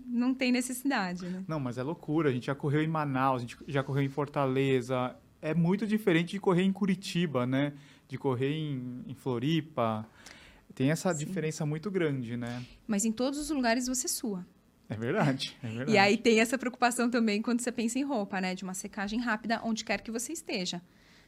não 0.06 0.32
tem 0.32 0.52
necessidade, 0.52 1.26
né? 1.26 1.42
Não, 1.48 1.58
mas 1.58 1.78
é 1.78 1.82
loucura. 1.82 2.28
A 2.28 2.32
gente 2.32 2.46
já 2.46 2.54
correu 2.54 2.80
em 2.82 2.88
Manaus, 2.88 3.38
a 3.38 3.40
gente 3.40 3.56
já 3.66 3.82
correu 3.82 4.02
em 4.04 4.08
Fortaleza. 4.08 5.16
É 5.44 5.52
muito 5.52 5.86
diferente 5.86 6.30
de 6.30 6.40
correr 6.40 6.62
em 6.62 6.72
Curitiba, 6.72 7.46
né? 7.46 7.74
De 8.08 8.16
correr 8.16 8.50
em, 8.50 9.04
em 9.06 9.14
Floripa. 9.14 10.08
Tem 10.74 10.90
essa 10.90 11.12
Sim. 11.12 11.26
diferença 11.26 11.66
muito 11.66 11.90
grande, 11.90 12.34
né? 12.34 12.64
Mas 12.86 13.04
em 13.04 13.12
todos 13.12 13.38
os 13.38 13.50
lugares 13.50 13.86
você 13.86 14.08
sua. 14.08 14.46
É 14.88 14.96
verdade, 14.96 15.54
é 15.62 15.68
verdade. 15.68 15.92
E 15.92 15.98
aí 15.98 16.16
tem 16.16 16.40
essa 16.40 16.56
preocupação 16.56 17.10
também 17.10 17.42
quando 17.42 17.60
você 17.60 17.70
pensa 17.70 17.98
em 17.98 18.02
roupa, 18.04 18.40
né? 18.40 18.54
De 18.54 18.64
uma 18.64 18.72
secagem 18.72 19.20
rápida 19.20 19.60
onde 19.62 19.84
quer 19.84 20.00
que 20.00 20.10
você 20.10 20.32
esteja. 20.32 20.80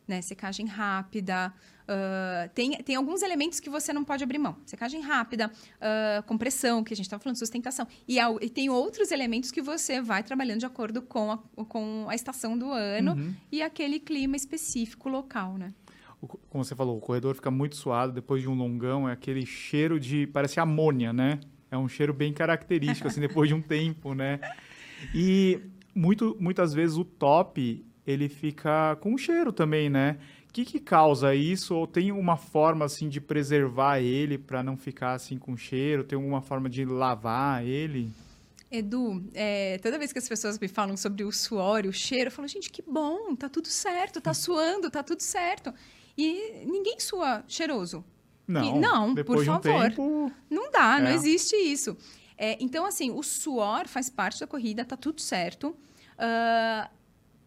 Né? 0.09 0.23
Secagem 0.23 0.64
rápida. 0.64 1.53
Ah, 1.89 2.49
tem, 2.55 2.72
tem 2.82 2.97
alguns 2.97 3.22
elementos 3.22 3.61
que 3.61 3.68
você 3.70 3.93
não 3.93 4.05
pode 4.05 4.22
abrir 4.24 4.39
mão. 4.39 4.57
Secagem 4.66 5.01
rápida, 5.01 5.51
ah, 5.80 6.22
compressão, 6.26 6.82
que 6.84 6.93
a 6.93 6.97
gente 6.97 7.07
estava 7.07 7.22
falando, 7.22 7.37
sustentação. 7.37 7.87
E, 8.09 8.18
há- 8.18 8.34
e 8.41 8.49
tem 8.51 8.68
outros 8.70 9.11
elementos 9.11 9.51
que 9.51 9.62
você 9.62 10.01
vai 10.01 10.22
trabalhando 10.22 10.61
de 10.61 10.66
acordo 10.66 11.01
com 11.03 11.30
a, 11.32 11.39
com 11.66 12.07
a 12.09 12.14
estação 12.14 12.57
do 12.59 12.70
ano 12.72 13.12
Uhum. 13.12 13.34
e 13.53 13.62
aquele 13.62 14.01
clima 14.01 14.37
específico 14.37 15.09
local, 15.09 15.57
né? 15.59 15.72
Como 16.51 16.64
você 16.64 16.74
falou, 16.74 16.97
o 16.97 17.01
corredor 17.01 17.34
fica 17.34 17.51
muito 17.51 17.76
suado 17.76 18.12
depois 18.12 18.41
de 18.43 18.49
um 18.49 18.55
longão. 18.55 19.09
É 19.09 19.12
aquele 19.12 19.45
cheiro 19.47 20.01
de... 20.01 20.26
Parece 20.26 20.59
amônia, 20.59 21.12
né? 21.12 21.39
É 21.70 21.76
um 21.76 21.87
cheiro 21.89 22.12
bem 22.14 22.32
característico, 22.32 23.07
assim, 23.07 23.20
depois 23.20 23.49
de 23.49 23.55
um 23.55 23.61
tempo, 23.61 24.14
né? 24.14 24.41
E 25.14 25.61
muito, 25.95 26.37
muitas 26.41 26.72
vezes 26.72 26.97
o 26.97 27.05
top, 27.05 27.84
ele 28.07 28.28
fica 28.28 28.97
com 29.01 29.16
cheiro 29.16 29.53
também, 29.53 29.89
né? 29.91 30.18
O 30.49 30.53
que, 30.53 30.65
que 30.65 30.81
causa 30.81 31.35
isso? 31.35 31.75
Ou 31.75 31.87
tem 31.87 32.11
uma 32.13 32.37
forma, 32.37 32.85
assim, 32.87 33.09
de 33.09 33.21
preservar 33.21 33.99
ele 34.01 34.39
para 34.39 34.63
não 34.63 34.77
ficar, 34.77 35.13
assim, 35.13 35.37
com 35.39 35.57
cheiro? 35.57 36.03
Tem 36.03 36.17
alguma 36.17 36.41
forma 36.41 36.69
de 36.71 36.85
lavar 36.85 37.65
ele? 37.65 38.11
Edu, 38.71 39.23
é, 39.35 39.79
toda 39.79 39.99
vez 39.99 40.13
que 40.13 40.19
as 40.19 40.29
pessoas 40.29 40.59
me 40.59 40.67
falam 40.67 40.97
sobre 40.97 41.23
o 41.25 41.31
suor 41.31 41.85
e 41.85 41.89
o 41.89 41.93
cheiro, 41.93 42.29
eu 42.29 42.33
falo, 42.33 42.49
gente, 42.49 42.71
que 42.71 42.83
bom, 42.83 43.35
tá 43.37 43.49
tudo 43.49 43.69
certo, 43.69 44.21
tá 44.21 44.33
suando, 44.35 44.91
tá 44.91 45.03
tudo 45.03 45.21
certo. 45.21 45.73
E 46.17 46.65
ninguém 46.67 46.99
sua 46.99 47.45
cheiroso. 47.47 48.05
Não, 48.49 48.81
não, 48.81 49.15
depois 49.15 49.41
por 49.41 49.45
de 49.45 49.51
um 49.51 49.61
favor. 49.61 49.91
tempo... 49.91 50.33
Não 50.49 50.71
dá, 50.71 50.99
não 51.01 51.09
É. 51.09 51.15
existe 51.15 51.55
isso. 51.57 51.97
É, 52.39 52.57
então, 52.61 52.87
assim, 52.87 53.11
o 53.11 53.23
suor 53.23 53.89
faz 53.89 54.09
parte 54.09 54.41
da 54.41 54.47
corrida, 54.47 54.85
tá 54.85 54.97
tudo 54.97 55.21
certo. 55.21 55.77
Ah, 56.19 56.89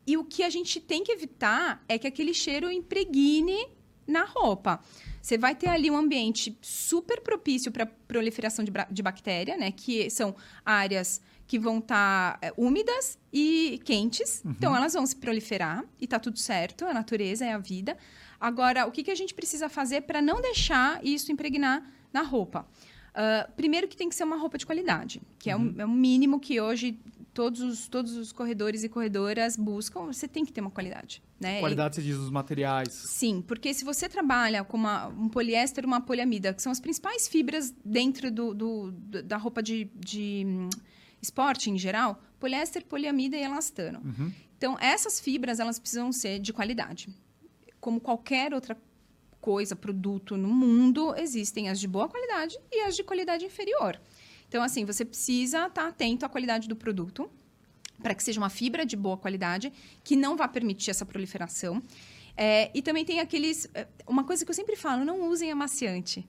e 0.09 0.17
o 0.17 0.23
que 0.23 0.41
a 0.41 0.49
gente 0.49 0.79
tem 0.79 1.03
que 1.03 1.11
evitar 1.11 1.83
é 1.87 1.95
que 1.99 2.07
aquele 2.07 2.33
cheiro 2.33 2.71
impregne 2.71 3.67
na 4.07 4.25
roupa. 4.25 4.79
Você 5.21 5.37
vai 5.37 5.53
ter 5.53 5.67
ali 5.67 5.91
um 5.91 5.95
ambiente 5.95 6.57
super 6.63 7.21
propício 7.21 7.71
para 7.71 7.85
proliferação 7.85 8.65
de, 8.65 8.71
de 8.89 9.03
bactéria, 9.03 9.55
né? 9.55 9.71
Que 9.71 10.09
são 10.09 10.35
áreas 10.65 11.21
que 11.45 11.59
vão 11.59 11.77
estar 11.77 12.39
úmidas 12.57 13.19
e 13.31 13.79
quentes. 13.85 14.43
Então, 14.43 14.75
elas 14.75 14.93
vão 14.95 15.05
se 15.05 15.15
proliferar 15.15 15.85
e 16.01 16.07
tá 16.07 16.17
tudo 16.17 16.39
certo. 16.39 16.85
A 16.85 16.93
natureza 16.93 17.45
é 17.45 17.53
a 17.53 17.59
vida. 17.59 17.95
Agora, 18.39 18.87
o 18.87 18.91
que, 18.91 19.03
que 19.03 19.11
a 19.11 19.15
gente 19.15 19.35
precisa 19.35 19.69
fazer 19.69 20.01
para 20.01 20.23
não 20.23 20.41
deixar 20.41 21.05
isso 21.05 21.31
impregnar 21.31 21.83
na 22.11 22.23
roupa? 22.23 22.65
Ah, 23.13 23.49
primeiro 23.55 23.87
que 23.87 23.97
tem 23.97 24.07
que 24.07 24.15
ser 24.15 24.23
uma 24.23 24.37
roupa 24.37 24.57
de 24.57 24.65
qualidade, 24.65 25.21
que 25.37 25.49
é, 25.49 25.55
um, 25.55 25.75
é 25.77 25.85
um 25.85 25.93
mínimo 25.93 26.39
que 26.39 26.61
hoje 26.61 26.97
todos 27.39 27.61
os, 27.61 27.87
todos 27.87 28.17
os 28.17 28.33
corredores 28.33 28.83
e 28.83 28.89
corredoras 28.89 29.55
buscam. 29.55 30.07
Você 30.07 30.27
tem 30.27 30.43
que 30.43 30.51
ter 30.51 30.59
uma 30.59 30.69
qualidade, 30.69 31.23
né? 31.39 31.61
Qualidade, 31.61 31.95
você 31.95 32.01
diz, 32.01 32.17
dos 32.17 32.29
materiais. 32.29 32.91
Sim, 32.91 33.41
porque 33.41 33.73
se 33.73 33.85
você 33.85 34.09
trabalha 34.09 34.61
com 34.65 34.75
uma- 34.75 35.07
um 35.07 35.29
poliéster 35.29 35.85
e 35.85 35.87
uma 35.87 36.01
poliamida, 36.01 36.53
que 36.53 36.61
são 36.61 36.69
as 36.69 36.81
principais 36.81 37.29
fibras 37.29 37.73
dentro 37.85 38.29
do, 38.29 38.53
do- 38.53 38.91
do- 38.91 39.23
da 39.23 39.37
roupa 39.37 39.63
de, 39.63 39.89
de, 39.95 40.43
hum, 40.45 40.69
esporte 41.21 41.69
em 41.69 41.77
geral, 41.77 42.21
poliéster, 42.41 42.85
poliamida 42.85 43.37
e 43.37 43.41
elastano. 43.43 44.01
Uhum. 44.03 44.31
Então, 44.57 44.77
essas 44.81 45.21
fibras, 45.21 45.61
elas 45.61 45.79
precisam 45.79 46.11
ser 46.11 46.39
de 46.39 46.51
qualidade. 46.51 47.07
Como 47.79 48.01
qualquer 48.01 48.53
outra 48.53 48.77
coisa, 49.39 49.77
produto 49.77 50.35
no 50.35 50.49
mundo, 50.49 51.15
existem 51.15 51.69
as 51.69 51.79
de 51.79 51.87
boa 51.87 52.09
qualidade 52.09 52.57
e 52.69 52.81
as 52.81 52.97
de 52.97 53.03
qualidade 53.03 53.45
inferior. 53.45 53.97
Então, 54.49 54.61
assim, 54.61 54.83
você 54.83 55.05
precisa 55.05 55.67
estar 55.67 55.87
atento 55.87 56.25
à 56.25 56.29
qualidade 56.29 56.67
do 56.67 56.75
produto 56.75 57.29
para 58.01 58.13
que 58.15 58.23
seja 58.23 58.39
uma 58.41 58.49
fibra 58.49 58.85
de 58.85 58.95
boa 58.95 59.15
qualidade, 59.17 59.71
que 60.03 60.15
não 60.15 60.35
vá 60.35 60.47
permitir 60.47 60.89
essa 60.89 61.05
proliferação. 61.05 61.81
É, 62.35 62.71
e 62.73 62.81
também 62.81 63.05
tem 63.05 63.19
aqueles... 63.19 63.69
é, 63.73 63.87
Uma 64.07 64.23
coisa 64.23 64.43
que 64.43 64.49
eu 64.51 64.55
sempre 64.55 64.75
falo, 64.75 65.05
não 65.05 65.29
usem 65.29 65.51
amaciante. 65.51 66.27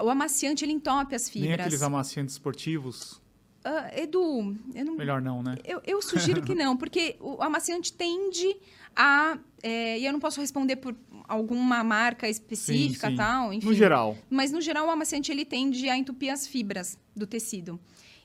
O 0.00 0.08
amaciante, 0.08 0.64
ele 0.64 0.72
entope 0.72 1.14
as 1.14 1.24
Nem 1.34 1.44
fibras. 1.44 1.60
aqueles 1.66 1.82
amaciantes 1.82 2.34
esportivos. 2.34 3.20
Ah, 3.64 3.90
Edu, 3.96 4.56
eu 4.74 4.84
não, 4.84 4.96
Melhor 4.96 5.20
não, 5.22 5.42
né? 5.42 5.56
eu, 5.64 5.80
eu 5.86 6.02
sugiro 6.02 6.42
que 6.42 6.54
não, 6.54 6.76
porque 6.76 7.16
o 7.20 7.40
amaciante 7.42 7.92
tende 7.92 8.56
a. 8.94 9.38
é, 9.62 9.98
e 9.98 10.04
eu 10.04 10.12
não 10.12 10.18
posso 10.18 10.40
responder 10.40 10.76
por 10.76 10.96
alguma 11.28 11.84
marca 11.84 12.28
específica 12.28 13.08
sim. 13.08 13.16
tal, 13.16 13.52
enfim. 13.52 13.66
No 13.66 13.74
geral. 13.74 14.18
Mas 14.28 14.50
no 14.50 14.60
geral 14.60 14.86
o 14.88 14.90
amaciante 14.90 15.30
ele 15.30 15.44
tende 15.44 15.88
a 15.88 15.96
entupir 15.96 16.32
as 16.32 16.46
fibras 16.46 16.98
do 17.14 17.26
tecido. 17.26 17.78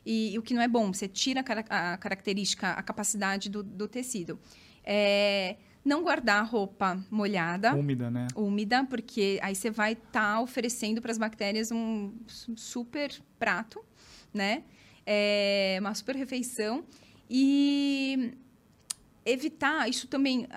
E, 0.03 0.33
e 0.33 0.39
o 0.39 0.41
que 0.41 0.53
não 0.53 0.61
é 0.61 0.67
bom, 0.67 0.91
você 0.91 1.07
tira 1.07 1.43
a, 1.69 1.93
a 1.93 1.97
característica, 1.97 2.71
a 2.71 2.81
capacidade 2.81 3.49
do, 3.49 3.61
do 3.61 3.87
tecido. 3.87 4.39
É, 4.83 5.57
Não 5.85 6.01
guardar 6.01 6.43
roupa 6.49 6.97
molhada. 7.11 7.75
Úmida, 7.75 8.09
né? 8.09 8.27
Úmida, 8.35 8.83
porque 8.85 9.37
aí 9.43 9.53
você 9.53 9.69
vai 9.69 9.93
estar 9.93 10.35
tá 10.35 10.41
oferecendo 10.41 11.01
para 11.01 11.11
as 11.11 11.17
bactérias 11.17 11.71
um 11.71 12.13
super 12.55 13.11
prato, 13.37 13.83
né? 14.33 14.63
É 15.05 15.77
uma 15.81 15.93
super 15.93 16.15
refeição. 16.15 16.83
E 17.29 18.33
evitar, 19.25 19.89
isso 19.89 20.07
também 20.07 20.47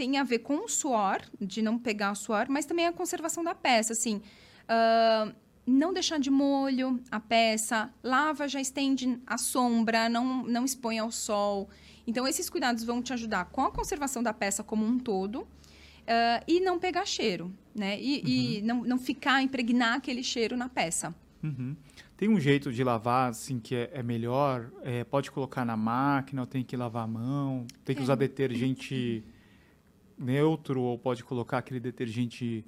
tem 0.00 0.16
a 0.16 0.24
ver 0.24 0.38
com 0.38 0.64
o 0.64 0.66
suor, 0.66 1.20
de 1.38 1.60
não 1.60 1.78
pegar 1.78 2.12
o 2.12 2.14
suor, 2.14 2.46
mas 2.48 2.64
também 2.64 2.86
a 2.86 2.92
conservação 2.92 3.44
da 3.44 3.54
peça, 3.54 3.92
assim. 3.92 4.22
Uh, 4.64 5.30
não 5.66 5.92
deixar 5.92 6.18
de 6.18 6.30
molho 6.30 6.98
a 7.10 7.20
peça, 7.20 7.92
lava, 8.02 8.48
já 8.48 8.58
estende 8.62 9.20
a 9.26 9.36
sombra, 9.36 10.08
não, 10.08 10.42
não 10.44 10.64
expõe 10.64 10.98
ao 10.98 11.12
sol. 11.12 11.68
Então, 12.06 12.26
esses 12.26 12.48
cuidados 12.48 12.82
vão 12.82 13.02
te 13.02 13.12
ajudar 13.12 13.44
com 13.50 13.60
a 13.60 13.70
conservação 13.70 14.22
da 14.22 14.32
peça 14.32 14.64
como 14.64 14.86
um 14.86 14.98
todo 14.98 15.42
uh, 15.42 15.46
e 16.48 16.60
não 16.60 16.78
pegar 16.78 17.04
cheiro, 17.04 17.52
né? 17.74 18.00
E, 18.00 18.20
uhum. 18.20 18.26
e, 18.26 18.62
não, 18.62 18.82
não 18.82 18.98
ficar, 18.98 19.42
impregnar 19.42 19.98
aquele 19.98 20.22
cheiro 20.22 20.56
na 20.56 20.70
peça. 20.70 21.14
Uhum. 21.42 21.76
Tem 22.16 22.26
um 22.26 22.40
jeito 22.40 22.72
de 22.72 22.82
lavar, 22.82 23.28
assim, 23.28 23.60
que 23.60 23.74
é, 23.74 23.90
é 23.92 24.02
melhor? 24.02 24.70
É, 24.82 25.04
pode 25.04 25.30
colocar 25.30 25.62
na 25.66 25.76
máquina 25.76 26.40
ou 26.40 26.46
tem 26.46 26.64
que 26.64 26.74
lavar 26.74 27.04
a 27.04 27.06
mão? 27.06 27.66
Tem 27.84 27.94
que 27.94 28.00
é. 28.00 28.04
usar 28.04 28.14
detergente 28.14 29.22
neutro 30.20 30.82
ou 30.82 30.98
pode 30.98 31.24
colocar 31.24 31.58
aquele 31.58 31.80
detergente 31.80 32.64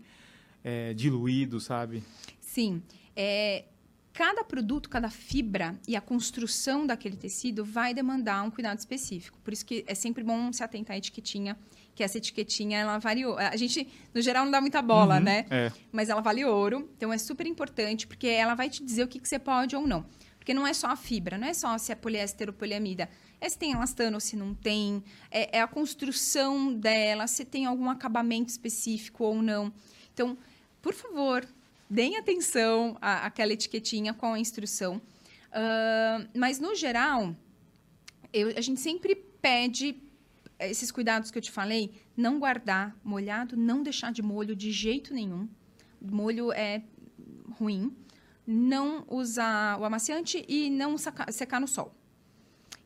é, 0.65 0.95
diluído, 0.95 1.61
sabe? 1.61 2.03
Sim. 2.41 2.83
É, 3.15 3.65
cada 4.13 4.45
produto, 4.45 4.89
cada 4.89 5.11
fibra 5.11 5.79
e 5.87 5.97
a 5.97 6.01
construção 6.01 6.87
daquele 6.87 7.17
tecido 7.17 7.65
vai 7.65 7.95
demandar 7.95 8.43
um 8.43 8.51
cuidado 8.51 8.79
específico. 8.79 9.39
Por 9.43 9.53
isso 9.53 9.65
que 9.65 9.85
é 9.87 9.95
sempre 9.95 10.23
bom 10.23 10.53
se 10.53 10.63
atentar 10.63 10.95
à 10.95 10.99
etiquetinha, 10.99 11.57
que 11.95 12.03
essa 12.03 12.19
etiquetinha 12.19 12.79
ela 12.79 12.99
variou. 12.99 13.37
A 13.39 13.57
gente, 13.57 13.87
no 14.15 14.21
geral, 14.21 14.45
não 14.45 14.53
dá 14.53 14.61
muita 14.61 14.81
bola, 14.81 15.17
uhum, 15.17 15.23
né? 15.23 15.47
É. 15.51 15.73
Mas 15.91 16.09
ela 16.09 16.21
vale 16.21 16.45
ouro. 16.45 16.89
Então 16.97 17.13
é 17.13 17.19
super 17.19 17.47
importante, 17.47 18.07
porque 18.07 18.27
ela 18.27 18.55
vai 18.55 18.71
te 18.71 18.83
dizer 18.83 19.05
o 19.05 19.09
que, 19.09 19.19
que 19.19 19.29
você 19.29 19.39
pode 19.39 19.77
ou 19.77 19.87
não. 19.87 20.05
Porque 20.43 20.53
não 20.53 20.67
é 20.67 20.75
só 20.75 20.89
a 20.89 20.97
fibra, 20.97 21.39
não 21.39 21.47
é 21.47 21.55
só 21.55 21.79
se 21.79 21.93
é 21.93 21.95
poliéster 21.95 22.49
ou 22.49 22.53
poliamida. 22.53 23.09
É 23.41 23.49
se 23.49 23.57
tem 23.57 23.71
elastano 23.71 24.17
ou 24.17 24.21
se 24.21 24.35
não 24.35 24.53
tem. 24.53 25.01
É, 25.31 25.59
é 25.59 25.61
a 25.61 25.69
construção 25.69 26.75
dela, 26.75 27.29
se 27.29 27.45
tem 27.45 27.65
algum 27.65 27.89
acabamento 27.89 28.51
específico 28.51 29.23
ou 29.23 29.41
não. 29.41 29.73
Então, 30.13 30.37
por 30.83 30.95
favor, 30.95 31.47
deem 31.89 32.17
atenção 32.17 32.99
à, 33.01 33.25
àquela 33.25 33.53
etiquetinha 33.53 34.13
com 34.13 34.33
a 34.33 34.39
instrução. 34.41 34.97
Uh, 34.97 36.29
mas, 36.35 36.59
no 36.59 36.75
geral, 36.75 37.37
eu, 38.33 38.49
a 38.49 38.61
gente 38.61 38.81
sempre 38.81 39.15
pede 39.15 40.03
esses 40.59 40.91
cuidados 40.91 41.31
que 41.31 41.39
eu 41.39 41.43
te 41.43 41.53
falei, 41.53 41.95
não 42.17 42.41
guardar 42.41 42.97
molhado, 43.05 43.57
não 43.57 43.81
deixar 43.81 44.13
de 44.13 44.23
molho 44.23 44.57
de 44.57 44.73
jeito 44.73 45.15
nenhum. 45.15 45.49
Molho 46.01 46.53
é 46.53 46.83
ruim. 47.53 47.97
Não 48.47 49.05
usar 49.09 49.79
o 49.79 49.85
amaciante 49.85 50.45
e 50.49 50.69
não 50.69 50.99
sacar, 50.99 51.33
secar 51.33 51.61
no 51.61 51.69
sol. 51.69 51.95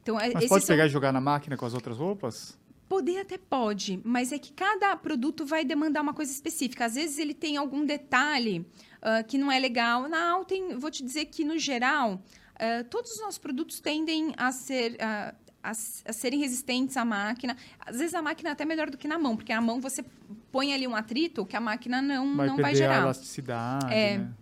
Então, 0.03 0.21
é, 0.21 0.33
mas 0.33 0.47
pode 0.49 0.65
são... 0.65 0.75
pegar 0.75 0.87
e 0.87 0.89
jogar 0.89 1.13
na 1.13 1.21
máquina 1.21 1.57
com 1.57 1.67
as 1.67 1.75
outras 1.75 1.97
roupas? 1.97 2.57
Poder 2.89 3.19
até 3.19 3.37
pode, 3.37 4.01
mas 4.05 4.31
é 4.31 4.39
que 4.39 4.53
cada 4.53 4.95
produto 4.97 5.45
vai 5.45 5.65
demandar 5.65 6.03
uma 6.03 6.15
coisa 6.15 6.31
específica. 6.31 6.85
Às 6.85 6.95
vezes 6.95 7.19
ele 7.19 7.35
tem 7.35 7.57
algum 7.57 7.85
detalhe 7.85 8.61
uh, 8.99 9.27
que 9.27 9.37
não 9.37 9.51
é 9.51 9.59
legal. 9.59 10.09
Na 10.09 10.31
Alten, 10.31 10.79
vou 10.79 10.91
te 10.91 11.03
dizer 11.03 11.25
que, 11.25 11.43
no 11.43 11.59
geral, 11.59 12.15
uh, 12.15 12.85
todos 12.89 13.11
os 13.13 13.21
nossos 13.21 13.39
produtos 13.39 13.81
tendem 13.81 14.33
a 14.37 14.53
ser... 14.53 14.93
Uh, 14.93 15.47
a, 15.67 15.71
a, 15.71 16.13
serem 16.13 16.39
resistentes 16.39 16.97
à 16.97 17.05
máquina. 17.05 17.57
Às 17.85 17.99
vezes 17.99 18.15
a 18.15 18.23
máquina 18.23 18.51
é 18.51 18.53
até 18.53 18.65
melhor 18.65 18.89
do 18.89 18.97
que 18.97 19.09
na 19.09 19.19
mão, 19.19 19.35
porque 19.35 19.53
na 19.53 19.61
mão 19.61 19.81
você 19.81 20.05
põe 20.53 20.73
ali 20.73 20.87
um 20.87 20.95
atrito 20.95 21.45
que 21.45 21.57
a 21.57 21.61
máquina 21.61 22.01
não 22.01 22.37
vai, 22.37 22.47
não 22.47 22.57
vai 22.57 22.75
gerar. 22.77 22.99
A 22.99 23.03
elasticidade, 23.03 23.93
é, 23.93 24.19
né? 24.19 24.33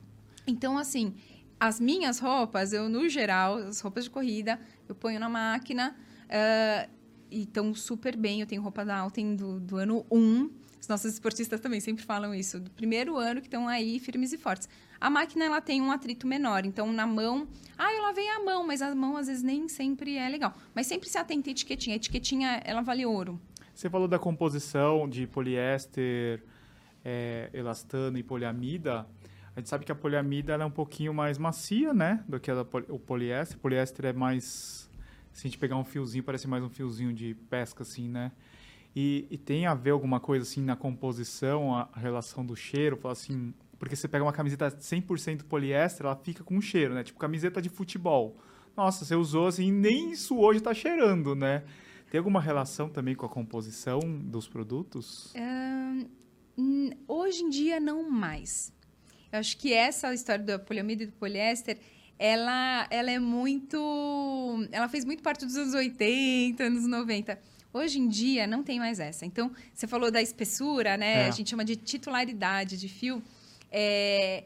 Então, 0.47 0.77
assim, 0.77 1.15
as 1.59 1.81
minhas 1.81 2.19
roupas, 2.19 2.73
eu, 2.73 2.89
no 2.89 3.09
geral, 3.09 3.57
as 3.57 3.81
roupas 3.81 4.05
de 4.05 4.11
corrida, 4.11 4.61
eu 4.89 4.95
ponho 4.95 5.19
na 5.19 5.29
máquina 5.29 5.97
uh, 6.25 6.91
e 7.31 7.43
estão 7.43 7.75
super 7.75 8.17
bem. 8.17 8.41
Eu 8.41 8.47
tenho 8.47 8.63
roupa 8.63 8.85
da 8.85 8.99
Alten 8.99 9.37
do, 9.37 9.61
do 9.61 9.77
ano 9.77 10.05
1, 10.11 10.51
os 10.85 10.89
nossos 10.89 11.15
esportistas 11.15 11.61
também 11.61 11.81
sempre 11.81 12.05
falam 12.05 12.35
isso, 12.35 12.61
do 12.61 12.71
primeiro 12.71 13.17
ano 13.17 13.41
que 13.41 13.47
estão 13.47 13.67
aí 13.67 13.99
firmes 13.99 14.35
e 14.35 14.39
fortes. 14.39 14.69
A 15.01 15.09
máquina 15.09 15.47
ela 15.47 15.59
tem 15.59 15.81
um 15.81 15.91
atrito 15.91 16.27
menor, 16.27 16.67
então 16.67 16.93
na 16.93 17.07
mão, 17.07 17.49
ah, 17.79 17.91
eu 17.95 18.03
lavei 18.03 18.29
a 18.29 18.45
mão, 18.45 18.67
mas 18.67 18.83
a 18.83 18.95
mão 18.95 19.17
às 19.17 19.27
vezes 19.27 19.43
nem 19.43 19.67
sempre 19.67 20.19
é 20.19 20.29
legal. 20.29 20.53
Mas 20.75 20.87
sempre 20.87 21.09
se 21.09 21.17
atenta 21.17 21.49
à 21.49 21.53
etiquetinha. 21.53 21.95
A 21.95 21.97
etiquetinha 21.97 22.61
ela 22.67 22.83
vale 22.83 23.07
ouro. 23.07 23.41
Você 23.75 23.89
falou 23.89 24.07
da 24.07 24.19
composição 24.19 25.09
de 25.09 25.27
poliéster, 25.27 26.45
é, 27.03 27.49
elastano 27.55 28.19
e 28.19 28.23
poliamida. 28.23 29.07
A 29.57 29.61
gente 29.61 29.69
sabe 29.69 29.85
que 29.85 29.93
a 29.93 29.95
poliamida 29.95 30.55
é 30.55 30.65
um 30.65 30.71
pouquinho 30.71 31.15
mais 31.15 31.39
macia, 31.39 31.95
né, 31.95 32.25
do 32.29 32.41
que 32.41 32.51
a, 32.51 32.61
o 32.89 32.99
poliéster. 32.99 33.57
O 33.57 33.61
poliéster 33.61 34.07
é 34.07 34.13
mais, 34.13 34.91
se 35.33 35.47
a 35.47 35.49
gente 35.49 35.59
pegar 35.59 35.77
um 35.77 35.85
fiozinho, 35.85 36.25
parece 36.25 36.49
mais 36.49 36.65
um 36.65 36.69
fiozinho 36.69 37.13
de 37.13 37.35
pesca, 37.49 37.83
assim, 37.83 38.09
né? 38.09 38.33
E, 38.97 39.27
e, 39.31 39.37
tem 39.37 39.67
a 39.67 39.75
ver 39.75 39.91
alguma 39.91 40.21
coisa 40.21 40.45
assim 40.45 40.63
na 40.63 40.77
composição, 40.77 41.75
a, 41.75 41.89
relação 41.97 42.47
do 42.47 42.55
cheiro, 42.55 42.97
fala 42.97 43.13
assim, 43.13 43.53
porque 43.79 43.97
você 43.97 44.07
pega 44.07 44.25
uma 44.25 44.33
camiseta 44.33 44.71
100% 44.71 45.45
poliéster, 45.45 46.07
ela 46.07 46.15
fica 46.17 46.45
com 46.45 46.57
um 46.57 46.61
cheiro, 46.61 46.95
né? 46.95 47.03
Tipo 47.03 47.19
camiseta 47.19 47.61
de 47.61 47.69
futebol. 47.69 48.37
Nossa, 48.77 49.05
você 49.05 49.17
usou 49.17 49.49
assim, 49.49 49.71
nem 49.73 50.13
isso 50.13 50.37
hoje 50.37 50.59
está 50.59 50.73
cheirando, 50.73 51.35
né? 51.35 51.65
Tem 52.11 52.19
alguma 52.19 52.41
relação 52.41 52.89
também 52.89 53.15
com 53.17 53.27
a 53.27 53.29
composição 53.29 53.99
dos 54.01 54.49
produtos? 54.49 55.33
hoje 57.09 57.43
em 57.43 57.51
dia 57.51 57.81
não 57.81 58.09
mais. 58.09 58.73
Eu 59.35 59.41
acho 59.41 59.57
que 59.57 59.73
essa 59.73 60.15
história 60.15 60.45
da 60.45 60.59
poliamida 60.61 61.03
e 61.03 61.07
do 61.07 61.13
poliéster, 61.13 61.77
ela, 62.17 62.87
ela 62.89 63.11
é 63.11 63.19
muito, 63.19 64.69
ela 64.71 64.89
fez 64.89 65.05
muito 65.05 65.25
parte 65.25 65.45
dos 65.45 65.57
anos 65.57 65.75
80, 65.75 66.63
anos 66.63 66.87
90 66.87 67.39
Hoje 67.73 67.99
em 67.99 68.07
dia 68.07 68.47
não 68.47 68.63
tem 68.63 68.79
mais 68.79 69.01
essa. 69.01 69.27
Então, 69.27 69.51
você 69.75 69.89
falou 69.89 70.09
da 70.09 70.23
espessura, 70.23 70.97
né? 70.97 71.23
É. 71.23 71.27
A 71.27 71.33
gente 71.33 71.51
chama 71.51 71.65
de 71.65 71.75
titularidade 71.75 72.79
de 72.79 72.89
fio. 72.89 73.21
É, 73.69 74.45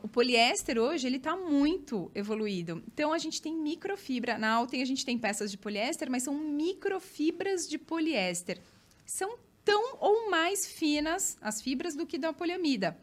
o 0.00 0.06
poliéster 0.06 0.78
hoje 0.78 1.08
ele 1.08 1.16
está 1.16 1.34
muito 1.34 2.08
evoluído. 2.14 2.80
Então 2.86 3.12
a 3.12 3.18
gente 3.18 3.42
tem 3.42 3.52
microfibra. 3.52 4.38
Na 4.38 4.52
Alten 4.52 4.80
a 4.80 4.84
gente 4.84 5.04
tem 5.04 5.18
peças 5.18 5.50
de 5.50 5.58
poliéster, 5.58 6.08
mas 6.08 6.22
são 6.22 6.34
microfibras 6.34 7.68
de 7.68 7.78
poliéster. 7.78 8.60
São 9.04 9.36
tão 9.64 9.96
ou 9.98 10.30
mais 10.30 10.64
finas 10.64 11.36
as 11.40 11.60
fibras 11.60 11.96
do 11.96 12.06
que 12.06 12.16
da 12.16 12.32
poliamida. 12.32 12.96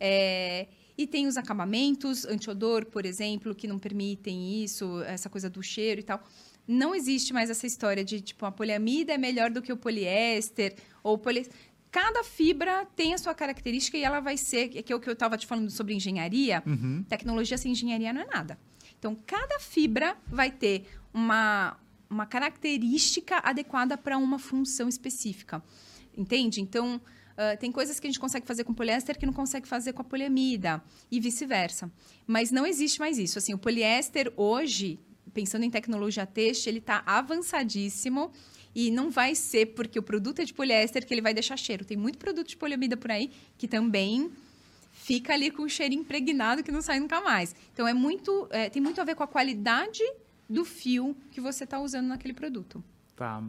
É, 0.00 0.66
e 0.96 1.06
tem 1.06 1.26
os 1.26 1.36
acabamentos, 1.36 2.24
antiodor, 2.24 2.86
por 2.86 3.06
exemplo, 3.06 3.54
que 3.54 3.68
não 3.68 3.78
permitem 3.78 4.62
isso, 4.62 5.02
essa 5.02 5.28
coisa 5.28 5.48
do 5.48 5.62
cheiro 5.62 6.00
e 6.00 6.04
tal 6.04 6.22
não 6.68 6.94
existe 6.94 7.32
mais 7.32 7.48
essa 7.48 7.66
história 7.66 8.04
de, 8.04 8.20
tipo, 8.20 8.44
a 8.44 8.52
poliamida 8.52 9.14
é 9.14 9.18
melhor 9.18 9.50
do 9.50 9.62
que 9.62 9.72
o 9.72 9.76
poliéster, 9.76 10.76
ou 11.02 11.16
poli... 11.16 11.48
Cada 11.90 12.22
fibra 12.22 12.84
tem 12.94 13.14
a 13.14 13.18
sua 13.18 13.34
característica 13.34 13.96
e 13.96 14.04
ela 14.04 14.20
vai 14.20 14.36
ser, 14.36 14.68
que 14.68 14.92
é 14.92 14.94
o 14.94 15.00
que 15.00 15.08
eu 15.08 15.14
estava 15.14 15.38
te 15.38 15.46
falando 15.46 15.70
sobre 15.70 15.94
engenharia, 15.94 16.62
uhum. 16.66 17.02
tecnologia 17.08 17.56
sem 17.56 17.72
engenharia 17.72 18.12
não 18.12 18.20
é 18.20 18.26
nada. 18.26 18.58
Então, 18.98 19.16
cada 19.26 19.58
fibra 19.58 20.14
vai 20.26 20.50
ter 20.50 20.84
uma, 21.14 21.78
uma 22.10 22.26
característica 22.26 23.38
adequada 23.42 23.96
para 23.96 24.18
uma 24.18 24.38
função 24.38 24.86
específica. 24.86 25.64
Entende? 26.14 26.60
Então, 26.60 27.00
uh, 27.38 27.58
tem 27.58 27.70
coisas 27.70 27.98
que 28.00 28.06
a 28.06 28.10
gente 28.10 28.20
consegue 28.20 28.46
fazer 28.46 28.64
com 28.64 28.74
poliéster 28.74 29.18
que 29.18 29.24
não 29.24 29.32
consegue 29.32 29.66
fazer 29.66 29.92
com 29.92 30.02
a 30.02 30.04
poliamida 30.04 30.82
e 31.10 31.20
vice-versa. 31.20 31.90
Mas 32.26 32.50
não 32.50 32.66
existe 32.66 32.98
mais 32.98 33.16
isso. 33.18 33.38
Assim, 33.38 33.54
o 33.54 33.58
poliéster 33.58 34.32
hoje 34.36 34.98
pensando 35.38 35.62
em 35.62 35.70
tecnologia 35.70 36.26
têxtil, 36.26 36.70
ele 36.70 36.78
está 36.78 37.02
avançadíssimo. 37.06 38.32
E 38.74 38.90
não 38.90 39.10
vai 39.10 39.34
ser 39.34 39.66
porque 39.66 39.98
o 39.98 40.02
produto 40.02 40.40
é 40.40 40.44
de 40.44 40.52
poliéster 40.52 41.06
que 41.06 41.14
ele 41.14 41.22
vai 41.22 41.32
deixar 41.32 41.56
cheiro. 41.56 41.84
Tem 41.84 41.96
muito 41.96 42.18
produto 42.18 42.48
de 42.48 42.56
poliamida 42.56 42.96
por 42.96 43.10
aí 43.10 43.30
que 43.56 43.66
também 43.66 44.30
fica 44.92 45.32
ali 45.32 45.50
com 45.50 45.62
o 45.62 45.68
cheiro 45.68 45.94
impregnado 45.94 46.62
que 46.62 46.70
não 46.70 46.82
sai 46.82 47.00
nunca 47.00 47.20
mais. 47.20 47.54
Então 47.72 47.88
é 47.88 47.94
muito, 47.94 48.46
é, 48.50 48.68
tem 48.68 48.82
muito 48.82 49.00
a 49.00 49.04
ver 49.04 49.14
com 49.14 49.22
a 49.22 49.26
qualidade 49.26 50.02
do 50.48 50.64
fio 50.64 51.16
que 51.30 51.40
você 51.40 51.64
está 51.64 51.80
usando 51.80 52.08
naquele 52.08 52.34
produto. 52.34 52.82
Tá. 53.16 53.42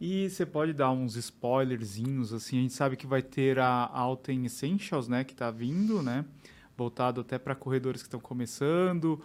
E 0.00 0.28
você 0.28 0.44
pode 0.44 0.72
dar 0.72 0.90
uns 0.90 1.16
spoilerzinhos, 1.16 2.32
assim, 2.32 2.58
a 2.58 2.62
gente 2.62 2.74
sabe 2.74 2.96
que 2.96 3.06
vai 3.06 3.22
ter 3.22 3.58
a 3.58 3.86
Alten 3.86 4.44
Essentials, 4.44 5.08
né, 5.08 5.24
que 5.24 5.32
está 5.32 5.50
vindo, 5.50 6.02
né, 6.02 6.24
voltado 6.76 7.22
até 7.22 7.38
para 7.38 7.54
corredores 7.54 8.02
que 8.02 8.06
estão 8.06 8.20
começando, 8.20 9.22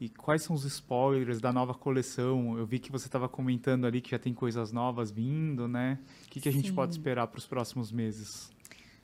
e 0.00 0.08
quais 0.08 0.42
são 0.42 0.54
os 0.54 0.64
spoilers 0.64 1.40
da 1.40 1.52
nova 1.52 1.74
coleção? 1.74 2.56
Eu 2.56 2.64
vi 2.66 2.78
que 2.78 2.90
você 2.90 3.06
estava 3.06 3.28
comentando 3.28 3.84
ali 3.84 4.00
que 4.00 4.10
já 4.10 4.18
tem 4.18 4.32
coisas 4.32 4.70
novas 4.70 5.10
vindo, 5.10 5.66
né? 5.66 5.98
O 6.24 6.28
que, 6.28 6.40
que 6.40 6.48
a 6.48 6.52
gente 6.52 6.72
pode 6.72 6.92
esperar 6.92 7.26
para 7.26 7.38
os 7.38 7.46
próximos 7.46 7.90
meses? 7.90 8.48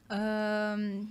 Um, 0.09 1.09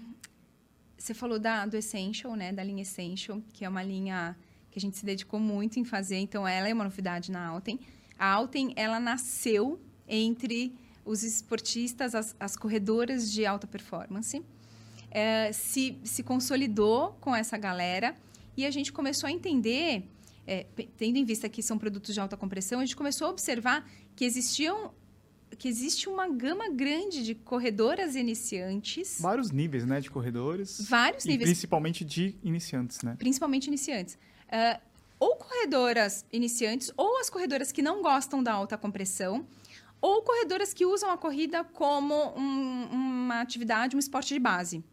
você 0.97 1.13
falou 1.13 1.37
da, 1.37 1.65
do 1.65 1.75
Essential, 1.75 2.33
né? 2.33 2.53
Da 2.53 2.63
linha 2.63 2.81
Essential, 2.81 3.41
que 3.51 3.65
é 3.65 3.69
uma 3.69 3.83
linha 3.83 4.37
que 4.71 4.79
a 4.79 4.81
gente 4.81 4.97
se 4.97 5.05
dedicou 5.05 5.37
muito 5.37 5.77
em 5.77 5.83
fazer. 5.83 6.15
Então, 6.15 6.47
ela 6.47 6.69
é 6.69 6.73
uma 6.73 6.85
novidade 6.85 7.29
na 7.29 7.45
Alten. 7.45 7.77
A 8.17 8.25
Alten, 8.25 8.71
ela 8.77 9.01
nasceu 9.01 9.81
entre 10.07 10.75
os 11.05 11.23
esportistas, 11.23 12.15
as, 12.15 12.35
as 12.39 12.55
corredoras 12.55 13.31
de 13.31 13.45
alta 13.45 13.67
performance. 13.67 14.41
É, 15.11 15.51
se, 15.51 15.99
se 16.03 16.23
consolidou 16.23 17.15
com 17.21 17.35
essa 17.35 17.57
galera 17.57 18.15
e 18.57 18.65
a 18.65 18.71
gente 18.71 18.91
começou 18.91 19.27
a 19.27 19.31
entender, 19.31 20.07
é, 20.47 20.65
tendo 20.97 21.17
em 21.17 21.25
vista 21.25 21.47
que 21.47 21.61
são 21.61 21.77
produtos 21.77 22.13
de 22.13 22.19
alta 22.19 22.35
compressão, 22.35 22.79
a 22.79 22.85
gente 22.85 22.95
começou 22.95 23.27
a 23.27 23.29
observar 23.29 23.87
que 24.15 24.25
existiam 24.25 24.91
que 25.57 25.67
existe 25.67 26.09
uma 26.09 26.27
gama 26.27 26.67
grande 26.69 27.23
de 27.23 27.35
corredoras 27.35 28.15
iniciantes. 28.15 29.19
Vários 29.21 29.51
níveis, 29.51 29.85
né, 29.85 30.01
de 30.01 30.09
corredores. 30.09 30.81
Vários 30.89 31.25
níveis. 31.25 31.47
Principalmente 31.47 32.03
de 32.03 32.35
iniciantes, 32.43 33.01
né? 33.03 33.15
Principalmente 33.19 33.67
iniciantes. 33.67 34.15
Uh, 34.15 34.81
ou 35.19 35.35
corredoras 35.35 36.25
iniciantes, 36.33 36.91
ou 36.97 37.19
as 37.19 37.29
corredoras 37.29 37.71
que 37.71 37.81
não 37.81 38.01
gostam 38.01 38.43
da 38.43 38.51
alta 38.51 38.77
compressão, 38.77 39.45
ou 40.03 40.21
corredoras 40.21 40.73
que 40.73 40.85
usam 40.85 41.09
a 41.09 41.17
corrida 41.17 41.63
como 41.63 42.13
um, 42.35 42.89
uma 42.91 43.39
atividade, 43.39 43.95
um 43.95 43.99
esporte 43.99 44.33
de 44.33 44.39
base. 44.39 44.83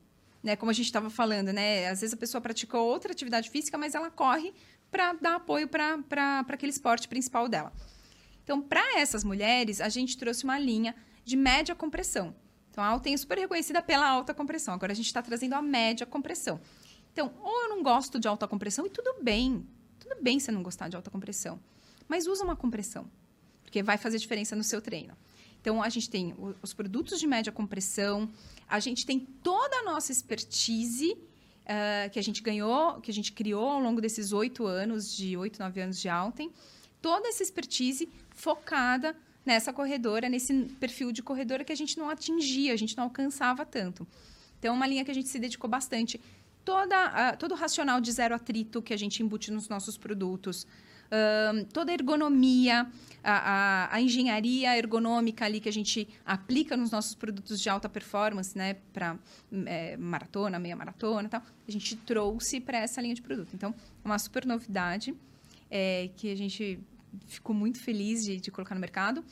Né? 0.40 0.54
Como 0.54 0.70
a 0.70 0.72
gente 0.72 0.86
estava 0.86 1.10
falando, 1.10 1.52
né? 1.52 1.88
Às 1.88 2.00
vezes 2.00 2.14
a 2.14 2.16
pessoa 2.16 2.40
pratica 2.40 2.78
outra 2.78 3.10
atividade 3.10 3.50
física, 3.50 3.76
mas 3.76 3.96
ela 3.96 4.08
corre 4.08 4.54
para 4.88 5.12
dar 5.14 5.34
apoio 5.34 5.66
para 5.66 6.44
aquele 6.48 6.70
esporte 6.70 7.08
principal 7.08 7.48
dela. 7.48 7.72
Então, 8.44 8.62
para 8.62 9.00
essas 9.00 9.24
mulheres, 9.24 9.80
a 9.80 9.88
gente 9.88 10.16
trouxe 10.16 10.44
uma 10.44 10.60
linha 10.60 10.94
de 11.24 11.36
média 11.36 11.74
compressão. 11.74 12.32
Então, 12.70 12.84
a 12.84 12.86
Alten 12.86 13.12
é 13.12 13.16
super 13.16 13.36
reconhecida 13.36 13.82
pela 13.82 14.08
alta 14.08 14.32
compressão. 14.32 14.74
Agora, 14.74 14.92
a 14.92 14.94
gente 14.94 15.06
está 15.06 15.20
trazendo 15.20 15.54
a 15.54 15.62
média 15.62 16.06
compressão. 16.06 16.60
Então, 17.12 17.34
ou 17.42 17.62
eu 17.64 17.68
não 17.68 17.82
gosto 17.82 18.20
de 18.20 18.28
alta 18.28 18.46
compressão, 18.46 18.86
e 18.86 18.90
tudo 18.90 19.16
bem. 19.20 19.66
Tudo 19.98 20.22
bem 20.22 20.38
você 20.38 20.52
não 20.52 20.62
gostar 20.62 20.88
de 20.88 20.94
alta 20.94 21.10
compressão. 21.10 21.58
Mas 22.06 22.28
usa 22.28 22.44
uma 22.44 22.54
compressão, 22.54 23.10
porque 23.70 23.84
vai 23.84 23.96
fazer 23.96 24.18
diferença 24.18 24.56
no 24.56 24.64
seu 24.64 24.82
treino. 24.82 25.16
Então, 25.60 25.80
a 25.80 25.88
gente 25.88 26.10
tem 26.10 26.34
os 26.60 26.74
produtos 26.74 27.20
de 27.20 27.26
média 27.26 27.52
compressão, 27.52 28.28
a 28.68 28.80
gente 28.80 29.06
tem 29.06 29.20
toda 29.20 29.76
a 29.76 29.82
nossa 29.84 30.10
expertise 30.10 31.12
uh, 31.12 32.10
que 32.10 32.18
a 32.18 32.22
gente 32.22 32.42
ganhou, 32.42 33.00
que 33.00 33.12
a 33.12 33.14
gente 33.14 33.30
criou 33.32 33.68
ao 33.68 33.80
longo 33.80 34.00
desses 34.00 34.32
oito 34.32 34.66
anos, 34.66 35.14
de 35.14 35.36
oito, 35.36 35.60
nove 35.60 35.80
anos 35.80 36.00
de 36.00 36.08
Alten. 36.08 36.50
Toda 37.00 37.28
essa 37.28 37.44
expertise 37.44 38.08
focada 38.30 39.16
nessa 39.46 39.72
corredora, 39.72 40.28
nesse 40.28 40.52
perfil 40.80 41.12
de 41.12 41.22
corredora 41.22 41.62
que 41.62 41.72
a 41.72 41.76
gente 41.76 41.96
não 41.96 42.10
atingia, 42.10 42.72
a 42.72 42.76
gente 42.76 42.96
não 42.96 43.04
alcançava 43.04 43.64
tanto. 43.64 44.04
Então, 44.58 44.74
é 44.74 44.76
uma 44.76 44.86
linha 44.86 45.04
que 45.04 45.12
a 45.12 45.14
gente 45.14 45.28
se 45.28 45.38
dedicou 45.38 45.70
bastante. 45.70 46.20
Toda, 46.64 46.96
uh, 47.06 47.36
todo 47.38 47.52
o 47.52 47.54
racional 47.54 48.00
de 48.00 48.10
zero 48.10 48.34
atrito 48.34 48.82
que 48.82 48.92
a 48.92 48.96
gente 48.96 49.22
embute 49.22 49.52
nos 49.52 49.68
nossos 49.68 49.96
produtos, 49.96 50.66
toda 51.72 51.90
a 51.90 51.94
ergonomia, 51.94 52.86
a, 53.22 53.32
a, 53.32 53.94
a, 53.94 54.00
engenharia 54.00 54.76
ergonômica 54.76 55.44
ali 55.44 55.60
que 55.60 55.68
a 55.68 55.72
gente 55.72 56.08
aplica 56.24 56.76
nos 56.76 56.90
nossos 56.90 57.14
produtos 57.14 57.60
de 57.60 57.68
alta 57.68 57.88
performance, 57.88 58.56
né, 58.56 58.74
para 58.92 59.18
é, 59.66 59.96
maratona, 59.96 60.58
meia 60.58 60.76
maratona 60.76 61.26
e 61.26 61.30
tal, 61.30 61.42
a 61.66 61.70
gente 61.70 61.96
trouxe 61.96 62.60
para 62.60 62.78
essa 62.78 63.00
linha 63.00 63.14
de 63.14 63.22
produto. 63.22 63.50
Então, 63.54 63.74
é 64.04 64.08
uma 64.08 64.18
super 64.18 64.46
novidade 64.46 65.14
é, 65.70 66.10
que 66.16 66.30
a 66.30 66.36
gente 66.36 66.78
ficou 67.26 67.54
muito 67.54 67.80
feliz 67.80 68.24
de, 68.24 68.40
de, 68.40 68.50
colocar 68.50 68.74
no 68.74 68.80
mercado. 68.80 69.24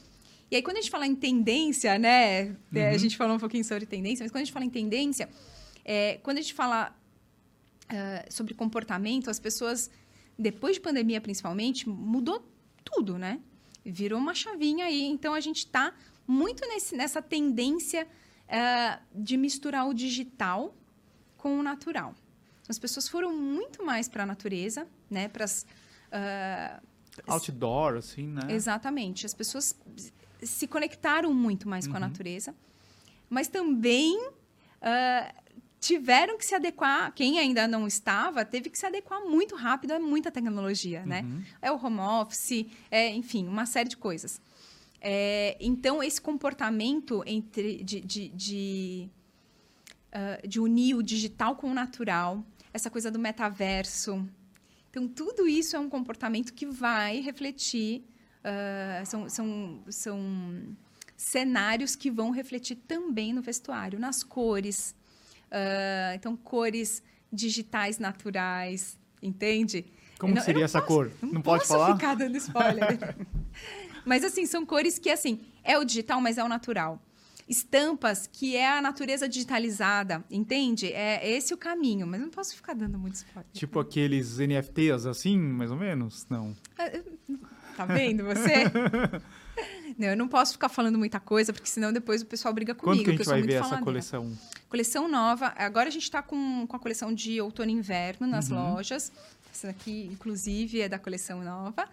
E 0.50 0.56
aí, 0.56 0.62
quando 0.62 0.78
a 0.78 0.80
gente 0.80 0.90
fala 0.90 1.06
em 1.06 1.14
tendência, 1.14 1.98
né? 1.98 2.56
Uhum. 2.72 2.88
A 2.94 2.96
gente 2.96 3.16
falou 3.16 3.36
um 3.36 3.38
pouquinho 3.38 3.64
sobre 3.64 3.86
tendência, 3.86 4.24
mas 4.24 4.30
quando 4.30 4.42
a 4.42 4.44
gente 4.44 4.52
fala 4.52 4.64
em 4.64 4.70
tendência, 4.70 5.28
é, 5.84 6.18
quando 6.22 6.38
a 6.38 6.40
gente 6.40 6.54
fala 6.54 6.94
uh, 7.88 8.32
sobre 8.32 8.54
comportamento, 8.54 9.30
as 9.30 9.38
pessoas, 9.38 9.90
depois 10.38 10.76
de 10.76 10.80
pandemia 10.80 11.20
principalmente, 11.20 11.88
mudou 11.88 12.46
tudo, 12.84 13.18
né? 13.18 13.40
Virou 13.84 14.18
uma 14.18 14.34
chavinha 14.34 14.86
aí. 14.86 15.02
Então, 15.02 15.34
a 15.34 15.40
gente 15.40 15.58
está 15.58 15.92
muito 16.26 16.66
nesse, 16.68 16.96
nessa 16.96 17.20
tendência 17.20 18.06
uh, 18.06 19.02
de 19.14 19.36
misturar 19.36 19.88
o 19.88 19.94
digital 19.94 20.74
com 21.36 21.58
o 21.58 21.62
natural. 21.62 22.14
As 22.68 22.78
pessoas 22.78 23.08
foram 23.08 23.34
muito 23.34 23.84
mais 23.84 24.08
para 24.08 24.24
a 24.24 24.26
natureza, 24.26 24.86
né? 25.10 25.28
Para 25.28 25.44
as 25.44 25.66
uh, 26.12 26.86
Outdoor, 27.26 27.96
assim, 27.96 28.26
né? 28.28 28.42
Exatamente. 28.50 29.26
As 29.26 29.34
pessoas 29.34 29.76
se 30.42 30.66
conectaram 30.68 31.32
muito 31.34 31.68
mais 31.68 31.86
uhum. 31.86 31.92
com 31.92 31.98
a 31.98 32.00
uhum. 32.00 32.08
natureza, 32.08 32.54
mas 33.28 33.48
também 33.48 34.16
uh, 34.18 35.42
tiveram 35.80 36.36
que 36.36 36.44
se 36.44 36.54
adequar. 36.54 37.12
Quem 37.14 37.38
ainda 37.38 37.68
não 37.68 37.86
estava 37.86 38.44
teve 38.44 38.70
que 38.70 38.78
se 38.78 38.86
adequar 38.86 39.20
muito 39.24 39.54
rápido 39.54 39.92
a 39.92 39.98
muita 39.98 40.30
tecnologia, 40.30 41.04
né? 41.04 41.22
uhum. 41.22 41.38
né? 41.38 41.46
É 41.62 41.72
o 41.72 41.76
home 41.82 42.00
office, 42.00 42.66
é, 42.90 43.08
enfim, 43.10 43.46
uma 43.46 43.66
série 43.66 43.88
de 43.88 43.96
coisas. 43.96 44.40
É, 45.00 45.56
então, 45.60 46.02
esse 46.02 46.20
comportamento 46.20 47.22
entre 47.24 47.82
de, 47.84 48.00
de, 48.00 48.28
de, 48.30 49.08
uh, 50.12 50.46
de 50.46 50.58
unir 50.58 50.96
o 50.96 51.02
digital 51.02 51.54
com 51.54 51.70
o 51.70 51.74
natural, 51.74 52.44
essa 52.72 52.90
coisa 52.90 53.10
do 53.10 53.18
metaverso, 53.18 54.28
então, 54.90 55.06
tudo 55.06 55.46
isso 55.46 55.76
é 55.76 55.78
um 55.78 55.88
comportamento 55.88 56.52
que 56.52 56.66
vai 56.66 57.20
refletir, 57.20 58.02
uh, 58.40 59.06
são, 59.06 59.28
são, 59.28 59.82
são 59.88 60.76
cenários 61.16 61.94
que 61.94 62.10
vão 62.10 62.30
refletir 62.30 62.76
também 62.76 63.32
no 63.32 63.42
vestuário, 63.42 63.98
nas 63.98 64.22
cores. 64.22 64.96
Uh, 65.48 66.14
então, 66.14 66.36
cores 66.36 67.02
digitais 67.32 67.98
naturais, 67.98 68.98
entende? 69.22 69.86
Como 70.18 70.34
não, 70.34 70.42
seria 70.42 70.64
essa 70.64 70.80
posso, 70.80 70.92
cor? 70.92 71.12
Não, 71.22 71.34
não 71.34 71.42
pode 71.42 71.66
falar? 71.66 71.94
ficar 71.94 72.14
dando 72.14 72.36
spoiler. 72.36 72.98
mas, 74.04 74.24
assim, 74.24 74.46
são 74.46 74.64
cores 74.66 74.98
que, 74.98 75.10
assim, 75.10 75.40
é 75.62 75.78
o 75.78 75.84
digital, 75.84 76.20
mas 76.20 76.38
é 76.38 76.44
o 76.44 76.48
natural 76.48 77.00
estampas 77.48 78.28
que 78.30 78.56
é 78.56 78.76
a 78.76 78.82
natureza 78.82 79.28
digitalizada, 79.28 80.22
entende? 80.30 80.92
É 80.92 81.28
esse 81.28 81.54
o 81.54 81.56
caminho, 81.56 82.06
mas 82.06 82.20
não 82.20 82.28
posso 82.28 82.54
ficar 82.54 82.74
dando 82.74 82.98
muito 82.98 83.14
spoiler. 83.14 83.50
Tipo 83.52 83.80
aqueles 83.80 84.38
NFTs 84.38 85.06
assim, 85.06 85.38
mais 85.38 85.70
ou 85.70 85.76
menos? 85.76 86.26
Não. 86.28 86.54
É, 86.78 87.02
tá 87.76 87.86
vendo 87.86 88.24
você? 88.24 88.64
não, 89.96 90.08
eu 90.08 90.16
não 90.16 90.28
posso 90.28 90.52
ficar 90.52 90.68
falando 90.68 90.98
muita 90.98 91.18
coisa, 91.18 91.52
porque 91.52 91.68
senão 91.68 91.92
depois 91.92 92.20
o 92.20 92.26
pessoal 92.26 92.52
briga 92.52 92.74
comigo. 92.74 93.02
Quando 93.02 93.04
que 93.04 93.10
a 93.10 93.16
gente 93.16 93.26
vai 93.26 93.42
ver 93.42 93.54
essa 93.54 93.78
coleção? 93.78 94.30
Coleção 94.68 95.08
nova. 95.08 95.54
Agora 95.56 95.88
a 95.88 95.90
gente 95.90 96.02
está 96.02 96.22
com, 96.22 96.66
com 96.66 96.76
a 96.76 96.78
coleção 96.78 97.12
de 97.12 97.40
outono 97.40 97.70
e 97.70 97.74
inverno 97.74 98.26
nas 98.26 98.50
uhum. 98.50 98.74
lojas. 98.74 99.10
Essa 99.50 99.70
aqui, 99.70 100.08
inclusive, 100.12 100.82
é 100.82 100.88
da 100.88 100.98
coleção 100.98 101.42
nova, 101.42 101.88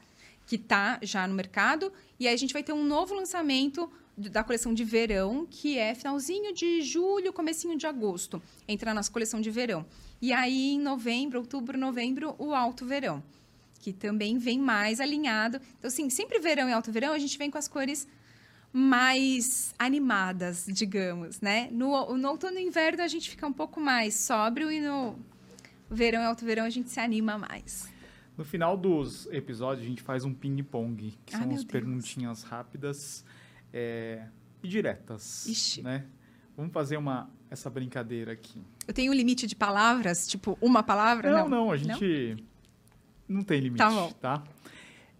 que 0.45 0.57
está 0.57 0.99
já 1.01 1.25
no 1.25 1.33
mercado. 1.33 1.91
E 2.19 2.27
aí 2.27 2.33
a 2.33 2.37
gente 2.37 2.51
vai 2.51 2.63
ter 2.63 2.73
um 2.73 2.83
novo 2.83 3.15
lançamento 3.15 3.89
da 4.17 4.43
coleção 4.43 4.73
de 4.73 4.83
verão, 4.83 5.47
que 5.49 5.77
é 5.77 5.95
finalzinho 5.95 6.53
de 6.53 6.81
julho, 6.81 7.31
comecinho 7.31 7.77
de 7.77 7.87
agosto. 7.87 8.41
Entra 8.67 8.91
na 8.91 8.95
nossa 8.95 9.11
coleção 9.11 9.39
de 9.39 9.49
verão. 9.49 9.85
E 10.21 10.33
aí, 10.33 10.73
em 10.73 10.79
novembro, 10.79 11.39
outubro, 11.39 11.77
novembro, 11.77 12.35
o 12.37 12.53
alto 12.53 12.85
verão, 12.85 13.23
que 13.79 13.93
também 13.93 14.37
vem 14.37 14.59
mais 14.59 14.99
alinhado. 14.99 15.61
Então, 15.79 15.87
assim, 15.87 16.09
sempre 16.09 16.39
verão 16.39 16.69
e 16.69 16.73
alto 16.73 16.91
verão, 16.91 17.13
a 17.13 17.19
gente 17.19 17.37
vem 17.37 17.49
com 17.49 17.57
as 17.57 17.67
cores 17.67 18.07
mais 18.75 19.73
animadas, 19.79 20.65
digamos, 20.67 21.39
né? 21.39 21.69
No, 21.71 22.17
no 22.17 22.27
outono 22.27 22.59
e 22.59 22.61
inverno, 22.61 23.01
a 23.01 23.07
gente 23.07 23.29
fica 23.29 23.47
um 23.47 23.53
pouco 23.53 23.79
mais 23.79 24.15
sóbrio 24.15 24.69
e 24.69 24.81
no 24.81 25.17
verão 25.89 26.21
e 26.21 26.25
alto 26.25 26.43
verão, 26.43 26.65
a 26.65 26.69
gente 26.69 26.89
se 26.89 26.99
anima 26.99 27.37
mais. 27.37 27.89
No 28.37 28.43
final 28.43 28.75
dos 28.75 29.27
episódios, 29.27 29.85
a 29.85 29.89
gente 29.89 30.01
faz 30.01 30.25
um 30.25 30.33
ping-pong, 30.33 31.17
que 31.25 31.33
ah, 31.33 31.39
são 31.39 31.51
as 31.51 31.63
perguntinhas 31.63 32.43
rápidas 32.43 33.23
é, 33.71 34.27
e 34.61 34.67
diretas. 34.67 35.45
Ixi. 35.45 35.81
Né? 35.81 36.03
Vamos 36.57 36.73
fazer 36.73 36.97
uma, 36.97 37.29
essa 37.49 37.69
brincadeira 37.69 38.33
aqui. 38.33 38.61
Eu 38.85 38.93
tenho 38.93 39.13
um 39.13 39.15
limite 39.15 39.47
de 39.47 39.55
palavras? 39.55 40.27
Tipo, 40.27 40.57
uma 40.59 40.83
palavra? 40.83 41.31
Não, 41.31 41.47
não, 41.47 41.65
não 41.65 41.71
a 41.71 41.77
gente 41.77 42.35
não, 43.25 43.37
não 43.37 43.43
tem 43.45 43.61
limite, 43.61 43.77
tá? 43.77 43.89
Bom. 43.89 44.11
tá? 44.19 44.43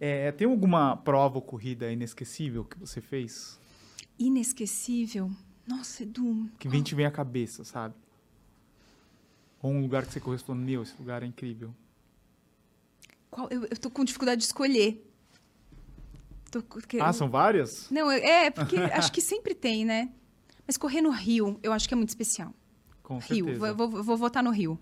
É, 0.00 0.30
tem 0.32 0.46
alguma 0.46 0.96
prova 0.96 1.38
ocorrida 1.38 1.90
inesquecível 1.90 2.64
que 2.64 2.78
você 2.78 3.00
fez? 3.00 3.58
Inesquecível? 4.18 5.30
Nossa, 5.66 6.02
Edu. 6.02 6.48
Que 6.58 6.68
vem 6.68 6.82
te 6.82 6.94
vem 6.94 7.06
à 7.06 7.10
cabeça, 7.10 7.64
sabe? 7.64 7.94
Ou 9.62 9.72
um 9.72 9.80
lugar 9.80 10.06
que 10.06 10.12
você 10.12 10.20
correspondeu, 10.20 10.82
esse 10.82 10.94
lugar 10.98 11.22
é 11.22 11.26
incrível. 11.26 11.74
Qual? 13.30 13.48
Eu, 13.50 13.62
eu 13.64 13.76
tô 13.76 13.90
com 13.90 14.04
dificuldade 14.04 14.40
de 14.40 14.46
escolher. 14.46 15.02
Tô, 16.50 16.62
ah, 17.00 17.12
são 17.12 17.28
várias? 17.28 17.90
Não, 17.90 18.10
é, 18.10 18.50
porque 18.50 18.76
acho 18.92 19.10
que 19.10 19.20
sempre 19.20 19.54
tem, 19.54 19.84
né? 19.84 20.12
Mas 20.66 20.76
correr 20.76 21.00
no 21.00 21.10
Rio, 21.10 21.58
eu 21.62 21.72
acho 21.72 21.88
que 21.88 21.94
é 21.94 21.96
muito 21.96 22.10
especial. 22.10 22.54
Com 23.02 23.18
Rio, 23.18 23.46
certeza. 23.46 23.74
Vou, 23.74 23.88
vou, 23.88 24.02
vou 24.02 24.16
votar 24.16 24.42
no 24.42 24.50
Rio. 24.50 24.78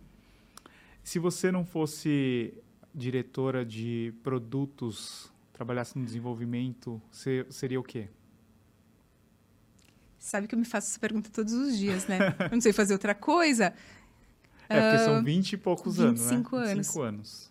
Se 1.02 1.18
você 1.18 1.52
não 1.52 1.64
fosse 1.64 2.54
diretora 2.94 3.64
de 3.64 4.14
produtos, 4.22 5.32
trabalhasse 5.52 5.98
no 5.98 6.04
desenvolvimento, 6.04 7.02
seria 7.50 7.80
o 7.80 7.82
quê? 7.82 8.08
Sabe 10.18 10.46
que 10.46 10.54
eu 10.54 10.58
me 10.58 10.64
faço 10.64 10.90
essa 10.90 10.98
pergunta 10.98 11.28
todos 11.30 11.52
os 11.52 11.76
dias, 11.76 12.06
né? 12.06 12.18
eu 12.40 12.50
não 12.52 12.60
sei 12.60 12.72
fazer 12.72 12.94
outra 12.94 13.14
coisa. 13.14 13.74
É, 14.68 14.80
porque 14.80 15.02
uh, 15.02 15.04
são 15.04 15.24
20 15.24 15.52
e 15.52 15.56
poucos 15.56 15.96
25 15.96 16.06
anos, 16.06 16.30
né? 16.30 16.56
anos. 16.56 16.86
25 16.86 17.02
anos. 17.02 17.50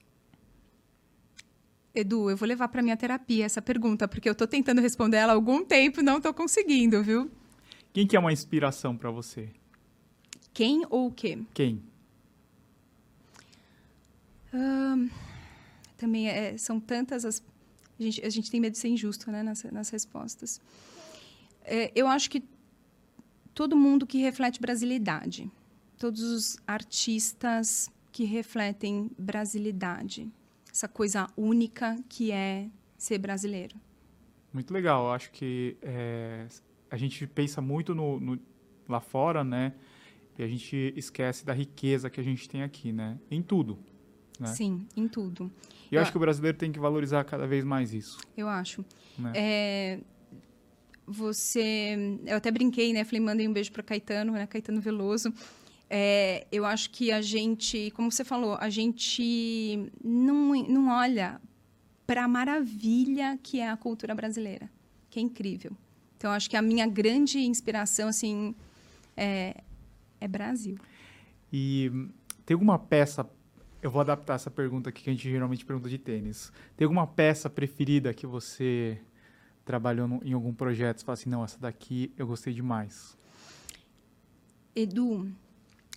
Edu, 1.94 2.32
eu 2.32 2.36
vou 2.36 2.48
levar 2.48 2.68
para 2.70 2.82
minha 2.82 2.98
terapia 2.98 3.46
essa 3.46 3.62
pergunta, 3.62 4.08
porque 4.08 4.28
eu 4.28 4.34
tô 4.34 4.48
tentando 4.48 4.82
responder 4.82 5.18
ela 5.18 5.34
há 5.34 5.36
algum 5.36 5.64
tempo 5.64 6.00
e 6.00 6.04
não 6.04 6.20
tô 6.20 6.34
conseguindo, 6.34 7.04
viu? 7.04 7.30
Quem 7.94 8.08
que 8.08 8.16
é 8.16 8.20
uma 8.20 8.34
inspiração 8.34 8.98
para 8.98 9.12
você? 9.12 9.50
Quem 10.52 10.84
ou 10.90 11.08
o 11.08 11.12
quê? 11.12 11.38
Quem? 11.54 11.84
Também 16.04 16.28
é, 16.28 16.58
são 16.58 16.82
tantas 16.82 17.24
as. 17.24 17.42
A 17.98 18.04
gente, 18.04 18.26
a 18.26 18.30
gente 18.30 18.52
tem 18.52 18.60
medo 18.60 18.74
de 18.74 18.80
ser 18.80 18.90
injusto 18.90 19.32
né, 19.32 19.42
nas, 19.42 19.64
nas 19.64 19.90
respostas. 19.90 20.60
É, 21.64 21.92
eu 21.96 22.08
acho 22.08 22.30
que 22.30 22.44
todo 23.54 23.78
mundo 23.78 24.06
que 24.06 24.18
reflete 24.18 24.60
brasilidade, 24.60 25.50
todos 25.98 26.22
os 26.22 26.58
artistas 26.68 27.90
que 28.12 28.26
refletem 28.26 29.10
brasilidade, 29.18 30.30
essa 30.70 30.90
coisa 30.90 31.30
única 31.38 31.96
que 32.10 32.32
é 32.32 32.68
ser 32.98 33.18
brasileiro. 33.18 33.76
Muito 34.52 34.74
legal. 34.74 35.06
Eu 35.06 35.12
acho 35.14 35.32
que 35.32 35.78
é, 35.82 36.48
a 36.92 36.98
gente 36.98 37.26
pensa 37.28 37.62
muito 37.62 37.96
no, 37.96 38.20
no, 38.20 38.40
lá 38.90 39.00
fora, 39.00 39.44
né? 39.44 39.74
E 40.38 40.44
a 40.44 40.48
gente 40.48 40.94
esquece 40.98 41.46
da 41.46 41.54
riqueza 41.54 42.10
que 42.10 42.20
a 42.20 42.24
gente 42.24 42.50
tem 42.50 42.62
aqui, 42.64 42.92
né? 42.92 43.18
Em 43.32 43.42
tudo. 43.42 43.80
Né? 44.44 44.54
Sim, 44.54 44.86
em 44.96 45.08
tudo. 45.08 45.52
E 45.92 45.96
eu, 45.96 46.02
acho 46.02 46.12
que 46.12 46.18
o 46.18 46.20
brasileiro 46.20 46.58
tem 46.58 46.72
que 46.72 46.80
valorizar 46.80 47.24
cada 47.24 47.46
vez 47.46 47.64
mais 47.64 47.94
isso. 47.94 48.18
Eu 48.36 48.48
acho. 48.48 48.84
Né? 49.18 49.32
É, 49.36 50.00
você, 51.06 52.20
eu 52.26 52.38
até 52.38 52.50
brinquei, 52.52 52.94
né? 52.94 53.04
Falei, 53.04 53.20
mandei 53.20 53.48
um 53.48 53.54
beijo 53.54 53.72
para 53.72 53.84
Caetano, 53.84 54.34
né? 54.34 54.48
Caetano 54.48 54.82
Veloso. 54.82 55.34
É, 55.90 56.48
eu 56.52 56.66
acho 56.66 56.90
que 56.90 57.12
a 57.12 57.22
gente, 57.22 57.92
como 57.92 58.12
você 58.12 58.24
falou, 58.24 58.58
a 58.60 58.70
gente 58.70 59.92
não, 60.04 60.54
não 60.64 60.90
olha 60.90 61.40
para 62.08 62.24
a 62.24 62.28
maravilha 62.28 63.38
que 63.42 63.60
é 63.60 63.70
a 63.70 63.78
cultura 63.78 64.16
brasileira, 64.16 64.70
que 65.10 65.20
é 65.20 65.22
incrível. 65.22 65.72
Então, 66.18 66.32
acho 66.32 66.50
que 66.50 66.58
a 66.58 66.62
minha 66.62 66.88
grande 66.88 67.40
inspiração, 67.40 68.08
assim, 68.08 68.56
é, 69.16 69.62
é 70.20 70.28
Brasil. 70.28 70.78
E 71.52 71.92
tem 72.46 72.56
alguma 72.56 72.80
peça 72.80 73.30
eu 73.84 73.92
vou 73.92 74.00
adaptar 74.00 74.36
essa 74.36 74.50
pergunta 74.50 74.90
aqui 74.90 75.04
que 75.04 75.10
a 75.10 75.14
gente 75.14 75.30
geralmente 75.30 75.66
pergunta 75.66 75.90
de 75.90 75.98
tênis. 75.98 76.54
Tem 76.78 76.86
alguma 76.86 77.06
peça 77.06 77.50
preferida 77.50 78.14
que 78.14 78.26
você 78.26 78.98
trabalhou 79.66 80.08
no, 80.08 80.22
em 80.24 80.32
algum 80.32 80.54
projeto 80.54 81.00
e 81.00 81.04
fala 81.04 81.14
assim, 81.16 81.30
não, 81.30 81.44
essa 81.44 81.60
daqui 81.60 82.10
eu 82.18 82.26
gostei 82.26 82.54
demais? 82.54 83.18
Edu, 84.74 85.30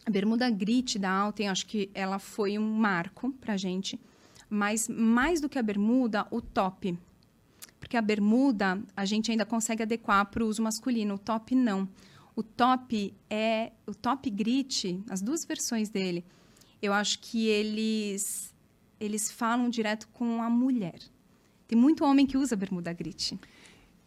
a 0.05 0.11
bermuda 0.11 0.51
grit 0.51 0.99
da 0.99 1.11
Alten, 1.11 1.49
acho 1.49 1.64
que 1.64 1.89
ela 1.95 2.18
foi 2.18 2.59
um 2.59 2.68
marco 2.68 3.30
pra 3.34 3.57
gente. 3.57 4.01
Mas 4.51 4.89
mais 4.89 5.41
do 5.41 5.49
que 5.49 5.59
a 5.59 5.62
bermuda, 5.62 6.26
o 6.32 6.41
top. 6.41 6.99
Porque 7.78 7.97
a 7.97 8.03
bermuda 8.03 8.82
a 8.97 9.05
gente 9.05 9.30
ainda 9.30 9.47
consegue 9.47 9.84
adequar 9.84 10.26
para 10.26 10.43
o 10.43 10.49
uso 10.49 10.61
masculino, 10.61 11.14
o 11.14 11.18
top 11.18 11.55
não. 11.55 11.89
O 12.34 12.43
top 12.43 13.14
é 13.30 13.70
o 13.87 13.95
top 13.95 14.28
grit, 14.28 15.01
as 15.09 15.22
duas 15.22 15.45
versões 15.45 15.89
dele 15.89 16.24
eu 16.87 16.93
acho 16.93 17.18
que 17.20 17.49
eles 17.49 18.55
eles 18.99 19.30
falam 19.30 19.68
direto 19.68 20.09
com 20.09 20.43
a 20.43 20.49
mulher. 20.49 20.99
Tem 21.68 21.78
muito 21.78 22.05
homem 22.05 22.26
que 22.26 22.37
usa 22.37 22.57
bermuda 22.57 22.93
grit. 22.93 23.39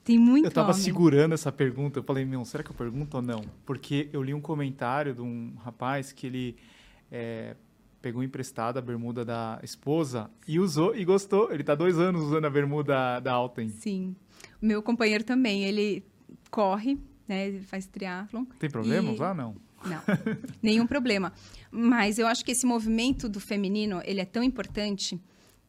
Tem 0.03 0.17
muito 0.17 0.45
Eu 0.45 0.49
estava 0.49 0.73
segurando 0.73 1.33
essa 1.33 1.51
pergunta. 1.51 1.99
Eu 1.99 2.03
falei, 2.03 2.25
meu, 2.25 2.43
será 2.43 2.63
que 2.63 2.71
eu 2.71 2.75
pergunto 2.75 3.17
ou 3.17 3.21
não? 3.21 3.43
Porque 3.65 4.09
eu 4.11 4.23
li 4.23 4.33
um 4.33 4.41
comentário 4.41 5.13
de 5.13 5.21
um 5.21 5.53
rapaz 5.63 6.11
que 6.11 6.25
ele 6.25 6.55
é, 7.11 7.55
pegou 8.01 8.23
emprestada 8.23 8.79
a 8.79 8.81
bermuda 8.81 9.23
da 9.23 9.59
esposa 9.61 10.31
e 10.47 10.59
usou 10.59 10.95
e 10.95 11.05
gostou. 11.05 11.51
Ele 11.51 11.61
está 11.61 11.75
dois 11.75 11.99
anos 11.99 12.23
usando 12.23 12.45
a 12.45 12.49
bermuda 12.49 13.19
da 13.19 13.33
Alten. 13.33 13.69
Sim. 13.69 14.15
Meu 14.59 14.81
companheiro 14.81 15.23
também. 15.23 15.65
Ele 15.65 16.03
corre, 16.49 16.97
né? 17.27 17.49
Ele 17.49 17.59
faz 17.59 17.85
triatlon. 17.85 18.45
Tem 18.57 18.69
problema 18.69 19.11
e... 19.11 19.13
usar, 19.13 19.35
não? 19.35 19.55
Não, 19.85 20.01
nenhum 20.61 20.85
problema. 20.85 21.33
Mas 21.71 22.19
eu 22.19 22.27
acho 22.27 22.43
que 22.43 22.51
esse 22.51 22.65
movimento 22.65 23.29
do 23.29 23.39
feminino, 23.39 24.01
ele 24.03 24.19
é 24.19 24.25
tão 24.25 24.43
importante 24.43 25.19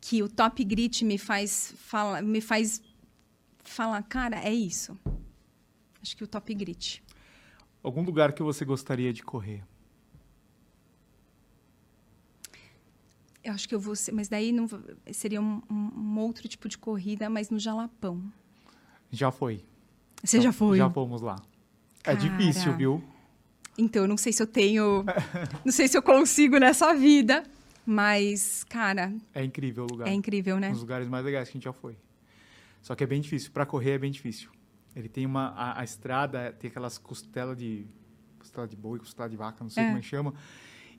que 0.01 0.23
o 0.23 0.29
Top 0.29 0.63
Grit 0.65 1.05
me 1.05 1.19
faz 1.19 1.75
fala, 1.77 2.23
me 2.23 2.41
faz 2.41 2.83
falar, 3.63 4.03
cara, 4.03 4.43
é 4.43 4.53
isso. 4.53 4.99
Acho 6.03 6.17
que 6.17 6.25
o 6.25 6.27
Top 6.27 6.53
Grit. 6.55 7.03
Algum 7.83 8.03
lugar 8.03 8.33
que 8.33 8.43
você 8.43 8.65
gostaria 8.65 9.13
de 9.13 9.23
correr? 9.23 9.63
Eu 13.43 13.55
acho 13.55 13.69
que 13.69 13.75
eu 13.75 13.81
vou 13.81 13.97
ser, 13.97 14.13
mas 14.13 14.29
daí 14.29 14.53
não 14.53 14.69
seria 15.13 15.41
um, 15.41 15.63
um, 15.71 16.19
outro 16.19 16.47
tipo 16.47 16.69
de 16.69 16.77
corrida, 16.77 17.31
mas 17.31 17.49
no 17.49 17.59
Jalapão. 17.59 18.23
Já 19.11 19.31
foi. 19.31 19.65
Você 20.23 20.37
então, 20.37 20.45
já 20.45 20.53
foi? 20.53 20.77
Já 20.77 20.91
fomos 20.91 21.23
lá. 21.23 21.37
É 22.01 22.15
Cara. 22.15 22.19
É 22.19 22.21
difícil, 22.21 22.77
viu? 22.77 23.03
Então, 23.81 24.03
eu 24.03 24.09
não 24.09 24.17
sei 24.17 24.33
se 24.33 24.43
eu 24.43 24.47
tenho. 24.47 25.05
não 25.65 25.73
sei 25.73 25.89
se 25.89 25.97
eu 25.97 26.03
consigo 26.03 26.59
nessa 26.59 26.93
vida. 26.95 27.43
Mas, 27.85 28.63
cara. 28.65 29.13
É 29.35 29.43
incrível 29.43 29.85
o 29.85 29.87
lugar. 29.91 30.09
É 30.09 30.13
incrível, 30.13 30.61
né? 30.61 30.69
Um 30.69 30.73
dos 30.73 30.83
lugares 30.83 31.09
mais 31.09 31.25
legais 31.25 31.49
que 31.49 31.53
a 31.53 31.55
gente 31.55 31.65
já 31.65 31.73
foi. 31.73 31.97
Só 32.83 32.95
que 32.95 33.03
é 33.03 33.07
bem 33.07 33.21
difícil. 33.21 33.51
Para 33.51 33.67
correr 33.67 33.93
é 33.93 33.99
bem 33.99 34.11
difícil. 34.11 34.51
Ele 34.95 35.09
tem 35.09 35.27
uma. 35.27 35.49
A, 35.49 35.81
a, 35.81 35.85
estrada 35.85 36.53
tem 36.53 36.69
aquelas 36.71 36.99
costelas 36.99 37.57
de. 37.57 37.87
Costela 38.39 38.67
de 38.67 38.77
boi, 38.77 38.99
costela 38.99 39.29
de 39.29 39.37
vaca, 39.37 39.63
não 39.63 39.71
sei 39.71 39.83
é. 39.83 39.87
como 39.87 39.99
é 39.99 40.01
que 40.01 40.07
chama. 40.07 40.35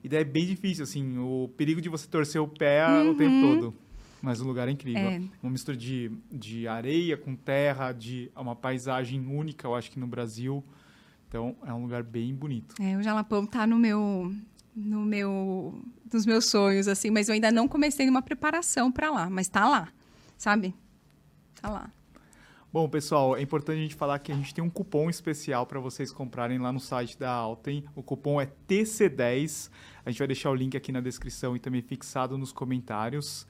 E 0.02 0.08
daí 0.08 0.20
é 0.20 0.24
bem 0.24 0.46
difícil, 0.46 0.84
assim. 0.84 1.18
O 1.18 1.48
perigo 1.56 1.80
de 1.80 1.88
você 1.88 2.06
torcer 2.06 2.40
o 2.40 2.48
pé 2.48 2.86
uhum. 2.86 3.10
o 3.10 3.14
tempo 3.16 3.40
todo. 3.40 3.74
Mas 4.20 4.40
o 4.40 4.44
lugar 4.44 4.68
é 4.68 4.70
incrível. 4.70 5.02
É. 5.02 5.20
Uma 5.42 5.50
mistura 5.50 5.76
de, 5.76 6.10
de 6.30 6.68
areia 6.68 7.16
com 7.16 7.34
terra, 7.34 7.90
de 7.92 8.30
uma 8.36 8.54
paisagem 8.54 9.26
única, 9.26 9.66
eu 9.66 9.74
acho 9.74 9.90
que 9.90 9.98
no 9.98 10.06
Brasil. 10.06 10.64
Então 11.32 11.56
é 11.64 11.72
um 11.72 11.80
lugar 11.80 12.02
bem 12.02 12.34
bonito. 12.34 12.74
É, 12.78 12.94
o 12.94 13.02
Jalapão 13.02 13.46
tá 13.46 13.66
no 13.66 13.78
meu 13.78 14.30
no 14.76 15.00
meu 15.00 15.82
nos 16.12 16.26
meus 16.26 16.44
sonhos 16.44 16.86
assim, 16.86 17.08
mas 17.10 17.26
eu 17.26 17.32
ainda 17.32 17.50
não 17.50 17.66
comecei 17.66 18.06
uma 18.06 18.20
preparação 18.20 18.92
para 18.92 19.10
lá, 19.10 19.30
mas 19.30 19.48
tá 19.48 19.66
lá, 19.66 19.88
sabe? 20.36 20.74
Tá 21.58 21.70
lá. 21.70 21.90
Bom, 22.70 22.86
pessoal, 22.86 23.34
é 23.34 23.40
importante 23.40 23.78
a 23.78 23.82
gente 23.82 23.94
falar 23.94 24.18
que 24.18 24.30
a 24.30 24.34
gente 24.34 24.52
tem 24.52 24.62
um 24.62 24.68
cupom 24.68 25.08
especial 25.08 25.64
para 25.64 25.80
vocês 25.80 26.12
comprarem 26.12 26.58
lá 26.58 26.70
no 26.70 26.80
site 26.80 27.18
da 27.18 27.30
Alten. 27.30 27.82
O 27.96 28.02
cupom 28.02 28.38
é 28.38 28.46
TC10. 28.68 29.70
A 30.04 30.10
gente 30.10 30.18
vai 30.18 30.26
deixar 30.26 30.50
o 30.50 30.54
link 30.54 30.76
aqui 30.76 30.92
na 30.92 31.00
descrição 31.00 31.56
e 31.56 31.58
também 31.58 31.80
fixado 31.80 32.36
nos 32.36 32.52
comentários. 32.52 33.46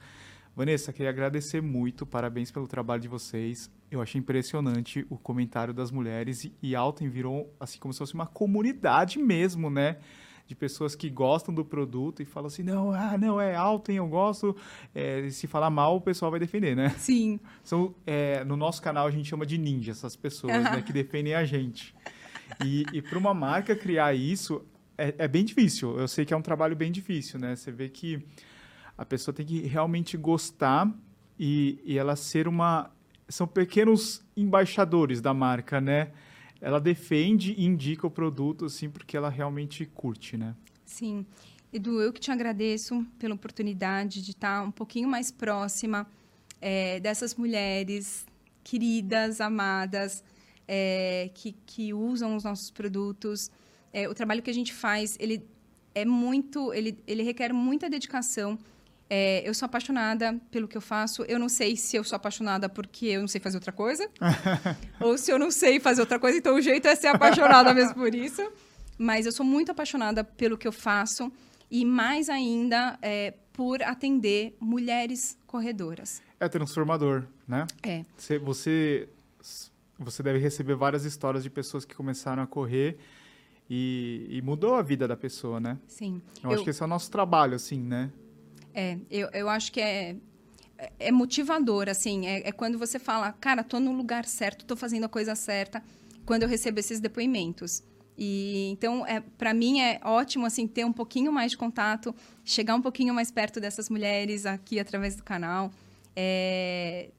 Vanessa, 0.55 0.93
queria 0.93 1.09
agradecer 1.09 1.61
muito, 1.61 2.05
parabéns 2.05 2.51
pelo 2.51 2.67
trabalho 2.67 3.01
de 3.01 3.07
vocês. 3.07 3.71
Eu 3.89 4.01
achei 4.01 4.19
impressionante 4.19 5.05
o 5.09 5.17
comentário 5.17 5.73
das 5.73 5.89
mulheres 5.89 6.45
e, 6.45 6.53
e 6.61 6.75
Alten 6.75 7.09
virou 7.09 7.51
assim 7.59 7.79
como 7.79 7.91
se 7.91 7.97
fosse 7.97 8.13
uma 8.13 8.27
comunidade 8.27 9.17
mesmo, 9.17 9.71
né? 9.71 9.97
De 10.45 10.53
pessoas 10.53 10.93
que 10.93 11.09
gostam 11.09 11.55
do 11.55 11.65
produto 11.65 12.21
e 12.21 12.25
falam 12.25 12.47
assim, 12.47 12.61
não, 12.61 12.91
ah, 12.91 13.17
não, 13.17 13.41
é 13.41 13.55
Alten, 13.55 13.95
eu 13.95 14.07
gosto. 14.07 14.55
É, 14.93 15.27
se 15.31 15.47
falar 15.47 15.71
mal, 15.71 15.95
o 15.95 16.01
pessoal 16.01 16.29
vai 16.29 16.39
defender, 16.39 16.75
né? 16.75 16.89
Sim. 16.99 17.39
São, 17.63 17.95
é, 18.05 18.43
no 18.43 18.55
nosso 18.55 18.79
canal 18.79 19.07
a 19.07 19.11
gente 19.11 19.27
chama 19.27 19.47
de 19.47 19.57
ninja 19.57 19.91
essas 19.91 20.15
pessoas, 20.15 20.63
né? 20.63 20.83
Que 20.85 20.93
defendem 20.93 21.33
a 21.33 21.43
gente. 21.45 21.95
E, 22.63 22.85
e 22.93 23.01
para 23.01 23.17
uma 23.17 23.33
marca 23.33 23.75
criar 23.75 24.13
isso 24.13 24.63
é, 24.95 25.15
é 25.17 25.27
bem 25.27 25.43
difícil. 25.43 25.97
Eu 25.97 26.07
sei 26.07 26.25
que 26.25 26.33
é 26.33 26.37
um 26.37 26.43
trabalho 26.43 26.75
bem 26.75 26.91
difícil, 26.91 27.39
né? 27.39 27.55
Você 27.55 27.71
vê 27.71 27.89
que 27.89 28.23
a 28.97 29.05
pessoa 29.05 29.33
tem 29.33 29.45
que 29.45 29.61
realmente 29.61 30.17
gostar 30.17 30.91
e, 31.39 31.79
e 31.83 31.97
ela 31.97 32.15
ser 32.15 32.47
uma. 32.47 32.91
São 33.27 33.47
pequenos 33.47 34.23
embaixadores 34.35 35.21
da 35.21 35.33
marca, 35.33 35.81
né? 35.81 36.11
Ela 36.61 36.79
defende 36.79 37.53
e 37.57 37.65
indica 37.65 38.05
o 38.05 38.11
produto, 38.11 38.65
assim, 38.65 38.89
porque 38.89 39.17
ela 39.17 39.29
realmente 39.29 39.85
curte, 39.85 40.37
né? 40.37 40.55
Sim. 40.85 41.25
Edu, 41.71 41.99
eu 41.99 42.13
que 42.13 42.19
te 42.19 42.31
agradeço 42.31 43.05
pela 43.17 43.33
oportunidade 43.33 44.21
de 44.21 44.31
estar 44.31 44.61
um 44.61 44.71
pouquinho 44.71 45.09
mais 45.09 45.31
próxima 45.31 46.07
é, 46.61 46.99
dessas 46.99 47.35
mulheres 47.35 48.27
queridas, 48.63 49.41
amadas, 49.41 50.23
é, 50.67 51.31
que, 51.33 51.53
que 51.65 51.93
usam 51.93 52.35
os 52.35 52.43
nossos 52.43 52.69
produtos. 52.69 53.49
É, 53.91 54.07
o 54.07 54.13
trabalho 54.13 54.41
que 54.41 54.49
a 54.49 54.53
gente 54.53 54.71
faz, 54.71 55.17
ele 55.19 55.43
é 55.95 56.05
muito, 56.05 56.73
ele, 56.73 56.97
ele 57.07 57.23
requer 57.23 57.51
muita 57.51 57.89
dedicação 57.89 58.57
é, 59.15 59.47
eu 59.47 59.53
sou 59.53 59.67
apaixonada 59.67 60.41
pelo 60.49 60.67
que 60.67 60.75
eu 60.75 60.81
faço. 60.81 61.21
Eu 61.27 61.37
não 61.37 61.47
sei 61.47 61.75
se 61.75 61.95
eu 61.95 62.03
sou 62.03 62.15
apaixonada 62.15 62.67
porque 62.67 63.05
eu 63.05 63.21
não 63.21 63.27
sei 63.27 63.39
fazer 63.39 63.57
outra 63.57 63.71
coisa. 63.71 64.09
ou 64.99 65.19
se 65.19 65.29
eu 65.29 65.37
não 65.37 65.51
sei 65.51 65.79
fazer 65.79 66.01
outra 66.01 66.17
coisa, 66.17 66.39
então 66.39 66.55
o 66.55 66.61
jeito 66.61 66.87
é 66.87 66.95
ser 66.95 67.09
apaixonada 67.09 67.75
mesmo 67.75 67.93
por 67.93 68.15
isso. 68.15 68.41
Mas 68.97 69.27
eu 69.27 69.31
sou 69.31 69.45
muito 69.45 69.71
apaixonada 69.71 70.23
pelo 70.23 70.57
que 70.57 70.67
eu 70.67 70.71
faço. 70.71 71.31
E 71.69 71.85
mais 71.85 72.27
ainda 72.27 72.97
é, 73.03 73.35
por 73.53 73.83
atender 73.83 74.57
mulheres 74.59 75.37
corredoras. 75.45 76.19
É 76.39 76.49
transformador, 76.49 77.23
né? 77.47 77.67
É. 77.83 78.03
Você, 78.17 78.39
você, 78.39 79.09
você 79.99 80.23
deve 80.23 80.39
receber 80.39 80.73
várias 80.73 81.05
histórias 81.05 81.43
de 81.43 81.51
pessoas 81.51 81.85
que 81.85 81.93
começaram 81.93 82.41
a 82.41 82.47
correr 82.47 82.97
e, 83.69 84.25
e 84.27 84.41
mudou 84.41 84.73
a 84.73 84.81
vida 84.81 85.07
da 85.07 85.15
pessoa, 85.15 85.59
né? 85.59 85.77
Sim. 85.87 86.19
Eu, 86.43 86.49
eu 86.49 86.55
acho 86.55 86.63
que 86.63 86.71
esse 86.71 86.81
é 86.81 86.85
o 86.85 86.89
nosso 86.89 87.11
trabalho, 87.11 87.53
assim, 87.53 87.79
né? 87.79 88.11
É, 88.73 88.97
eu, 89.09 89.29
eu 89.33 89.49
acho 89.49 89.71
que 89.71 89.79
é, 89.79 90.15
é 90.99 91.11
motivador, 91.11 91.89
assim. 91.89 92.27
É, 92.27 92.47
é, 92.47 92.51
quando 92.51 92.77
você 92.77 92.99
fala, 92.99 93.31
cara, 93.33 93.63
tô 93.63 93.79
no 93.79 93.91
lugar 93.91 94.25
certo, 94.25 94.65
tô 94.65 94.75
fazendo 94.75 95.05
a 95.05 95.09
coisa 95.09 95.35
certa. 95.35 95.83
Quando 96.25 96.43
eu 96.43 96.49
recebo 96.49 96.79
esses 96.79 96.99
depoimentos. 96.99 97.83
E 98.17 98.69
então, 98.71 99.05
é, 99.05 99.19
para 99.19 99.53
mim 99.53 99.79
é 99.79 99.99
ótimo 100.03 100.45
assim 100.45 100.67
ter 100.67 100.85
um 100.85 100.93
pouquinho 100.93 101.31
mais 101.33 101.51
de 101.51 101.57
contato, 101.57 102.13
chegar 102.45 102.75
um 102.75 102.81
pouquinho 102.81 103.13
mais 103.13 103.31
perto 103.31 103.59
dessas 103.59 103.89
mulheres 103.89 104.45
aqui 104.45 104.79
através 104.79 105.15
do 105.15 105.23
canal, 105.23 105.71
é, 106.15 107.09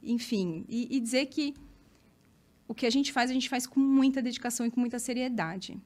enfim, 0.00 0.64
e, 0.68 0.96
e 0.96 1.00
dizer 1.00 1.26
que 1.26 1.54
o 2.68 2.74
que 2.74 2.86
a 2.86 2.90
gente 2.90 3.12
faz, 3.12 3.30
a 3.30 3.34
gente 3.34 3.48
faz 3.48 3.66
com 3.66 3.80
muita 3.80 4.22
dedicação 4.22 4.64
e 4.64 4.70
com 4.70 4.80
muita 4.80 4.98
seriedade. 4.98 5.76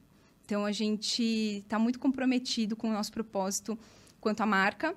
Então, 0.45 0.65
a 0.65 0.71
gente 0.71 1.23
está 1.63 1.77
muito 1.77 1.99
comprometido 1.99 2.75
com 2.75 2.89
o 2.89 2.93
nosso 2.93 3.11
propósito 3.11 3.77
quanto 4.19 4.41
à 4.41 4.45
marca. 4.45 4.95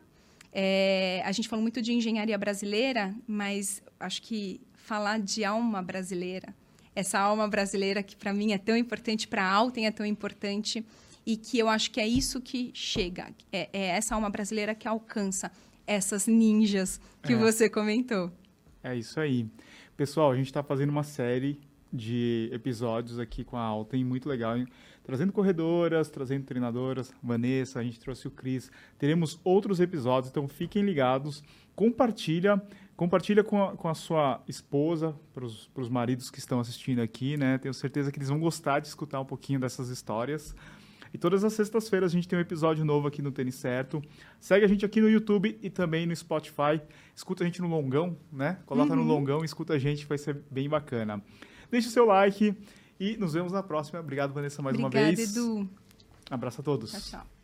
É, 0.53 1.22
a 1.24 1.32
gente 1.32 1.48
falou 1.48 1.62
muito 1.62 1.80
de 1.80 1.92
engenharia 1.92 2.36
brasileira, 2.36 3.14
mas 3.26 3.82
acho 3.98 4.20
que 4.22 4.61
falar 4.74 5.18
de 5.18 5.44
alma 5.44 5.82
brasileira 5.82 6.55
essa 6.94 7.18
alma 7.18 7.48
brasileira 7.48 8.03
que 8.03 8.16
para 8.16 8.32
mim 8.32 8.53
é 8.53 8.59
tão 8.59 8.76
importante, 8.76 9.26
para 9.26 9.42
a 9.44 9.50
Alten 9.50 9.86
é 9.86 9.90
tão 9.90 10.05
importante 10.05 10.84
e 11.24 11.36
que 11.36 11.59
eu 11.59 11.68
acho 11.68 11.90
que 11.90 12.00
é 12.00 12.07
isso 12.07 12.40
que 12.40 12.70
chega, 12.74 13.28
é, 13.53 13.68
é 13.72 13.86
essa 13.88 14.14
alma 14.14 14.28
brasileira 14.28 14.74
que 14.74 14.86
alcança 14.86 15.50
essas 15.86 16.26
ninjas 16.26 17.00
que 17.22 17.32
é. 17.32 17.36
você 17.36 17.68
comentou. 17.68 18.30
É 18.82 18.96
isso 18.96 19.18
aí. 19.18 19.46
Pessoal, 19.96 20.32
a 20.32 20.36
gente 20.36 20.46
está 20.46 20.62
fazendo 20.62 20.90
uma 20.90 21.03
série 21.03 21.61
de 21.92 22.48
episódios 22.53 23.18
aqui 23.18 23.44
com 23.44 23.57
a 23.57 23.62
Alten, 23.62 24.05
muito 24.05 24.28
legal, 24.28 24.57
hein? 24.57 24.66
Trazendo 25.03 25.32
corredoras, 25.32 26.11
trazendo 26.11 26.44
treinadoras, 26.44 27.12
Vanessa, 27.22 27.80
a 27.80 27.82
gente 27.82 27.98
trouxe 28.00 28.28
o 28.28 28.30
Cris. 28.30 28.70
Teremos 28.98 29.40
outros 29.44 29.80
episódios, 29.80 30.30
então 30.30 30.46
fiquem 30.48 30.82
ligados, 30.82 31.42
compartilha 31.74 32.62
Compartilha 33.03 33.42
com 33.42 33.61
a, 33.61 33.76
com 33.76 33.88
a 33.88 33.94
sua 33.94 34.40
esposa, 34.46 35.12
para 35.34 35.44
os 35.44 35.88
maridos 35.88 36.30
que 36.30 36.38
estão 36.38 36.61
assistindo 36.61 37.00
aqui, 37.00 37.36
né? 37.36 37.59
Tenho 37.59 37.72
certeza 37.74 38.12
que 38.12 38.18
eles 38.18 38.28
vão 38.28 38.38
gostar 38.38 38.80
de 38.80 38.86
escutar 38.86 39.18
um 39.20 39.24
pouquinho 39.24 39.59
dessas 39.59 39.88
histórias. 39.88 40.55
E 41.12 41.18
todas 41.18 41.42
as 41.42 41.53
sextas-feiras 41.53 42.12
a 42.12 42.14
gente 42.14 42.28
tem 42.28 42.38
um 42.38 42.42
episódio 42.42 42.84
novo 42.84 43.09
aqui 43.09 43.20
no 43.20 43.32
Tênis 43.32 43.57
Certo. 43.57 44.03
Segue 44.38 44.64
a 44.64 44.68
gente 44.68 44.84
aqui 44.84 45.00
no 45.00 45.09
YouTube 45.09 45.59
e 45.61 45.68
também 45.68 46.07
no 46.07 46.14
Spotify. 46.14 46.80
Escuta 47.12 47.42
a 47.42 47.46
gente 47.46 47.61
no 47.61 47.68
Longão, 47.68 48.16
né? 48.30 48.59
Coloca 48.66 48.92
uhum. 48.92 49.03
no 49.03 49.05
Longão 49.05 49.42
e 49.42 49.46
escuta 49.46 49.74
a 49.74 49.78
gente, 49.78 50.07
vai 50.07 50.16
ser 50.16 50.40
bem 50.50 50.68
bacana. 50.68 51.20
Deixe 51.72 51.88
o 51.88 51.90
seu 51.90 52.07
like 52.07 52.55
e 53.03 53.16
nos 53.16 53.32
vemos 53.32 53.53
na 53.53 53.62
próxima. 53.62 53.98
Obrigado, 53.98 54.32
Vanessa, 54.32 54.62
mais 54.62 54.76
Obrigada, 54.76 55.07
uma 55.09 55.14
vez. 55.16 55.36
Edu. 55.36 55.68
Abraço 56.30 56.61
a 56.61 56.64
todos. 56.64 56.92
Tchau, 56.92 57.00
tchau. 57.00 57.41